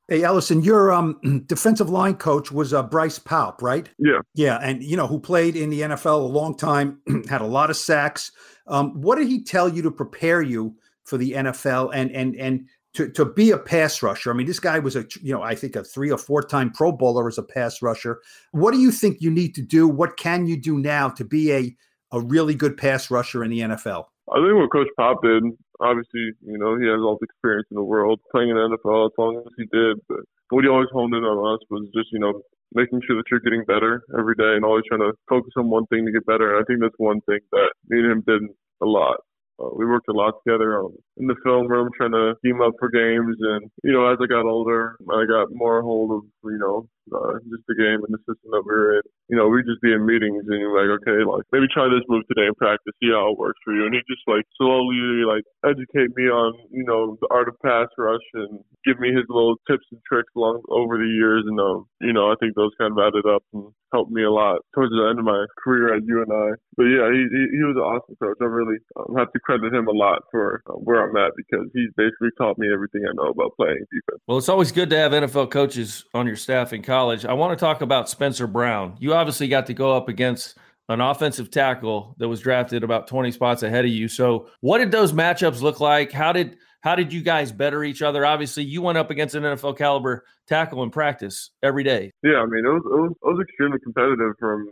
Hey, 0.09 0.23
Ellison, 0.23 0.61
your 0.61 0.91
um, 0.91 1.43
defensive 1.47 1.89
line 1.89 2.15
coach 2.15 2.51
was 2.51 2.73
uh, 2.73 2.83
Bryce 2.83 3.19
Paup, 3.19 3.61
right? 3.61 3.89
Yeah, 3.97 4.19
Yeah, 4.35 4.59
and 4.61 4.83
you 4.83 4.97
know 4.97 5.07
who 5.07 5.19
played 5.19 5.55
in 5.55 5.69
the 5.69 5.81
NFL 5.81 6.21
a 6.21 6.27
long 6.27 6.57
time, 6.57 6.99
had 7.29 7.41
a 7.41 7.47
lot 7.47 7.69
of 7.69 7.77
sacks. 7.77 8.31
Um, 8.67 9.01
what 9.01 9.17
did 9.17 9.27
he 9.27 9.43
tell 9.43 9.69
you 9.69 9.81
to 9.81 9.91
prepare 9.91 10.41
you 10.41 10.75
for 11.05 11.17
the 11.17 11.31
NFL 11.31 11.91
and 11.93 12.11
and 12.11 12.35
and 12.35 12.67
to, 12.95 13.09
to 13.11 13.25
be 13.25 13.51
a 13.51 13.57
pass 13.57 14.03
rusher? 14.03 14.29
I 14.29 14.33
mean, 14.33 14.47
this 14.47 14.59
guy 14.59 14.79
was 14.79 14.95
a 14.95 15.05
you 15.21 15.33
know 15.33 15.41
I 15.41 15.55
think 15.55 15.75
a 15.75 15.83
three 15.83 16.11
or 16.11 16.17
four 16.17 16.43
time 16.43 16.71
Pro 16.71 16.91
Bowler 16.91 17.27
as 17.27 17.37
a 17.37 17.43
pass 17.43 17.81
rusher. 17.81 18.21
What 18.51 18.73
do 18.73 18.79
you 18.79 18.91
think 18.91 19.21
you 19.21 19.31
need 19.31 19.55
to 19.55 19.61
do? 19.61 19.87
What 19.87 20.17
can 20.17 20.47
you 20.47 20.59
do 20.59 20.79
now 20.79 21.09
to 21.09 21.23
be 21.23 21.53
a 21.53 21.75
a 22.11 22.19
really 22.19 22.55
good 22.55 22.77
pass 22.77 23.09
rusher 23.09 23.43
in 23.43 23.51
the 23.51 23.59
NFL? 23.61 24.05
I 24.31 24.39
think 24.39 24.55
what 24.55 24.71
Coach 24.71 24.87
Paup 24.95 25.19
did, 25.21 25.43
obviously, 25.79 26.31
you 26.47 26.57
know, 26.57 26.79
he 26.79 26.87
has 26.87 27.03
all 27.03 27.19
the 27.19 27.27
experience 27.27 27.67
in 27.71 27.75
the 27.75 27.83
world 27.83 28.19
playing 28.31 28.49
in 28.49 28.55
the 28.55 28.71
NFL 28.71 29.11
as 29.11 29.15
long 29.17 29.43
as 29.43 29.51
he 29.57 29.67
did. 29.67 29.99
But 30.07 30.23
what 30.49 30.63
he 30.63 30.69
always 30.69 30.91
honed 30.93 31.13
in 31.13 31.27
on 31.27 31.55
us 31.55 31.59
was 31.69 31.89
just, 31.93 32.07
you 32.11 32.19
know, 32.19 32.41
making 32.73 33.01
sure 33.05 33.17
that 33.17 33.27
you're 33.29 33.43
getting 33.43 33.65
better 33.65 34.01
every 34.17 34.35
day 34.35 34.55
and 34.55 34.63
always 34.63 34.83
trying 34.87 35.03
to 35.03 35.13
focus 35.27 35.51
on 35.57 35.69
one 35.69 35.85
thing 35.87 36.05
to 36.05 36.11
get 36.11 36.25
better. 36.25 36.55
And 36.55 36.63
I 36.63 36.65
think 36.65 36.79
that's 36.79 36.97
one 36.97 37.19
thing 37.27 37.39
that 37.51 37.69
me 37.89 37.99
and 37.99 38.11
him 38.11 38.23
did 38.25 38.41
a 38.81 38.85
lot. 38.85 39.17
Uh, 39.59 39.69
we 39.75 39.85
worked 39.85 40.07
a 40.09 40.13
lot 40.13 40.33
together 40.41 40.79
um, 40.79 40.95
in 41.17 41.27
the 41.27 41.35
film 41.43 41.67
room, 41.67 41.89
trying 41.95 42.11
to 42.11 42.35
team 42.43 42.61
up 42.61 42.73
for 42.79 42.89
games. 42.89 43.37
And 43.39 43.69
you 43.83 43.93
know, 43.93 44.11
as 44.11 44.17
I 44.21 44.27
got 44.27 44.45
older, 44.45 44.95
I 45.11 45.25
got 45.25 45.53
more 45.53 45.81
hold 45.81 46.11
of 46.11 46.21
you 46.43 46.57
know 46.57 46.87
uh, 47.11 47.35
just 47.51 47.65
the 47.67 47.75
game 47.75 47.99
and 47.99 48.13
the 48.13 48.21
system 48.23 48.53
that 48.55 48.63
we 48.63 48.71
were 48.71 48.97
in. 48.99 49.05
You 49.29 49.37
know, 49.37 49.47
we'd 49.47 49.67
just 49.67 49.81
be 49.81 49.91
in 49.91 50.05
meetings 50.05 50.45
and 50.47 50.59
you're 50.59 50.75
like, 50.75 50.91
okay, 51.01 51.25
like 51.25 51.43
maybe 51.51 51.67
try 51.71 51.89
this 51.89 52.05
move 52.07 52.23
today 52.27 52.47
in 52.47 52.55
practice, 52.55 52.93
see 53.01 53.11
how 53.11 53.33
it 53.33 53.39
works 53.39 53.59
for 53.63 53.73
you. 53.73 53.85
And 53.85 53.93
he 53.95 54.01
just 54.07 54.23
like 54.27 54.45
slowly 54.55 55.25
like 55.27 55.43
educate 55.65 56.15
me 56.15 56.29
on 56.31 56.55
you 56.71 56.83
know 56.83 57.17
the 57.19 57.27
art 57.31 57.49
of 57.49 57.59
pass 57.59 57.87
rush 57.97 58.23
and 58.33 58.63
give 58.85 58.99
me 58.99 59.11
his 59.11 59.25
little 59.27 59.57
tips 59.67 59.85
and 59.91 60.01
tricks 60.07 60.31
along 60.35 60.63
over 60.69 60.97
the 60.97 61.09
years. 61.09 61.43
And 61.47 61.59
um, 61.59 61.85
you 62.01 62.13
know, 62.13 62.31
I 62.31 62.35
think 62.39 62.55
those 62.55 62.75
kind 62.79 62.93
of 62.93 62.99
added 62.99 63.25
up 63.27 63.43
and 63.53 63.71
helped 63.91 64.11
me 64.11 64.23
a 64.23 64.31
lot 64.31 64.59
towards 64.73 64.91
the 64.91 65.07
end 65.09 65.19
of 65.19 65.25
my 65.25 65.45
career 65.63 65.93
at 65.93 66.03
UNI. 66.05 66.57
But 66.77 66.87
yeah, 66.89 67.07
he 67.11 67.21
he, 67.29 67.41
he 67.59 67.63
was 67.63 67.77
an 67.77 67.85
awesome 67.85 68.15
coach. 68.21 68.37
I 68.41 68.45
really 68.45 68.79
um, 68.97 69.15
have 69.17 69.31
to 69.31 69.39
credit 69.39 69.73
him 69.73 69.87
a 69.87 69.95
lot 69.95 70.23
for 70.31 70.61
uh, 70.69 70.73
where 70.73 71.02
I'm 71.03 71.15
at 71.17 71.31
because 71.35 71.67
he's 71.73 71.89
basically 71.95 72.29
taught 72.37 72.57
me 72.57 72.67
everything 72.73 73.03
I 73.07 73.13
know 73.13 73.29
about 73.29 73.55
playing 73.57 73.85
defense. 73.91 74.21
Well, 74.27 74.37
it's 74.37 74.49
always 74.49 74.71
good 74.71 74.89
to 74.91 74.97
have 74.97 75.11
NFL 75.11 75.51
coaches 75.51 76.05
on 76.13 76.27
your 76.27 76.35
staff 76.35 76.73
in 76.73 76.81
college. 76.81 77.25
I 77.25 77.33
want 77.33 77.57
to 77.57 77.63
talk 77.63 77.81
about 77.81 78.09
Spencer 78.09 78.47
Brown. 78.47 78.95
You 78.99 79.13
obviously 79.13 79.47
got 79.47 79.65
to 79.67 79.73
go 79.73 79.95
up 79.95 80.09
against 80.09 80.57
an 80.89 81.01
offensive 81.01 81.49
tackle 81.49 82.15
that 82.19 82.27
was 82.27 82.41
drafted 82.41 82.83
about 82.83 83.07
20 83.07 83.31
spots 83.31 83.63
ahead 83.63 83.85
of 83.85 83.91
you. 83.91 84.07
So, 84.07 84.47
what 84.61 84.79
did 84.79 84.91
those 84.91 85.13
matchups 85.13 85.61
look 85.61 85.79
like? 85.79 86.11
How 86.11 86.33
did 86.33 86.57
how 86.81 86.95
did 86.95 87.13
you 87.13 87.21
guys 87.21 87.51
better 87.51 87.83
each 87.83 88.01
other? 88.01 88.25
Obviously, 88.25 88.63
you 88.63 88.81
went 88.81 88.97
up 88.97 89.09
against 89.09 89.35
an 89.35 89.43
NFL 89.43 89.77
caliber 89.77 90.25
tackle 90.47 90.83
in 90.83 90.89
practice 90.89 91.51
every 91.63 91.83
day. 91.83 92.11
Yeah, 92.23 92.39
I 92.39 92.45
mean, 92.45 92.65
it 92.65 92.69
was, 92.69 92.83
it 92.85 93.01
was, 93.01 93.11
it 93.11 93.25
was 93.25 93.39
extremely 93.41 93.79
competitive 93.79 94.33
from 94.37 94.67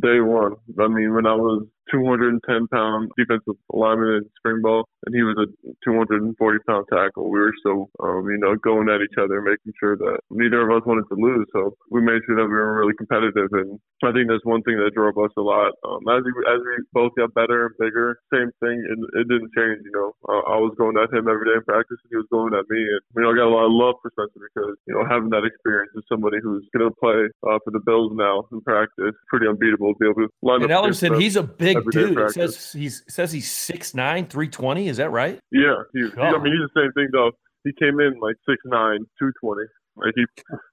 day 0.00 0.20
one. 0.20 0.56
I 0.78 0.88
mean, 0.88 1.14
when 1.14 1.26
I 1.26 1.34
was 1.34 1.66
210 1.90 2.68
pound 2.68 3.10
defensive 3.16 3.56
lineman 3.72 4.22
in 4.22 4.30
spring 4.38 4.62
ball, 4.62 4.88
and 5.06 5.14
he 5.14 5.22
was 5.22 5.36
a 5.38 5.46
240 5.84 6.34
pound 6.66 6.86
tackle. 6.92 7.30
We 7.30 7.38
were 7.38 7.54
still, 7.60 7.90
um, 8.02 8.26
you 8.30 8.38
know, 8.38 8.54
going 8.56 8.88
at 8.88 9.02
each 9.02 9.18
other, 9.18 9.40
making 9.42 9.72
sure 9.78 9.96
that 9.96 10.18
neither 10.30 10.62
of 10.66 10.70
us 10.74 10.86
wanted 10.86 11.06
to 11.08 11.16
lose. 11.18 11.46
So 11.52 11.76
we 11.90 12.00
made 12.00 12.22
sure 12.26 12.36
that 12.36 12.46
we 12.48 12.54
were 12.56 12.80
really 12.80 12.94
competitive, 12.98 13.48
and 13.52 13.78
I 14.02 14.12
think 14.12 14.28
that's 14.28 14.44
one 14.44 14.62
thing 14.62 14.76
that 14.82 14.94
drove 14.94 15.16
us 15.18 15.32
a 15.36 15.44
lot. 15.44 15.72
Um, 15.86 16.02
as 16.10 16.22
we 16.24 16.32
as 16.48 16.60
we 16.60 16.74
both 16.92 17.12
got 17.16 17.34
better 17.34 17.66
and 17.70 17.74
bigger, 17.78 18.18
same 18.32 18.50
thing, 18.60 18.76
and 18.76 19.00
it 19.20 19.26
didn't 19.30 19.52
change. 19.56 19.80
You 19.86 19.94
know, 19.94 20.08
uh, 20.28 20.42
I 20.50 20.58
was 20.58 20.74
going 20.78 20.98
at 20.98 21.12
him 21.12 21.28
every 21.28 21.46
day 21.46 21.56
in 21.56 21.64
practice, 21.64 21.98
and 22.02 22.10
he 22.10 22.16
was 22.16 22.28
going 22.30 22.54
at 22.54 22.66
me, 22.68 22.80
and 22.82 23.00
you 23.14 23.22
know, 23.22 23.30
I 23.30 23.34
got 23.36 23.46
a 23.50 23.54
lot 23.54 23.66
of 23.70 23.74
love 23.74 23.96
for 24.02 24.10
Spencer 24.12 24.42
because 24.50 24.74
you 24.86 24.94
know 24.94 25.06
having 25.08 25.30
that 25.30 25.44
experience 25.46 25.92
as 25.96 26.02
somebody 26.10 26.38
who's 26.42 26.66
going 26.76 26.88
to 26.88 26.94
play 26.98 27.30
uh, 27.46 27.58
for 27.62 27.70
the 27.70 27.80
Bills 27.84 28.12
now 28.14 28.44
in 28.52 28.60
practice, 28.62 29.14
pretty 29.28 29.46
unbeatable 29.46 29.94
to 29.94 29.98
be 29.98 30.06
able 30.06 30.26
to 30.26 30.28
line 30.42 30.62
And 30.62 30.72
up. 30.72 30.84
Ellison, 30.84 31.12
them. 31.12 31.20
he's 31.20 31.36
a 31.36 31.42
big 31.42 31.75
every 31.76 31.92
day 31.92 32.14
dude. 32.14 32.18
It 32.18 32.32
says 32.32 32.72
he's 32.72 33.02
says 33.08 33.32
he's 33.32 33.48
6'9", 33.48 33.94
320. 33.94 34.88
Is 34.88 34.96
that 34.98 35.10
right? 35.10 35.38
Yeah, 35.50 35.74
he, 35.92 36.00
he- 36.00 36.20
I 36.20 36.32
mean, 36.38 36.52
he's 36.52 36.70
the 36.74 36.80
same 36.80 36.92
thing 36.92 37.08
though. 37.12 37.32
He 37.64 37.72
came 37.72 37.98
in 38.00 38.18
like 38.20 38.36
six 38.48 38.58
nine, 38.64 39.00
two 39.18 39.32
twenty. 39.40 39.64
Like 39.96 40.12
he, 40.14 40.24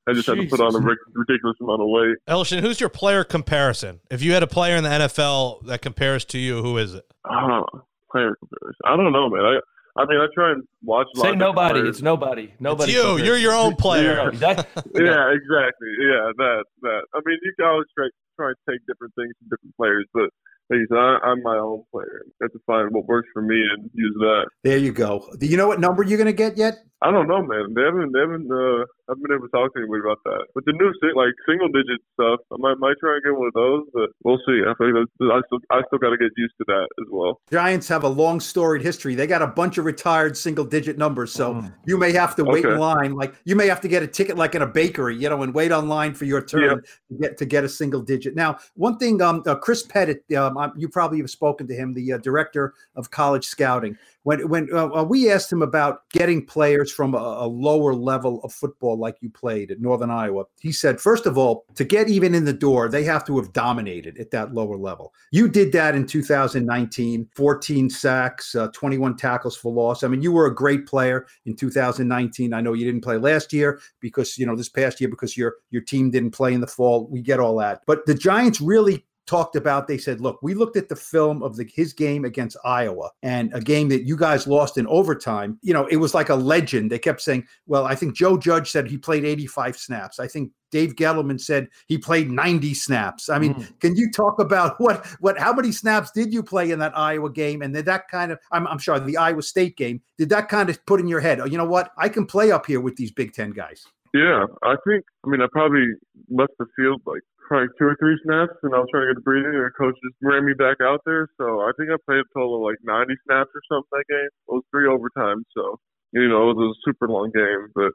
I 0.08 0.13
just 0.13 0.28
had 0.28 0.36
to 0.36 0.48
put 0.48 0.60
on 0.60 0.76
a 0.76 0.80
ridiculous 0.80 1.56
amount 1.62 1.82
of 1.82 1.88
weight. 1.88 2.18
Ellison, 2.28 2.60
who's 2.60 2.80
your 2.80 2.89
player 2.89 3.24
comparison? 3.24 4.02
If 4.12 4.22
you 4.22 4.34
had 4.34 4.44
a 4.44 4.48
player 4.48 4.76
in 4.76 4.84
the 4.84 4.89
NFL 4.89 5.66
that 5.68 5.82
compares 5.82 6.26
to 6.26 6.38
you, 6.38 6.62
who 6.62 6.78
is 6.78 6.94
it? 6.94 7.06
Ah, 7.26 7.63
player 8.12 8.36
comparison. 8.36 8.82
I 8.86 8.98
don't 8.98 9.12
know, 9.13 9.30
man. 9.30 9.42
I 9.46 9.60
I 9.96 10.06
mean, 10.06 10.20
I 10.20 10.28
try 10.34 10.52
and 10.52 10.63
watch. 10.84 11.08
Say 11.16 11.30
of 11.30 11.38
nobody. 11.38 11.80
players. 11.80 11.89
It's 11.96 12.02
nobody. 12.02 12.54
Nobody. 12.60 12.92
It's 12.92 12.98
you. 12.98 13.08
compares. 13.10 13.28
You're 13.28 13.38
your 13.38 13.54
own 13.54 13.76
player. 13.76 14.32
Yeah, 14.34 14.50
yeah, 14.94 15.32
exactly. 15.32 15.92
Yeah, 16.02 16.32
that 16.38 16.63
that. 16.82 17.02
I 17.13 17.20
mean, 17.26 17.38
you 17.44 17.54
can 17.58 17.68
always 17.68 17.88
try 17.96 18.10
try 18.36 18.48
and 18.48 18.56
take 18.70 18.86
different 18.88 19.13
things 19.16 19.32
from 19.39 19.50
different 19.50 19.76
players, 19.78 20.06
but 20.13 20.30
like 20.73 20.79
you 20.79 20.88
said, 20.89 20.97
I, 20.97 21.19
I'm 21.29 21.43
my 21.43 21.57
own 21.57 21.83
player. 21.91 22.23
I 22.41 22.45
have 22.45 22.51
to 22.51 22.59
find 22.65 22.89
what 22.91 23.05
works 23.05 23.29
for 23.33 23.41
me 23.41 23.55
and 23.55 23.89
use 23.93 24.15
that. 24.19 24.45
There 24.63 24.77
you 24.77 24.91
go. 24.91 25.29
Do 25.39 25.45
you 25.45 25.57
know 25.57 25.67
what 25.67 25.79
number 25.79 26.03
you're 26.03 26.17
going 26.17 26.25
to 26.25 26.33
get 26.33 26.57
yet? 26.57 26.75
I 27.01 27.12
don't 27.12 27.27
know, 27.27 27.43
man. 27.43 27.73
They 27.75 27.81
haven't, 27.81 28.12
they 28.13 28.19
haven't, 28.19 28.49
uh, 28.51 28.86
I've 29.10 29.22
been 29.22 29.36
able 29.36 29.48
to 29.48 29.52
talk 29.52 29.74
to 29.74 29.80
anybody 29.80 30.00
about 30.00 30.20
that. 30.24 30.48
But 30.56 30.63
the 30.66 30.72
new, 30.74 30.88
like 31.16 31.34
single 31.48 31.68
digit 31.68 32.00
stuff, 32.13 32.39
I 32.52 32.56
might, 32.58 32.78
might 32.80 32.96
try 33.00 33.16
and 33.16 33.24
get 33.24 33.36
one 33.38 33.48
of 33.48 33.54
those, 33.54 33.84
but 33.94 34.10
we'll 34.24 34.39
see. 34.48 34.62
I 34.63 34.74
think 34.80 34.96
that's, 34.96 35.12
I 35.20 35.42
still, 35.48 35.60
I 35.72 35.82
still 35.88 36.00
got 36.00 36.12
to 36.12 36.18
get 36.18 36.32
used 36.38 36.54
to 36.60 36.66
that 36.68 36.88
as 37.02 37.08
well. 37.12 37.42
Giants 37.52 37.88
have 37.89 38.04
a 38.04 38.08
long 38.08 38.39
storied 38.39 38.82
history. 38.82 39.16
They 39.16 39.28
got 39.28 39.42
a 39.42 39.48
bunch 39.48 39.78
of 39.78 39.84
retired 39.86 40.38
single 40.38 40.63
digit 40.66 40.98
numbers, 40.98 41.34
so 41.34 41.54
Mm. 41.54 41.74
you 41.86 41.98
may 41.98 42.13
have 42.13 42.36
to 42.38 42.44
wait 42.46 42.63
in 42.63 42.78
line. 42.78 43.13
Like 43.16 43.36
you 43.44 43.56
may 43.56 43.68
have 43.68 43.82
to 43.82 43.88
get 43.89 44.02
a 44.04 44.08
ticket, 44.08 44.38
like 44.38 44.56
in 44.56 44.62
a 44.62 44.68
bakery, 44.68 45.16
you 45.18 45.30
know, 45.30 45.42
and 45.44 45.54
wait 45.54 45.72
online 45.74 46.13
for 46.13 46.24
your 46.26 46.42
turn 46.42 46.62
Yep. 46.63 46.80
to 47.10 47.16
get 47.20 47.38
to 47.39 47.46
get 47.46 47.63
a 47.66 47.70
single 47.70 48.02
digit. 48.02 48.36
Now, 48.36 48.58
one 48.76 48.98
thing, 48.98 49.22
um, 49.22 49.44
uh, 49.46 49.56
Chris 49.56 49.84
Pettit, 49.84 50.24
um, 50.38 50.58
I- 50.58 50.72
you 50.78 50.88
probably 50.88 51.20
have 51.20 51.30
spoken 51.30 51.68
to 51.68 51.74
him, 51.76 51.94
the 51.94 52.13
uh, 52.13 52.18
director 52.20 52.74
of 52.96 53.12
college 53.12 53.46
scouting. 53.46 53.98
When 54.24 54.48
when 54.48 54.70
uh, 54.74 54.88
uh, 54.88 55.04
we 55.04 55.30
asked 55.30 55.52
him 55.52 55.62
about 55.62 56.10
getting 56.10 56.46
players 56.46 56.89
from 56.92 57.13
a, 57.13 57.18
a 57.18 57.48
lower 57.48 57.94
level 57.94 58.39
of 58.44 58.54
football 58.54 58.92
like 58.97 59.17
you 59.21 59.29
played 59.29 59.71
at 59.71 59.82
Northern 59.82 60.12
Iowa, 60.12 60.45
he 60.60 60.71
said, 60.71 60.99
first 60.99 61.25
of 61.25 61.38
all, 61.38 61.65
to 61.75 61.84
get 61.84 62.10
even 62.10 62.36
in 62.36 62.45
the 62.45 62.53
door, 62.53 62.89
they 62.89 63.03
have 63.03 63.25
to 63.25 63.38
have 63.38 63.53
dominated 63.53 64.17
at 64.19 64.32
that 64.32 64.53
lower 64.53 64.77
level. 64.77 65.13
You 65.32 65.47
did 65.47 65.71
that 65.73 65.95
in 65.95 66.06
2019, 66.06 67.29
14 67.36 67.89
sacks, 67.89 68.56
uh, 68.56 68.69
21 68.69 69.17
tackles 69.17 69.56
for 69.56 69.71
loss. 69.71 70.03
I 70.03 70.08
mean, 70.08 70.21
you 70.21 70.32
were 70.32 70.45
a 70.45 70.56
great 70.56 70.86
player 70.86 71.27
in 71.45 71.56
2019. 71.56 72.53
I 72.53 72.62
know 72.62 72.73
you 72.73 72.86
didn't 72.86 73.03
play 73.03 73.17
last 73.17 73.53
year 73.53 73.79
because 73.99 74.38
you 74.38 74.45
know 74.45 74.56
this 74.56 74.69
past 74.69 74.99
year 74.99 75.10
because 75.10 75.38
your 75.38 75.56
your 75.71 75.82
team 75.82 76.12
didn't 76.12 76.32
play 76.32 76.53
in 76.53 76.62
the 76.62 76.67
fall. 76.67 77.08
We 77.08 77.21
get 77.21 77.39
all 77.39 77.58
that, 77.58 77.82
but 77.86 78.06
the 78.06 78.15
Giants 78.15 78.62
really 78.62 79.06
talked 79.25 79.55
about 79.55 79.88
they 79.88 79.97
said 79.97 80.19
look 80.19 80.38
we 80.41 80.53
looked 80.53 80.75
at 80.75 80.89
the 80.89 80.95
film 80.95 81.41
of 81.43 81.55
the, 81.55 81.65
his 81.73 81.93
game 81.93 82.25
against 82.25 82.57
iowa 82.65 83.09
and 83.21 83.53
a 83.53 83.62
game 83.62 83.88
that 83.88 84.03
you 84.03 84.17
guys 84.17 84.47
lost 84.47 84.77
in 84.77 84.86
overtime. 84.88 85.57
You 85.62 85.73
know 85.73 85.86
it 85.88 85.95
was 85.97 86.13
like 86.13 86.29
a 86.29 86.36
legend. 86.36 86.91
They 86.91 86.99
kept 86.99 87.21
saying 87.21 87.45
well 87.65 87.86
i 87.86 87.95
think 87.95 88.15
joe 88.15 88.38
judge 88.38 88.69
said 88.69 88.88
he 88.88 88.97
played 88.97 89.23
85 89.23 89.77
snaps. 89.77 90.19
I 90.19 90.27
think 90.27 90.51
dave 90.71 90.95
gettleman 90.95 91.39
said 91.39 91.69
he 91.88 91.97
played 91.97 92.29
90 92.29 92.73
snaps. 92.73 93.29
I 93.29 93.39
mean 93.39 93.53
Mm. 93.53 93.79
can 93.79 93.95
you 93.95 94.12
talk 94.12 94.39
about 94.39 94.79
what 94.81 95.05
what 95.19 95.38
how 95.39 95.53
many 95.53 95.71
snaps 95.71 96.12
did 96.12 96.33
you 96.33 96.43
play 96.43 96.71
in 96.71 96.79
that 96.79 96.97
iowa 96.97 97.31
game? 97.31 97.62
And 97.62 97.73
did 97.73 97.86
that 97.86 98.07
kind 98.09 98.31
of 98.31 98.39
i'm, 98.51 98.67
I'm 98.67 98.79
sorry 98.79 98.99
the 98.99 99.17
iowa 99.17 99.41
state 99.41 99.77
game 99.77 100.01
did 100.17 100.29
that 100.29 100.49
kind 100.49 100.69
of 100.69 100.86
put 100.86 100.99
in 100.99 101.07
your 101.07 101.19
head 101.21 101.39
oh 101.39 101.45
you 101.45 101.57
know 101.57 101.65
what? 101.65 101.91
I 101.97 102.09
can 102.09 102.25
play 102.25 102.51
up 102.51 102.65
here 102.65 102.81
with 102.81 102.95
these 102.97 103.12
big 103.12 103.33
ten 103.33 103.51
guys 103.51 103.86
Yeah, 104.13 104.45
I 104.62 104.76
think. 104.86 105.06
I 105.26 105.30
mean, 105.30 105.41
I 105.41 105.47
probably 105.52 105.89
left 106.30 106.54
the 106.60 106.67
field 106.78 107.02
like 107.06 107.21
probably 107.49 107.69
two 107.80 107.86
or 107.89 107.97
three 107.97 108.17
snaps, 108.23 108.54
and 108.62 108.73
I 108.73 108.80
was 108.80 108.88
trying 108.93 109.10
to 109.10 109.13
get 109.13 109.21
a 109.21 109.26
breathing, 109.26 109.58
and 109.58 109.65
the 109.65 109.73
coach 109.73 109.97
just 110.06 110.17
ran 110.21 110.45
me 110.45 110.54
back 110.54 110.78
out 110.82 111.02
there. 111.06 111.28
So 111.38 111.62
I 111.65 111.71
think 111.78 111.89
I 111.89 111.97
played 112.06 112.21
a 112.21 112.30
total 112.34 112.62
of 112.62 112.69
like 112.69 112.78
90 112.86 113.17
snaps 113.26 113.49
or 113.58 113.62
something 113.65 113.89
that 113.89 114.06
game. 114.10 114.30
It 114.30 114.54
was 114.54 114.63
three 114.69 114.86
overtimes, 114.86 115.49
so 115.58 115.82
you 116.13 116.30
know 116.30 116.49
it 116.52 116.56
was 116.58 116.78
a 116.78 116.82
super 116.86 117.10
long 117.10 117.34
game. 117.34 117.73
But 117.73 117.89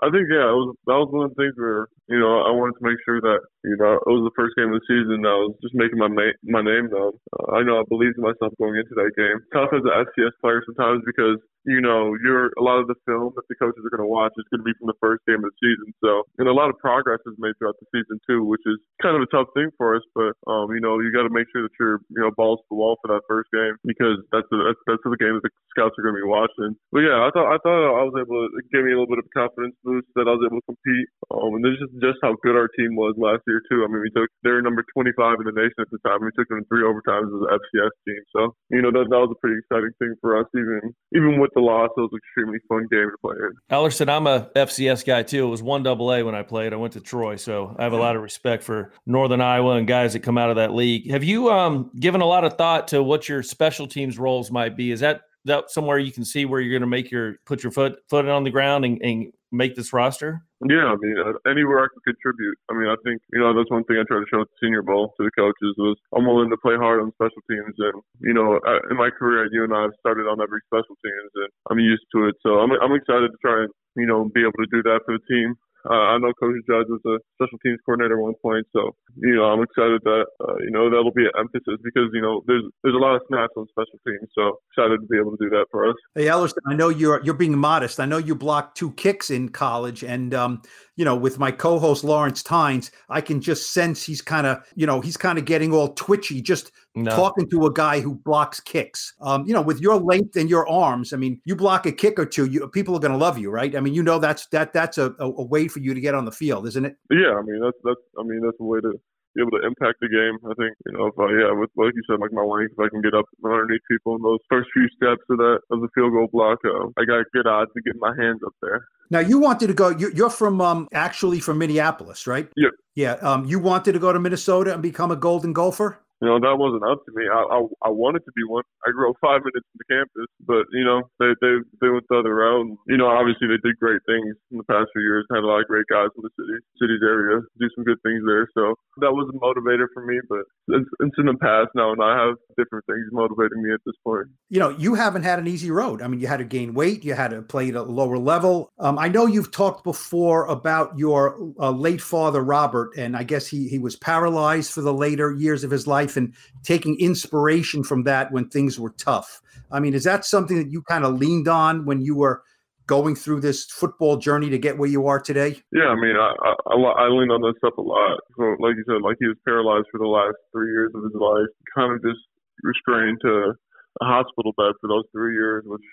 I 0.00 0.08
think 0.08 0.32
yeah, 0.32 0.48
it 0.48 0.56
was 0.56 0.72
that 0.88 0.96
was 1.04 1.12
one 1.12 1.28
of 1.28 1.36
the 1.36 1.40
things 1.42 1.52
where 1.60 1.84
you 2.08 2.16
know 2.16 2.40
I 2.48 2.54
wanted 2.56 2.80
to 2.80 2.86
make 2.88 2.96
sure 3.04 3.20
that 3.20 3.40
you 3.68 3.76
know 3.76 4.00
it 4.00 4.08
was 4.08 4.24
the 4.24 4.36
first 4.40 4.56
game 4.56 4.72
of 4.72 4.80
the 4.80 4.88
season. 4.88 5.20
I 5.28 5.36
was 5.44 5.52
just 5.60 5.76
making 5.76 6.00
my 6.00 6.08
ma- 6.08 6.38
my 6.48 6.64
name. 6.64 6.88
Uh, 6.88 7.12
I 7.52 7.60
know 7.66 7.82
I 7.82 7.84
believed 7.92 8.16
in 8.16 8.24
myself 8.24 8.56
going 8.56 8.80
into 8.80 8.96
that 8.96 9.12
game. 9.20 9.36
Tough 9.52 9.76
as 9.76 9.84
an 9.84 9.92
FCS 10.08 10.32
player 10.40 10.64
sometimes 10.64 11.04
because 11.04 11.36
you 11.68 11.84
know, 11.84 12.16
you're 12.24 12.48
a 12.56 12.64
lot 12.64 12.80
of 12.80 12.88
the 12.88 12.96
film 13.04 13.36
that 13.36 13.44
the 13.52 13.56
coaches 13.60 13.84
are 13.84 13.92
going 13.92 14.02
to 14.02 14.08
watch 14.08 14.32
is 14.40 14.48
going 14.48 14.64
to 14.64 14.68
be 14.68 14.72
from 14.80 14.88
the 14.88 14.96
first 15.04 15.20
game 15.28 15.44
of 15.44 15.52
the 15.52 15.58
season. 15.60 15.92
So, 16.00 16.24
and 16.40 16.48
a 16.48 16.56
lot 16.56 16.72
of 16.72 16.80
progress 16.80 17.20
is 17.28 17.36
made 17.36 17.52
throughout 17.60 17.76
the 17.76 17.88
season 17.92 18.16
too, 18.24 18.42
which 18.48 18.64
is 18.64 18.80
kind 19.04 19.14
of 19.14 19.22
a 19.22 19.28
tough 19.28 19.52
thing 19.52 19.68
for 19.76 19.92
us. 19.92 20.04
But, 20.16 20.32
um, 20.48 20.72
you 20.72 20.80
know, 20.80 20.96
you 21.04 21.12
got 21.12 21.28
to 21.28 21.34
make 21.34 21.44
sure 21.52 21.68
that 21.68 21.76
you're, 21.76 22.00
you 22.08 22.24
know, 22.24 22.32
balls 22.32 22.64
to 22.64 22.68
the 22.72 22.80
wall 22.80 22.96
for 23.04 23.12
that 23.12 23.28
first 23.28 23.52
game 23.52 23.76
because 23.84 24.16
that's 24.32 24.48
the, 24.48 24.64
that's, 24.64 24.80
that's 24.88 25.04
the 25.04 25.20
game 25.20 25.36
that 25.36 25.44
the 25.44 25.52
scouts 25.76 25.92
are 26.00 26.04
going 26.08 26.16
to 26.16 26.24
be 26.24 26.28
watching. 26.28 26.72
But 26.88 27.04
yeah, 27.04 27.20
I 27.20 27.28
thought, 27.36 27.52
I 27.52 27.60
thought 27.60 27.76
I 27.84 28.04
was 28.08 28.16
able 28.16 28.48
to 28.48 28.48
it 28.56 28.66
gave 28.72 28.88
me 28.88 28.92
a 28.92 28.98
little 28.98 29.10
bit 29.12 29.20
of 29.20 29.28
confidence 29.36 29.76
boost 29.84 30.08
that 30.16 30.24
I 30.24 30.32
was 30.32 30.44
able 30.46 30.64
to 30.64 30.68
compete. 30.72 31.08
Um, 31.28 31.60
and 31.60 31.64
this 31.64 31.76
is 31.76 31.90
just 32.00 32.22
how 32.24 32.32
good 32.40 32.56
our 32.56 32.70
team 32.72 32.96
was 32.96 33.12
last 33.20 33.44
year 33.44 33.60
too. 33.68 33.84
I 33.84 33.92
mean, 33.92 34.00
we 34.00 34.12
took, 34.16 34.30
they 34.40 34.50
were 34.50 34.64
number 34.64 34.84
25 34.96 35.44
in 35.44 35.46
the 35.52 35.56
nation 35.56 35.78
at 35.84 35.92
the 35.92 36.00
time. 36.00 36.24
We 36.24 36.32
took 36.32 36.48
them 36.48 36.64
three 36.72 36.86
overtimes 36.86 37.28
as 37.28 37.42
an 37.44 37.52
FCS 37.52 37.94
team. 38.08 38.22
So, 38.32 38.40
you 38.72 38.80
know, 38.80 38.90
that, 38.94 39.12
that 39.12 39.20
was 39.20 39.34
a 39.34 39.40
pretty 39.42 39.60
exciting 39.60 39.92
thing 40.00 40.16
for 40.24 40.40
us, 40.40 40.48
even, 40.56 40.94
even 41.12 41.36
with 41.36 41.52
the 41.58 41.64
loss. 41.64 41.90
It 41.96 42.00
was 42.00 42.10
extremely 42.16 42.58
fun 42.68 42.86
game 42.90 43.10
to 43.10 43.16
play. 43.20 43.36
Elerson, 43.70 44.08
I'm 44.08 44.26
a 44.26 44.50
FCS 44.54 45.04
guy 45.04 45.22
too. 45.22 45.46
It 45.46 45.50
was 45.50 45.62
one 45.62 45.82
double 45.82 46.12
A 46.12 46.22
when 46.22 46.34
I 46.34 46.42
played. 46.42 46.72
I 46.72 46.76
went 46.76 46.92
to 46.94 47.00
Troy, 47.00 47.36
so 47.36 47.74
I 47.78 47.84
have 47.84 47.92
a 47.92 47.96
lot 47.96 48.16
of 48.16 48.22
respect 48.22 48.62
for 48.62 48.92
Northern 49.06 49.40
Iowa 49.40 49.76
and 49.76 49.86
guys 49.86 50.12
that 50.12 50.20
come 50.20 50.38
out 50.38 50.50
of 50.50 50.56
that 50.56 50.74
league. 50.74 51.10
Have 51.10 51.24
you 51.24 51.50
um, 51.50 51.90
given 51.98 52.20
a 52.20 52.26
lot 52.26 52.44
of 52.44 52.54
thought 52.54 52.88
to 52.88 53.02
what 53.02 53.28
your 53.28 53.42
special 53.42 53.86
teams 53.86 54.18
roles 54.18 54.50
might 54.50 54.76
be? 54.76 54.90
Is 54.90 55.00
that 55.00 55.22
that 55.44 55.70
somewhere 55.70 55.98
you 55.98 56.12
can 56.12 56.24
see 56.24 56.44
where 56.44 56.60
you're 56.60 56.72
going 56.72 56.82
to 56.82 56.86
make 56.86 57.10
your 57.10 57.36
put 57.44 57.62
your 57.62 57.72
foot 57.72 57.98
foot 58.08 58.28
on 58.28 58.44
the 58.44 58.50
ground 58.50 58.84
and, 58.84 59.00
and 59.02 59.32
make 59.50 59.74
this 59.74 59.92
roster? 59.92 60.44
Yeah, 60.66 60.90
I 60.90 60.96
mean, 60.98 61.14
uh, 61.22 61.38
anywhere 61.46 61.86
I 61.86 61.88
can 61.94 62.02
contribute. 62.02 62.58
I 62.66 62.74
mean, 62.74 62.90
I 62.90 62.98
think 63.06 63.22
you 63.30 63.38
know 63.38 63.54
that's 63.54 63.70
one 63.70 63.84
thing 63.86 63.94
I 63.94 64.02
try 64.10 64.18
to 64.18 64.26
show 64.26 64.42
at 64.42 64.50
the 64.50 64.58
Senior 64.58 64.82
Bowl 64.82 65.14
to 65.14 65.22
the 65.22 65.30
coaches 65.38 65.78
was 65.78 65.94
I'm 66.10 66.26
willing 66.26 66.50
to 66.50 66.58
play 66.58 66.74
hard 66.74 66.98
on 66.98 67.14
special 67.14 67.38
teams, 67.46 67.78
and 67.78 67.94
you 68.26 68.34
know, 68.34 68.58
I, 68.66 68.82
in 68.90 68.98
my 68.98 69.06
career 69.14 69.46
at 69.46 69.54
UNI, 69.54 69.86
I've 69.86 69.94
started 70.02 70.26
on 70.26 70.42
every 70.42 70.58
special 70.66 70.98
teams, 70.98 71.30
and 71.46 71.50
I'm 71.70 71.78
used 71.78 72.02
to 72.10 72.26
it. 72.26 72.34
So 72.42 72.58
I'm 72.58 72.74
I'm 72.82 72.90
excited 72.90 73.30
to 73.30 73.38
try 73.38 73.62
and 73.62 73.72
you 73.94 74.06
know 74.10 74.26
be 74.34 74.42
able 74.42 74.58
to 74.58 74.70
do 74.74 74.82
that 74.82 75.06
for 75.06 75.14
the 75.14 75.22
team. 75.30 75.54
Uh, 75.88 76.12
I 76.12 76.18
know 76.18 76.32
Coach 76.36 76.60
Judge 76.68 76.86
was 76.88 77.00
a 77.08 77.16
special 77.36 77.58
teams 77.64 77.78
coordinator 77.84 78.18
at 78.18 78.22
one 78.22 78.34
point, 78.42 78.66
so 78.72 78.92
you 79.16 79.34
know 79.34 79.44
I'm 79.44 79.62
excited 79.62 80.02
that 80.04 80.26
uh, 80.44 80.56
you 80.60 80.70
know 80.70 80.90
that'll 80.90 81.12
be 81.12 81.24
an 81.24 81.32
emphasis 81.38 81.80
because 81.82 82.10
you 82.12 82.20
know 82.20 82.42
there's 82.46 82.64
there's 82.82 82.94
a 82.94 82.98
lot 82.98 83.16
of 83.16 83.22
snaps 83.28 83.54
on 83.56 83.66
special 83.70 83.98
teams, 84.06 84.28
so 84.36 84.60
excited 84.70 85.00
to 85.00 85.06
be 85.06 85.16
able 85.16 85.32
to 85.36 85.40
do 85.40 85.48
that 85.50 85.66
for 85.70 85.88
us. 85.88 85.96
Hey, 86.14 86.26
Elerson, 86.26 86.58
I 86.66 86.74
know 86.74 86.90
you're 86.90 87.24
you're 87.24 87.34
being 87.34 87.56
modest. 87.56 88.00
I 88.00 88.04
know 88.04 88.18
you 88.18 88.34
blocked 88.34 88.76
two 88.76 88.92
kicks 88.92 89.30
in 89.30 89.48
college, 89.48 90.02
and 90.02 90.34
um, 90.34 90.62
you 90.98 91.04
know, 91.04 91.14
with 91.14 91.38
my 91.38 91.52
co-host 91.52 92.02
Lawrence 92.02 92.42
Tynes, 92.42 92.90
I 93.08 93.20
can 93.20 93.40
just 93.40 93.72
sense 93.72 94.02
he's 94.02 94.20
kind 94.20 94.48
of, 94.48 94.58
you 94.74 94.84
know, 94.84 95.00
he's 95.00 95.16
kind 95.16 95.38
of 95.38 95.44
getting 95.44 95.72
all 95.72 95.94
twitchy 95.94 96.42
just 96.42 96.72
No. 96.96 97.12
talking 97.12 97.48
to 97.50 97.66
a 97.66 97.72
guy 97.72 98.00
who 98.00 98.16
blocks 98.16 98.58
kicks. 98.58 99.14
Um, 99.20 99.46
you 99.46 99.54
know, 99.54 99.62
with 99.62 99.80
your 99.80 99.94
length 99.94 100.34
and 100.34 100.50
your 100.50 100.68
arms, 100.68 101.12
I 101.12 101.16
mean, 101.16 101.40
you 101.44 101.54
block 101.54 101.86
a 101.86 101.92
kick 101.92 102.18
or 102.18 102.26
two, 102.26 102.46
you 102.46 102.66
people 102.68 102.96
are 102.96 102.98
going 102.98 103.12
to 103.12 103.18
love 103.18 103.38
you, 103.38 103.48
right? 103.48 103.76
I 103.76 103.80
mean, 103.80 103.94
you 103.94 104.02
know, 104.02 104.18
that's 104.18 104.48
that 104.48 104.72
that's 104.72 104.98
a, 104.98 105.14
a, 105.20 105.26
a 105.26 105.44
way 105.44 105.68
for 105.68 105.78
you 105.78 105.94
to 105.94 106.00
get 106.00 106.16
on 106.16 106.24
the 106.24 106.32
field, 106.32 106.66
isn't 106.66 106.84
it? 106.84 106.96
Yeah, 107.10 107.34
I 107.38 107.42
mean 107.42 107.60
that's 107.60 107.78
that's 107.84 108.00
I 108.18 108.24
mean 108.24 108.40
that's 108.42 108.58
a 108.58 108.64
way 108.64 108.80
to 108.80 109.00
be 109.38 109.46
able 109.46 109.54
to 109.54 109.62
impact 109.62 110.02
the 110.02 110.10
game. 110.10 110.34
I 110.42 110.54
think 110.58 110.74
you 110.82 110.98
know 110.98 111.06
if 111.06 111.16
I 111.16 111.30
yeah 111.30 111.54
with 111.54 111.70
like 111.78 111.94
you 111.94 112.02
said 112.10 112.18
like 112.18 112.34
my 112.34 112.42
length 112.42 112.74
if 112.74 112.82
I 112.82 112.90
can 112.90 112.98
get 112.98 113.14
up 113.14 113.30
underneath 113.46 113.86
people 113.86 114.18
in 114.18 114.22
those 114.26 114.42
first 114.50 114.66
few 114.74 114.90
steps 114.98 115.22
of 115.30 115.38
that 115.38 115.62
of 115.70 115.78
the 115.78 115.90
field 115.94 116.10
goal 116.10 116.26
block, 116.34 116.58
uh, 116.66 116.90
I 116.98 117.06
got 117.06 117.22
good 117.30 117.46
odds 117.46 117.70
to 117.78 117.80
get 117.86 117.94
my 118.02 118.10
hands 118.18 118.42
up 118.42 118.54
there. 118.58 118.82
Now, 119.10 119.20
you 119.20 119.38
wanted 119.38 119.68
to 119.68 119.74
go. 119.74 119.88
You're, 119.88 120.28
from 120.28 120.60
um, 120.60 120.88
actually 120.92 121.40
from 121.40 121.58
Minneapolis, 121.58 122.26
right? 122.26 122.48
Yep. 122.56 122.72
Yeah. 122.94 123.12
Um, 123.14 123.46
you 123.46 123.58
wanted 123.58 123.92
to 123.92 123.98
go 123.98 124.12
to 124.12 124.20
Minnesota 124.20 124.74
and 124.74 124.82
become 124.82 125.10
a 125.10 125.16
Golden 125.16 125.52
Gopher. 125.52 126.00
You 126.20 126.28
know 126.28 126.38
that 126.42 126.58
wasn't 126.58 126.82
up 126.82 127.04
to 127.06 127.12
me. 127.14 127.30
I, 127.30 127.40
I 127.46 127.58
I 127.86 127.90
wanted 127.94 128.26
to 128.26 128.32
be 128.34 128.42
one. 128.42 128.66
I 128.86 128.90
grew 128.90 129.10
up 129.10 129.16
five 129.22 129.42
minutes 129.46 129.66
from 129.70 129.78
the 129.78 129.90
campus, 129.90 130.30
but 130.42 130.64
you 130.74 130.82
know 130.82 131.06
they 131.22 131.30
they 131.38 131.62
they 131.78 131.90
went 131.90 132.06
the 132.10 132.18
other 132.18 132.34
route. 132.34 132.66
And, 132.66 132.78
you 132.90 132.98
know 132.98 133.06
obviously 133.06 133.46
they 133.46 133.60
did 133.62 133.78
great 133.78 134.02
things 134.06 134.34
in 134.50 134.58
the 134.58 134.66
past 134.66 134.90
few 134.90 135.02
years. 135.02 135.26
Had 135.30 135.46
a 135.46 135.50
lot 135.50 135.62
of 135.62 135.70
great 135.70 135.86
guys 135.86 136.10
in 136.18 136.26
the 136.26 136.32
city 136.34 136.58
city's 136.82 137.04
area 137.06 137.38
do 137.58 137.68
some 137.74 137.84
good 137.84 138.02
things 138.02 138.22
there. 138.26 138.50
So 138.54 138.74
that 138.98 139.14
was 139.14 139.30
a 139.30 139.36
motivator 139.38 139.86
for 139.94 140.02
me. 140.04 140.18
But 140.28 140.42
it's, 140.74 140.88
it's 141.00 141.18
in 141.18 141.26
the 141.26 141.38
past 141.38 141.70
now, 141.74 141.92
and 141.92 142.02
I 142.02 142.18
have 142.18 142.34
different 142.58 142.86
things 142.86 143.06
motivating 143.12 143.62
me 143.62 143.72
at 143.72 143.80
this 143.86 143.94
point. 144.02 144.26
you 144.50 144.58
know, 144.58 144.70
you 144.70 144.94
haven't 144.94 145.22
had 145.22 145.38
an 145.38 145.46
easy 145.46 145.70
road. 145.70 146.02
I 146.02 146.08
mean, 146.08 146.20
you 146.20 146.26
had 146.26 146.38
to 146.38 146.44
gain 146.44 146.74
weight, 146.74 147.04
you 147.04 147.14
had 147.14 147.30
to 147.30 147.42
play 147.42 147.68
at 147.68 147.74
a 147.74 147.82
lower 147.82 148.18
level. 148.18 148.70
Um, 148.78 148.98
I 148.98 149.08
know 149.08 149.26
you've 149.26 149.50
talked 149.50 149.84
before 149.84 150.46
about 150.46 150.98
your 150.98 151.52
uh, 151.58 151.70
late 151.70 152.00
father, 152.00 152.42
Robert, 152.42 152.96
and 152.96 153.16
I 153.16 153.22
guess 153.22 153.46
he 153.46 153.68
he 153.68 153.78
was 153.78 153.96
paralyzed 153.96 154.72
for 154.72 154.80
the 154.80 154.94
later 154.94 155.32
years 155.32 155.64
of 155.64 155.70
his 155.70 155.86
life 155.86 156.07
and 156.16 156.34
taking 156.62 156.98
inspiration 156.98 157.82
from 157.82 158.04
that 158.04 158.32
when 158.32 158.48
things 158.48 158.78
were 158.78 158.94
tough. 158.98 159.40
I 159.70 159.80
mean, 159.80 159.94
is 159.94 160.04
that 160.04 160.24
something 160.24 160.56
that 160.56 160.70
you 160.70 160.82
kind 160.82 161.04
of 161.04 161.18
leaned 161.18 161.48
on 161.48 161.84
when 161.84 162.00
you 162.00 162.16
were 162.16 162.42
going 162.86 163.14
through 163.14 163.40
this 163.40 163.66
football 163.66 164.16
journey 164.16 164.48
to 164.50 164.58
get 164.58 164.78
where 164.78 164.88
you 164.88 165.06
are 165.06 165.20
today? 165.20 165.60
Yeah, 165.72 165.92
I 165.92 165.94
mean, 165.94 166.16
I 166.16 166.32
I, 166.42 166.50
I 166.72 166.74
lo- 166.74 166.96
I 166.96 167.08
lean 167.08 167.30
on 167.30 167.42
that 167.42 167.54
stuff 167.58 167.76
a 167.76 167.82
lot. 167.82 168.18
So, 168.36 168.56
like 168.58 168.74
you 168.76 168.84
said, 168.88 169.02
like 169.02 169.16
he 169.20 169.28
was 169.28 169.36
paralyzed 169.44 169.86
for 169.92 169.98
the 169.98 170.08
last 170.08 170.36
three 170.52 170.72
years 170.72 170.90
of 170.94 171.04
his 171.04 171.14
life, 171.14 171.52
kind 171.76 171.92
of 171.92 172.02
just 172.02 172.20
restrained 172.64 173.20
to 173.22 173.54
a 174.00 174.04
hospital 174.04 174.52
bed 174.56 174.74
for 174.80 174.88
those 174.88 175.04
three 175.12 175.34
years, 175.34 175.62
which 175.66 175.84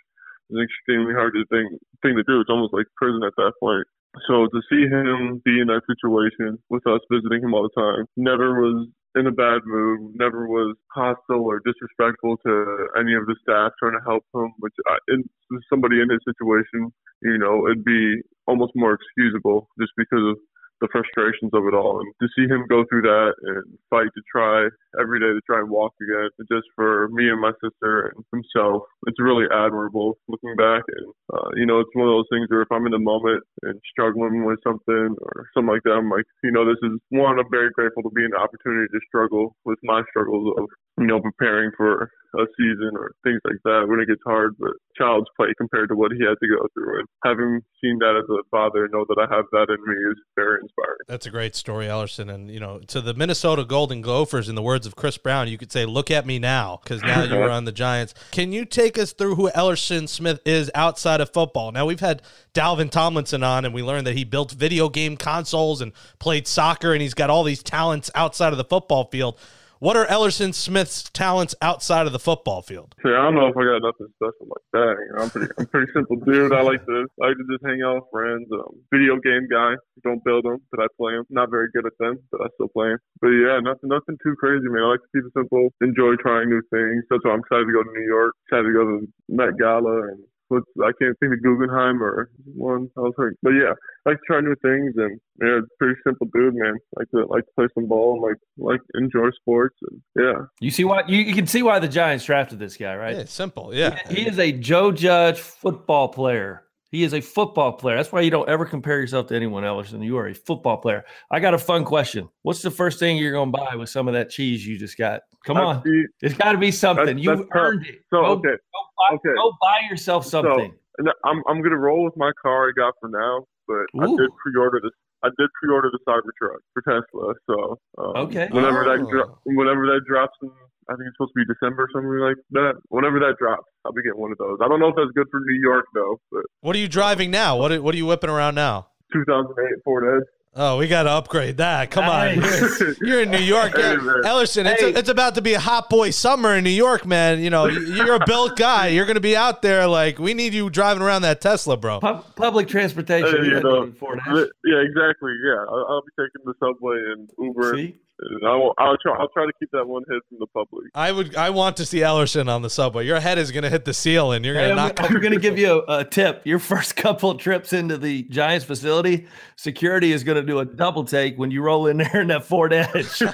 is 0.50 0.58
an 0.58 0.64
extremely 0.64 1.14
hard 1.14 1.34
to 1.34 1.46
thing 1.52 1.78
thing 2.02 2.16
to 2.16 2.24
do. 2.24 2.40
It's 2.40 2.50
almost 2.50 2.74
like 2.74 2.88
prison 2.98 3.22
at 3.28 3.36
that 3.38 3.54
point. 3.60 3.86
So 4.28 4.48
to 4.48 4.60
see 4.72 4.88
him 4.88 5.42
be 5.44 5.60
in 5.60 5.68
that 5.68 5.84
situation 5.84 6.58
with 6.70 6.88
us 6.88 7.04
visiting 7.12 7.44
him 7.44 7.54
all 7.54 7.68
the 7.68 7.76
time, 7.76 8.08
never 8.16 8.62
was 8.62 8.88
in 9.16 9.28
a 9.28 9.32
bad 9.32 9.62
mood, 9.66 10.12
never 10.16 10.48
was 10.48 10.76
hostile 10.94 11.44
or 11.46 11.62
disrespectful 11.66 12.38
to 12.46 12.88
any 13.00 13.14
of 13.14 13.26
the 13.26 13.36
staff 13.42 13.72
trying 13.80 13.94
to 13.94 14.04
help 14.06 14.24
him, 14.34 14.52
which 14.60 14.74
I, 14.88 14.98
in, 15.10 15.24
somebody 15.70 16.02
in 16.02 16.10
his 16.10 16.20
situation, 16.28 16.92
you 17.22 17.38
know, 17.38 17.66
it'd 17.68 17.86
be 17.86 18.22
almost 18.48 18.74
more 18.76 18.98
excusable 18.98 19.70
just 19.80 19.92
because 19.98 20.24
of 20.32 20.38
the 20.86 20.94
frustrations 20.94 21.50
of 21.58 21.66
it 21.66 21.74
all. 21.74 21.98
And 22.00 22.14
to 22.22 22.28
see 22.38 22.46
him 22.46 22.70
go 22.70 22.86
through 22.86 23.10
that 23.10 23.34
and 23.42 23.66
fight 23.90 24.14
to 24.14 24.22
try 24.30 24.70
every 25.02 25.20
day 25.20 25.34
to 25.34 25.42
try 25.50 25.60
and 25.60 25.70
walk 25.70 25.98
again, 25.98 26.30
just 26.46 26.70
for 26.76 27.10
me 27.10 27.28
and 27.30 27.42
my 27.42 27.52
sister 27.58 28.14
and 28.14 28.22
himself, 28.30 28.86
it's 29.10 29.18
really 29.18 29.50
admirable 29.50 30.18
looking 30.30 30.56
back. 30.56 30.84
And, 30.86 31.10
uh, 31.34 31.50
you 31.56 31.66
know, 31.66 31.82
it's 31.82 31.90
one 31.98 32.08
of 32.08 32.14
those 32.14 32.30
things 32.30 32.46
where 32.50 32.62
if 32.62 32.72
I'm 32.72 32.86
in 32.86 32.94
the 32.94 33.02
moment 33.02 33.42
and 33.64 33.82
struggling 33.90 34.46
with 34.46 34.60
something 34.62 35.18
or 35.18 35.50
something 35.54 35.74
like 35.74 35.84
that, 35.90 35.98
I'm 35.98 36.10
like, 36.10 36.26
you 36.44 36.52
know, 36.52 36.66
this 36.66 36.80
is 36.84 37.02
one, 37.10 37.40
I'm 37.40 37.50
very 37.50 37.72
grateful 37.72 38.04
to 38.04 38.14
be 38.14 38.28
the 38.30 38.38
opportunity 38.38 38.88
to 38.94 39.00
struggle 39.08 39.56
with 39.66 39.80
my 39.84 40.04
struggles 40.10 40.54
of, 40.58 40.70
you 40.98 41.08
know, 41.08 41.20
preparing 41.20 41.72
for 41.76 42.10
a 42.38 42.46
season 42.58 42.92
or 42.96 43.12
things 43.24 43.40
like 43.46 43.60
that 43.64 43.86
when 43.88 44.00
it 44.00 44.08
gets 44.08 44.22
hard, 44.26 44.56
but 44.60 44.72
child's 44.98 45.28
play 45.36 45.48
compared 45.58 45.90
to 45.90 45.96
what 45.96 46.12
he 46.12 46.20
had 46.24 46.36
to 46.42 46.48
go 46.48 46.68
through. 46.74 47.00
And 47.00 47.08
having 47.24 47.62
seen 47.82 47.98
that 48.00 48.16
as 48.18 48.28
a 48.30 48.44
father, 48.52 48.88
know 48.92 49.06
that 49.08 49.18
I 49.20 49.34
have 49.34 49.46
that 49.52 49.68
in 49.70 49.80
me 49.86 50.12
is 50.12 50.18
very 50.36 50.60
inspiring. 50.62 51.00
That's 51.08 51.26
a 51.26 51.32
great 51.32 51.56
story, 51.56 51.88
Elerson. 51.88 52.34
And, 52.34 52.50
you 52.50 52.60
know, 52.60 52.80
to 52.88 53.02
the 53.02 53.14
Minnesota 53.14 53.64
Golden 53.64 54.02
Gophers, 54.02 54.50
in 54.50 54.56
the 54.56 54.62
words 54.62 54.86
of 54.86 54.96
Chris 54.96 55.18
Brown, 55.18 55.48
you 55.48 55.58
could 55.58 55.72
say, 55.72 55.86
look 55.86 56.12
at 56.12 56.26
me 56.26 56.40
now, 56.40 56.80
because 56.84 57.02
now 57.04 57.24
you're 57.24 57.50
on 57.50 57.66
the 57.66 57.72
Giants. 57.72 58.14
Can 58.32 58.52
you 58.52 58.66
take 58.66 58.98
us 58.98 59.14
through 59.14 59.36
who 59.36 59.50
Elerson 59.52 60.08
Smith 60.08 60.40
is 60.46 60.72
outside 60.76 61.22
of 61.22 61.32
football? 61.32 61.72
Now, 61.72 61.86
we've 61.86 62.00
had 62.00 62.22
Dalvin 62.54 62.90
Tomlinson 62.90 63.44
on, 63.44 63.66
and 63.66 63.74
we 63.74 63.84
learned 63.84 64.08
that 64.08 64.16
he 64.16 64.24
built 64.24 64.52
video 64.52 64.90
game 64.90 65.18
consoles 65.18 65.82
and 65.82 65.92
played 66.20 66.48
soccer, 66.48 66.94
and 66.94 67.02
he's 67.02 67.14
got 67.14 67.30
all 67.30 67.44
these 67.44 67.64
talents 67.64 68.12
outside 68.16 68.52
of 68.52 68.58
the 68.58 68.66
football 68.66 69.06
field. 69.06 69.40
What 69.80 69.98
are 69.98 70.06
Elerson 70.08 70.54
Smith's 70.54 71.10
talents 71.12 71.54
outside 71.62 72.08
of 72.08 72.14
the 72.14 72.20
football 72.20 72.62
field? 72.62 72.96
Yeah, 73.04 73.20
I 73.20 73.28
don't 73.28 73.36
know 73.36 73.48
if 73.48 73.58
I 73.58 73.64
got 73.64 73.84
nothing 73.84 74.08
special 74.16 74.48
like 74.48 74.68
that. 74.72 74.96
You 74.96 75.12
know, 75.16 75.24
I'm 75.24 75.30
pretty, 75.30 75.52
I'm 75.60 75.66
pretty 75.68 75.92
simple 75.92 76.16
dude. 76.18 76.54
I 76.54 76.62
like 76.62 76.86
to, 76.86 77.08
I 77.22 77.28
like 77.28 77.38
to 77.38 77.46
just 77.52 77.66
hang 77.66 77.84
out 77.84 77.96
with 77.96 78.12
friends. 78.12 78.48
Um, 78.54 78.80
video 78.92 79.20
game 79.20 79.48
guy. 79.52 79.76
Don't 80.04 80.24
build 80.24 80.46
them, 80.46 80.64
but 80.72 80.80
I 80.80 80.88
play 80.96 81.14
them. 81.14 81.26
Not 81.30 81.52
very 81.52 81.68
good 81.74 81.86
at 81.86 81.94
them, 82.00 82.20
but 82.32 82.42
I 82.42 82.48
still 82.56 82.70
play 82.70 82.96
them. 82.96 83.00
But 83.20 83.36
yeah, 83.36 83.60
nothing, 83.60 83.92
nothing 83.92 84.16
too 84.24 84.36
crazy, 84.40 84.68
man. 84.72 84.84
I 84.84 84.96
like 84.96 85.04
to 85.04 85.12
keep 85.12 85.28
it 85.28 85.36
simple. 85.36 85.70
Enjoy 85.82 86.16
trying 86.24 86.50
new 86.50 86.64
things. 86.72 87.04
That's 87.10 87.24
why 87.28 87.36
I'm 87.36 87.44
excited 87.44 87.68
to 87.68 87.76
go 87.76 87.84
to 87.84 87.92
New 87.92 88.08
York. 88.08 88.32
Excited 88.48 88.72
to 88.72 88.74
go 88.74 88.84
to 88.88 89.08
Met 89.28 89.60
Gala 89.60 90.16
and 90.16 90.24
what's 90.50 90.66
I 90.82 90.92
can't 91.02 91.18
think 91.20 91.34
of 91.34 91.44
Guggenheim 91.44 92.02
or 92.02 92.30
one 92.46 92.90
I 92.98 93.02
was 93.02 93.14
hurt. 93.18 93.38
But 93.42 93.52
yeah, 93.52 93.74
I 94.06 94.10
like 94.10 94.18
to 94.18 94.24
try 94.28 94.42
new 94.42 94.56
things 94.62 94.94
and 94.98 95.20
yeah, 95.42 95.60
pretty 95.80 95.96
simple 96.06 96.28
dude, 96.34 96.56
man. 96.56 96.76
Like 96.98 97.10
to 97.12 97.26
like 97.26 97.46
to 97.46 97.52
play 97.56 97.68
some 97.74 97.88
ball 97.88 98.14
and 98.14 98.22
like 98.22 98.38
like 98.58 98.82
enjoy 98.96 99.30
sports 99.40 99.76
and 99.90 100.02
yeah. 100.16 100.46
You 100.60 100.72
see 100.72 100.84
why 100.84 101.04
you, 101.08 101.20
you 101.20 101.34
can 101.34 101.48
see 101.48 101.64
why 101.64 101.80
the 101.80 101.88
Giants 101.88 102.26
drafted 102.26 102.60
this 102.60 102.78
guy, 102.78 102.96
right? 102.96 103.18
Yeah, 103.18 103.26
simple. 103.26 103.74
Yeah. 103.74 104.00
He, 104.10 104.16
he 104.16 104.28
is 104.28 104.40
a 104.40 104.52
Joe 104.52 104.92
Judge 104.92 105.40
football 105.40 106.10
player. 106.10 106.65
He 106.96 107.04
is 107.04 107.14
a 107.14 107.20
football 107.20 107.74
player. 107.74 107.98
That's 107.98 108.14
why 108.14 108.22
you 108.22 108.32
don't 108.32 108.48
ever 108.48 108.66
compare 108.66 109.02
yourself 109.02 109.28
to 109.28 109.36
anyone 109.36 109.66
else. 109.66 109.92
And 109.92 110.02
you 110.02 110.18
are 110.18 110.28
a 110.30 110.34
football 110.34 110.78
player. 110.78 111.04
I 111.30 111.42
got 111.42 111.54
a 111.54 111.58
fun 111.58 111.84
question. 111.84 112.30
What's 112.44 112.62
the 112.62 112.72
first 112.72 113.00
thing 113.00 113.18
you're 113.18 113.34
going 113.34 113.52
to 113.52 113.58
buy 113.58 113.76
with 113.76 113.90
some 113.90 114.08
of 114.08 114.14
that 114.14 114.30
cheese 114.30 114.66
you 114.66 114.78
just 114.78 114.98
got? 114.98 115.24
Come 115.46 115.58
on, 115.58 115.84
See, 115.84 116.06
it's 116.22 116.36
got 116.36 116.54
to 116.54 116.58
be 116.58 116.72
something. 116.72 117.06
That's- 117.08 117.22
you 117.22 117.36
that's 117.36 117.42
tough. 117.50 117.52
earned 117.54 117.86
it. 117.86 117.96
So 118.10 118.22
go, 118.22 118.26
okay, 118.28 118.48
go 118.48 118.80
buy, 118.98 119.16
okay. 119.16 119.36
go 119.36 119.52
buy 119.60 119.80
yourself 119.90 120.26
something. 120.26 120.74
and 121.00 121.10
I'm 121.26 121.44
I'm 121.50 121.62
gonna 121.62 121.78
roll 121.78 122.06
with 122.06 122.16
my 122.16 122.32
car 122.42 122.70
I 122.70 122.72
got 122.78 122.94
for 123.02 123.10
now, 123.10 123.44
but 123.68 123.86
I 124.02 124.08
did 124.08 124.30
pre-order 124.42 124.80
this. 124.82 124.92
I 125.22 125.28
did 125.38 125.50
pre-order 125.62 125.92
the 125.92 126.00
Cybertruck 126.08 126.60
for 126.74 126.82
Tesla. 126.82 127.34
So 127.46 127.78
um, 127.98 128.16
Okay. 128.28 128.48
whenever 128.52 128.86
that 128.86 129.02
Oh. 129.06 129.12
dro- 129.12 129.38
whenever 129.44 129.86
that 129.88 130.02
drops 130.08 130.38
in, 130.42 130.50
I 130.90 130.94
think 130.96 131.08
it's 131.08 131.16
supposed 131.18 131.34
to 131.36 131.46
be 131.46 131.46
December, 131.52 131.84
or 131.84 131.90
something 131.94 132.20
like 132.20 132.38
that. 132.52 132.74
Whenever 132.90 133.20
that 133.20 133.36
drops, 133.40 133.64
I'll 133.86 133.92
be 133.94 134.02
getting 134.04 134.20
one 134.20 134.32
of 134.32 134.38
those. 134.38 134.58
I 134.64 134.68
don't 134.68 134.80
know 134.80 134.90
if 134.90 134.96
that's 134.96 135.12
good 135.16 135.28
for 135.32 135.40
New 135.40 135.60
York 135.62 135.86
though, 135.94 136.20
but 136.32 136.42
What 136.62 136.76
are 136.76 136.80
you 136.80 136.88
driving 136.88 137.32
now? 137.32 137.58
What 137.58 137.72
are, 137.72 137.82
what 137.82 137.94
are 137.96 137.98
you 137.98 138.06
whipping 138.06 138.30
around 138.30 138.56
now? 138.56 138.88
2008 139.14 139.84
Ford 139.84 140.04
Edge. 140.18 140.28
Oh, 140.58 140.78
we 140.78 140.88
got 140.88 141.04
to 141.04 141.10
upgrade 141.10 141.58
that. 141.58 141.92
Come 141.92 142.06
on. 142.06 142.36
You're, 142.42 142.96
you're 143.02 143.22
in 143.24 143.30
New 143.32 143.38
York. 143.56 143.76
Hey, 143.76 143.92
Yeah. 143.92 143.98
man. 143.98 144.22
Elerson, 144.24 144.66
it's, 144.72 144.82
Hey. 144.82 144.94
it's 144.94 145.10
about 145.10 145.36
to 145.36 145.42
be 145.42 145.54
a 145.54 145.60
hot 145.60 145.90
boy 145.90 146.12
summer 146.12 146.56
in 146.56 146.64
New 146.64 146.70
York, 146.70 147.06
man. 147.06 147.42
You 147.42 147.50
know, 147.50 147.66
you're 147.66 148.16
a 148.16 148.26
built 148.26 148.56
guy. 148.56 148.88
You're 148.88 149.04
going 149.06 149.16
to 149.16 149.20
be 149.22 149.36
out 149.36 149.62
there. 149.62 149.86
Like, 149.86 150.18
we 150.18 150.34
need 150.34 150.54
you 150.54 150.70
driving 150.70 151.04
around 151.04 151.24
that 151.24 151.42
Tesla, 151.42 151.76
bro. 151.76 152.00
Pub- 152.00 152.36
public 152.38 152.70
transportation. 152.70 153.30
Hey, 153.44 153.46
you 153.50 153.56
you 153.58 153.60
know, 153.60 153.84
need 153.84 153.98
Ford 153.98 154.18
Edge. 154.26 154.34
Li- 154.34 154.52
Yeah, 154.64 154.78
exactly. 154.78 155.34
Yeah, 155.46 155.66
I'll, 155.68 155.86
I'll 155.90 156.02
be 156.04 156.24
taking 156.24 156.46
the 156.46 156.54
subway 156.64 157.00
and 157.12 157.30
Uber. 157.38 157.76
See? 157.76 157.96
And 158.18 158.48
I 158.48 158.56
will, 158.56 158.74
I'll 158.78 158.96
try. 158.98 159.14
I'll 159.20 159.28
try 159.28 159.46
to 159.46 159.52
keep 159.60 159.70
that 159.72 159.86
one 159.86 160.04
hit 160.10 160.22
from 160.30 160.38
the 160.40 160.48
public. 160.48 160.86
I 160.96 161.12
would. 161.12 161.36
I 161.36 161.50
want 161.50 161.76
to 161.78 161.86
see 161.86 162.00
Elerson 162.00 162.48
on 162.48 162.62
the 162.62 162.70
subway. 162.70 163.06
Your 163.06 163.20
head 163.20 163.38
is 163.38 163.52
going 163.52 163.64
to 163.64 163.70
hit 163.70 163.84
the 163.84 163.94
ceiling. 163.94 164.46
You're 164.46 164.54
going 164.54 164.70
Hey, 164.70 164.76
to 164.76 164.82
I'm, 164.82 164.88
knock. 164.88 165.02
I'm 165.04 165.20
going 165.20 165.34
to 165.34 165.40
give 165.40 165.58
you 165.58 165.84
a, 165.88 166.00
a 166.00 166.06
tip. 166.06 166.42
Your 166.46 166.60
first 166.60 166.96
couple 166.96 167.30
of 167.32 167.40
trips 167.40 167.74
into 167.74 167.98
the 167.98 168.24
Giants 168.24 168.64
facility, 168.66 169.28
security 169.58 170.14
is 170.14 170.24
going 170.24 170.38
to 170.38 170.44
do 170.44 170.60
a 170.60 170.66
double 170.66 171.04
take 171.04 171.38
when 171.38 171.52
you 171.52 171.62
roll 171.62 171.88
in 171.88 171.98
there 171.98 172.22
in 172.22 172.28
that 172.28 172.46
Ford 172.46 172.72
Edge. 172.74 173.22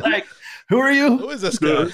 Like, 0.00 0.26
who 0.68 0.78
are 0.78 0.92
you? 0.92 1.18
Who 1.18 1.30
is 1.30 1.40
this 1.42 1.58
guy? 1.58 1.86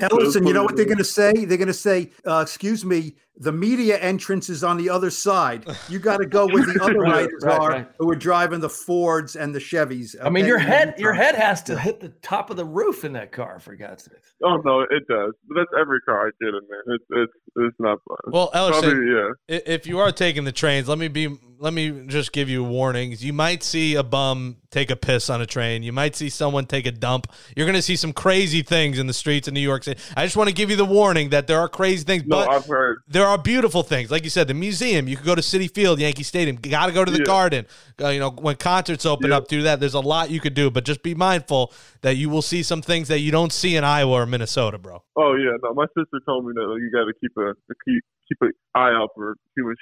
Elerson, 0.00 0.46
you 0.46 0.52
know 0.52 0.64
what 0.64 0.76
they're 0.76 0.84
going 0.84 0.98
to 0.98 1.04
say? 1.04 1.32
They're 1.44 1.58
going 1.58 1.68
to 1.68 1.72
say, 1.74 2.10
uh, 2.26 2.40
"Excuse 2.42 2.84
me, 2.84 3.14
the 3.42 3.52
media 3.52 3.98
entrance 3.98 4.48
is 4.48 4.64
on 4.64 4.76
the 4.76 4.88
other 4.90 5.10
side. 5.10 5.66
You 5.88 5.98
got 5.98 6.18
to 6.18 6.26
go 6.26 6.46
where 6.46 6.64
the 6.64 6.78
other 6.82 6.98
Right, 6.98 7.12
writers 7.12 7.42
right, 7.44 7.60
are 7.60 7.68
right. 7.70 7.88
who 7.98 8.10
are 8.10 8.14
driving 8.16 8.60
the 8.60 8.68
Fords 8.68 9.36
and 9.36 9.54
the 9.54 9.58
Chevys." 9.58 10.14
I 10.22 10.30
mean, 10.30 10.46
your 10.46 10.58
head, 10.58 10.94
your 10.98 11.12
head 11.12 11.34
has 11.34 11.62
to 11.64 11.78
hit 11.78 12.00
the 12.00 12.10
top 12.22 12.50
of 12.50 12.56
the 12.56 12.64
roof 12.64 13.04
in 13.04 13.12
that 13.14 13.32
car, 13.32 13.58
for 13.60 13.74
God's 13.76 14.04
sake. 14.04 14.14
Oh 14.44 14.56
no, 14.64 14.80
it 14.80 15.06
does. 15.08 15.32
But 15.48 15.54
that's 15.56 15.70
every 15.80 16.00
car 16.02 16.28
I 16.28 16.30
get 16.40 16.48
in, 16.48 16.60
man. 16.68 16.82
It's 16.96 17.04
it's 17.10 17.32
it's 17.56 17.76
not 17.78 17.98
fun. 18.08 18.16
Well, 18.32 18.50
Elerson, 18.54 18.80
Probably 18.80 19.06
yeah. 19.48 19.60
if 19.66 19.86
you 19.86 19.98
are 19.98 20.12
taking 20.12 20.44
the 20.44 20.52
trains, 20.52 20.88
let 20.88 20.98
me 20.98 21.08
be. 21.08 21.36
Let 21.58 21.72
me 21.74 22.06
just 22.08 22.32
give 22.32 22.48
you 22.48 22.64
warnings. 22.64 23.24
You 23.24 23.32
might 23.32 23.62
see 23.62 23.94
a 23.94 24.02
bum 24.02 24.56
take 24.72 24.90
a 24.90 24.96
piss 24.96 25.30
on 25.30 25.40
a 25.40 25.46
train. 25.46 25.84
You 25.84 25.92
might 25.92 26.16
see 26.16 26.28
someone 26.28 26.66
take 26.66 26.86
a 26.86 26.90
dump. 26.90 27.28
You're 27.56 27.66
going 27.66 27.76
to 27.76 27.82
see 27.82 27.94
some 27.94 28.12
crazy 28.12 28.62
things 28.62 28.98
in 28.98 29.06
the 29.06 29.12
streets 29.12 29.46
of 29.46 29.54
New 29.54 29.60
York 29.60 29.84
City. 29.84 30.00
I 30.16 30.24
just 30.24 30.36
want 30.36 30.48
to 30.48 30.54
give 30.56 30.70
you 30.70 30.76
the 30.76 30.84
warning 30.84 31.28
that 31.28 31.46
there 31.46 31.60
are 31.60 31.68
crazy 31.68 32.02
things, 32.02 32.24
No, 32.26 32.38
but 32.38 32.48
I've 32.50 32.66
heard. 32.66 32.98
there 33.06 33.24
are 33.26 33.31
beautiful 33.38 33.82
things. 33.82 34.10
Like 34.10 34.24
you 34.24 34.30
said, 34.30 34.48
the 34.48 34.54
museum. 34.54 35.08
You 35.08 35.16
could 35.16 35.26
go 35.26 35.34
to 35.34 35.42
Citi 35.42 35.70
Field, 35.72 35.98
Yankee 36.00 36.22
Stadium. 36.22 36.56
Got 36.56 36.86
to 36.86 36.92
go 36.92 37.04
to 37.04 37.10
the 37.10 37.18
Yeah. 37.18 37.24
Garden. 37.24 37.66
Uh, 38.00 38.08
you 38.08 38.18
know, 38.20 38.30
when 38.30 38.56
concerts 38.56 39.04
open 39.06 39.30
Yeah. 39.30 39.36
up, 39.38 39.48
do 39.48 39.62
that. 39.62 39.80
There's 39.80 39.94
a 39.94 40.00
lot 40.00 40.30
you 40.30 40.40
could 40.40 40.54
do, 40.54 40.70
but 40.70 40.84
just 40.84 41.02
be 41.02 41.14
mindful 41.14 41.72
that 42.02 42.16
you 42.16 42.28
will 42.30 42.42
see 42.42 42.62
some 42.62 42.82
things 42.82 43.08
that 43.08 43.20
you 43.20 43.30
don't 43.30 43.52
see 43.52 43.76
in 43.76 43.84
Iowa 43.84 44.12
or 44.22 44.26
Minnesota, 44.26 44.78
bro. 44.78 45.02
Oh 45.16 45.34
yeah, 45.34 45.52
no. 45.62 45.74
My 45.74 45.86
sister 45.96 46.20
told 46.26 46.46
me 46.46 46.52
that 46.54 46.78
you 46.80 46.90
got 46.92 47.04
to 47.06 47.12
keep 47.20 47.36
a 47.36 47.54
keep 47.84 48.02
keep 48.28 48.38
an 48.40 48.52
eye 48.74 48.90
out 48.92 49.10
for 49.14 49.36
human 49.56 49.74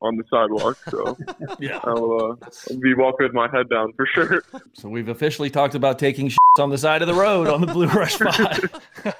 on 0.00 0.16
the 0.16 0.24
sidewalk. 0.30 0.78
So 0.88 1.16
Yeah. 1.58 1.80
I'll, 1.84 2.38
uh, 2.40 2.46
I'll 2.70 2.78
be 2.80 2.94
walking 2.94 3.26
with 3.26 3.34
my 3.34 3.48
head 3.50 3.68
down 3.68 3.92
for 3.94 4.06
sure. 4.06 4.42
So 4.74 4.88
we've 4.88 5.08
officially 5.08 5.50
talked 5.50 5.74
about 5.74 5.98
taking 5.98 6.30
on 6.58 6.70
the 6.70 6.78
side 6.78 7.02
of 7.02 7.08
the 7.08 7.14
road 7.14 7.46
on 7.48 7.60
the 7.60 7.66
Blue 7.66 7.86
Rush 7.86 8.18
Pod. 8.18 8.70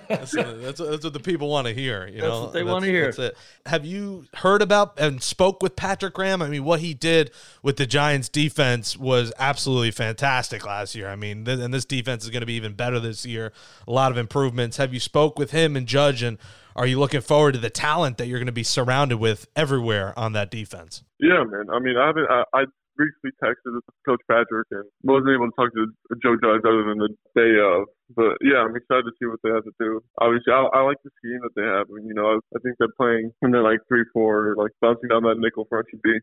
That's, 0.09 0.33
that's, 0.33 0.81
that's 0.81 1.05
what 1.05 1.12
the 1.12 1.20
people 1.20 1.49
want 1.49 1.66
to 1.66 1.74
hear. 1.74 2.07
You 2.07 2.20
That's 2.20 2.29
know, 2.29 2.45
what 2.45 2.53
they 2.53 2.64
wanna 2.64 2.87
hear. 2.87 3.07
That's 3.07 3.18
it. 3.18 3.37
Have 3.66 3.85
you 3.85 4.26
heard 4.35 4.62
about 4.62 4.99
and 4.99 5.22
spoke 5.22 5.62
with 5.62 5.76
Patrick 5.76 6.14
Graham? 6.14 6.43
I 6.43 6.49
mean, 6.49 6.64
what 6.64 6.81
he 6.81 6.95
did 6.95 7.31
with 7.62 7.76
the 7.76 7.87
Giants' 7.87 8.29
defense 8.29 8.97
was 8.97 9.33
absolutely 9.39 9.91
fantastic 9.91 10.66
last 10.66 10.95
year. 10.95 11.09
I 11.09 11.16
mean, 11.16 11.45
th- 11.45 11.61
and 11.61 11.72
this 11.72 11.85
defense 11.85 12.24
is 12.24 12.31
going 12.31 12.41
to 12.41 12.47
be 12.47 12.55
even 12.55 12.72
better 12.72 12.99
this 12.99 13.24
year. 13.24 13.53
A 13.87 13.93
lot 13.93 14.11
of 14.11 14.18
improvements. 14.18 14.76
Have 14.79 14.93
you 14.93 15.01
spoke 15.01 15.39
with 15.39 15.51
him 15.53 15.76
and 15.76 15.87
Judge, 15.87 16.22
and 16.22 16.39
are 16.77 16.87
you 16.87 16.99
looking 16.99 17.21
forward 17.21 17.53
to 17.53 17.59
the 17.59 17.71
talent 17.71 18.19
that 18.19 18.27
you're 18.27 18.39
going 18.39 18.47
to 18.47 18.53
be 18.53 18.62
surrounded 18.62 19.19
with 19.19 19.47
everywhere 19.57 20.19
on 20.19 20.33
that 20.33 20.51
defense? 20.51 21.03
Yeah, 21.19 21.45
man. 21.45 21.66
I 21.73 21.79
mean, 21.79 21.97
I 21.97 22.07
haven't. 22.07 22.27
I, 22.31 22.45
I 22.55 22.64
briefly 22.97 23.31
texted 23.43 23.79
Coach 24.07 24.21
Patrick 24.29 24.66
and 24.71 24.85
wasn't 25.05 25.31
able 25.31 25.47
to 25.47 25.53
talk 25.57 25.73
to 25.73 25.87
Joe 26.23 26.37
Judge 26.43 26.62
other 26.66 26.85
than 26.85 26.99
the 26.99 27.09
day 27.35 27.57
of. 27.62 27.87
But 28.19 28.35
yeah, 28.43 28.66
I'm 28.66 28.75
excited 28.75 29.07
to 29.07 29.14
see 29.14 29.31
what 29.31 29.39
they 29.47 29.55
have 29.55 29.62
to 29.62 29.71
do. 29.79 30.03
Obviously, 30.19 30.51
I, 30.51 30.66
I 30.75 30.83
like 30.83 30.99
the 31.07 31.14
scheme 31.23 31.39
that 31.47 31.55
they 31.55 31.62
have. 31.62 31.87
I 31.87 32.03
mean, 32.03 32.11
you 32.11 32.19
know, 32.19 32.35
I, 32.35 32.37
I 32.51 32.59
think 32.59 32.75
they're 32.83 32.99
playing 32.99 33.31
and 33.43 33.55
they're 33.55 33.62
like 33.62 33.79
three, 33.87 34.03
four, 34.12 34.59
like 34.59 34.75
bouncing 34.83 35.07
down 35.07 35.23
that 35.23 35.39
nickel 35.39 35.71
front 35.71 35.87
should 35.87 36.03
be 36.03 36.19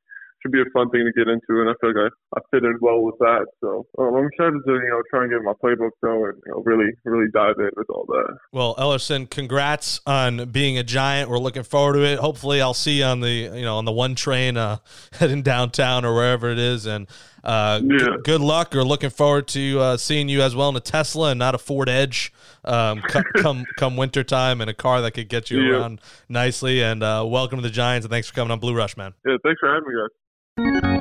should 0.45 0.51
be 0.51 0.61
a 0.61 0.69
fun 0.73 0.89
thing 0.89 1.05
to 1.05 1.11
get 1.13 1.31
into, 1.31 1.61
and 1.61 1.69
I 1.69 1.73
feel 1.81 1.95
like 1.95 2.11
I, 2.11 2.37
I 2.37 2.41
fit 2.51 2.63
in 2.63 2.77
well 2.81 3.01
with 3.01 3.15
that. 3.19 3.47
So 3.61 3.87
um, 3.97 4.13
I'm 4.13 4.27
excited 4.27 4.59
to 4.65 4.73
you 4.73 4.89
know 4.89 5.01
try 5.09 5.23
and 5.23 5.31
get 5.31 5.41
my 5.41 5.53
playbook 5.53 5.91
going. 6.03 6.33
You 6.45 6.51
know, 6.51 6.63
really, 6.63 6.91
really 7.03 7.31
dive 7.33 7.55
in 7.59 7.69
with 7.75 7.89
all 7.89 8.05
that. 8.07 8.37
Well, 8.51 8.75
Elerson, 8.75 9.29
congrats 9.29 10.01
on 10.05 10.49
being 10.49 10.77
a 10.77 10.83
giant. 10.83 11.29
We're 11.29 11.39
looking 11.39 11.63
forward 11.63 11.93
to 11.93 12.03
it. 12.03 12.19
Hopefully, 12.19 12.61
I'll 12.61 12.73
see 12.73 12.99
you 12.99 13.05
on 13.05 13.21
the 13.21 13.29
you 13.29 13.63
know 13.63 13.77
on 13.77 13.85
the 13.85 13.91
one 13.91 14.15
train 14.15 14.57
uh, 14.57 14.77
heading 15.13 15.41
downtown 15.41 16.05
or 16.05 16.13
wherever 16.13 16.51
it 16.51 16.59
is. 16.59 16.85
And 16.85 17.07
uh, 17.45 17.79
g- 17.79 18.07
good 18.23 18.41
luck. 18.41 18.73
We're 18.73 18.83
looking 18.83 19.09
forward 19.09 19.47
to 19.49 19.79
uh, 19.79 19.97
seeing 19.97 20.27
you 20.29 20.41
as 20.41 20.55
well 20.55 20.69
in 20.69 20.75
a 20.75 20.79
Tesla 20.79 21.29
and 21.31 21.39
not 21.39 21.55
a 21.55 21.57
Ford 21.57 21.87
Edge. 21.89 22.33
Um, 22.63 23.01
co- 23.07 23.21
come 23.37 23.65
come 23.77 23.95
winter 23.97 24.23
time 24.23 24.61
and 24.61 24.69
a 24.69 24.73
car 24.73 25.01
that 25.01 25.11
could 25.11 25.29
get 25.29 25.51
you 25.51 25.61
Yeah. 25.61 25.77
around 25.77 26.01
nicely. 26.29 26.81
And 26.81 27.03
uh, 27.03 27.23
welcome 27.27 27.57
to 27.59 27.63
the 27.63 27.69
Giants. 27.73 28.05
And 28.05 28.11
thanks 28.11 28.27
for 28.27 28.33
coming 28.33 28.51
on 28.51 28.59
Blue 28.59 28.75
Rush, 28.75 28.97
man. 28.97 29.13
Yeah, 29.25 29.37
thanks 29.43 29.59
for 29.59 29.73
having 29.73 29.87
me, 29.87 29.95
guys. 29.95 30.94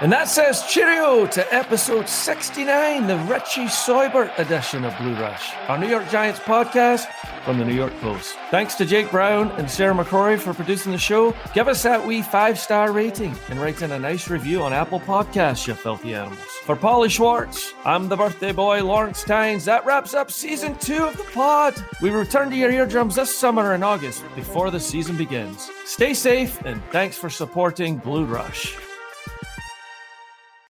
And 0.00 0.12
that 0.12 0.28
says 0.28 0.62
cheerio 0.68 1.26
to 1.26 1.52
episode 1.54 2.08
69, 2.08 3.08
the 3.08 3.16
Richie 3.24 3.66
Seubert 3.66 4.30
edition 4.38 4.84
of 4.84 4.96
Blue 4.96 5.14
Rush, 5.14 5.52
our 5.66 5.76
New 5.76 5.88
York 5.88 6.08
Giants 6.08 6.38
podcast 6.38 7.08
from 7.42 7.58
the 7.58 7.64
New 7.64 7.74
York 7.74 7.92
Post. 8.00 8.36
Thanks 8.52 8.76
to 8.76 8.84
Jake 8.84 9.10
Brown 9.10 9.50
and 9.52 9.68
Sarah 9.68 9.96
McCrory 9.96 10.38
for 10.38 10.54
producing 10.54 10.92
the 10.92 10.98
show. 10.98 11.34
Give 11.52 11.66
us 11.66 11.82
that 11.82 12.06
wee 12.06 12.22
five 12.22 12.60
star 12.60 12.92
rating 12.92 13.34
and 13.50 13.60
write 13.60 13.82
in 13.82 13.90
a 13.90 13.98
nice 13.98 14.30
review 14.30 14.62
on 14.62 14.72
Apple 14.72 15.00
Podcasts, 15.00 15.66
you 15.66 15.74
filthy 15.74 16.14
animals. 16.14 16.38
For 16.62 16.76
Polly 16.76 17.08
Schwartz, 17.08 17.74
I'm 17.84 18.08
the 18.08 18.16
birthday 18.16 18.52
boy, 18.52 18.84
Lawrence 18.84 19.24
Tynes. 19.24 19.64
That 19.64 19.84
wraps 19.84 20.14
up 20.14 20.30
season 20.30 20.78
two 20.78 21.06
of 21.06 21.16
the 21.16 21.24
pod. 21.24 21.74
We 22.00 22.10
return 22.10 22.50
to 22.50 22.56
your 22.56 22.70
eardrums 22.70 23.16
this 23.16 23.36
summer 23.36 23.74
in 23.74 23.82
August 23.82 24.22
before 24.36 24.70
the 24.70 24.78
season 24.78 25.16
begins. 25.16 25.68
Stay 25.86 26.14
safe 26.14 26.64
and 26.64 26.80
thanks 26.92 27.18
for 27.18 27.28
supporting 27.28 27.96
Blue 27.96 28.24
Rush. 28.24 28.76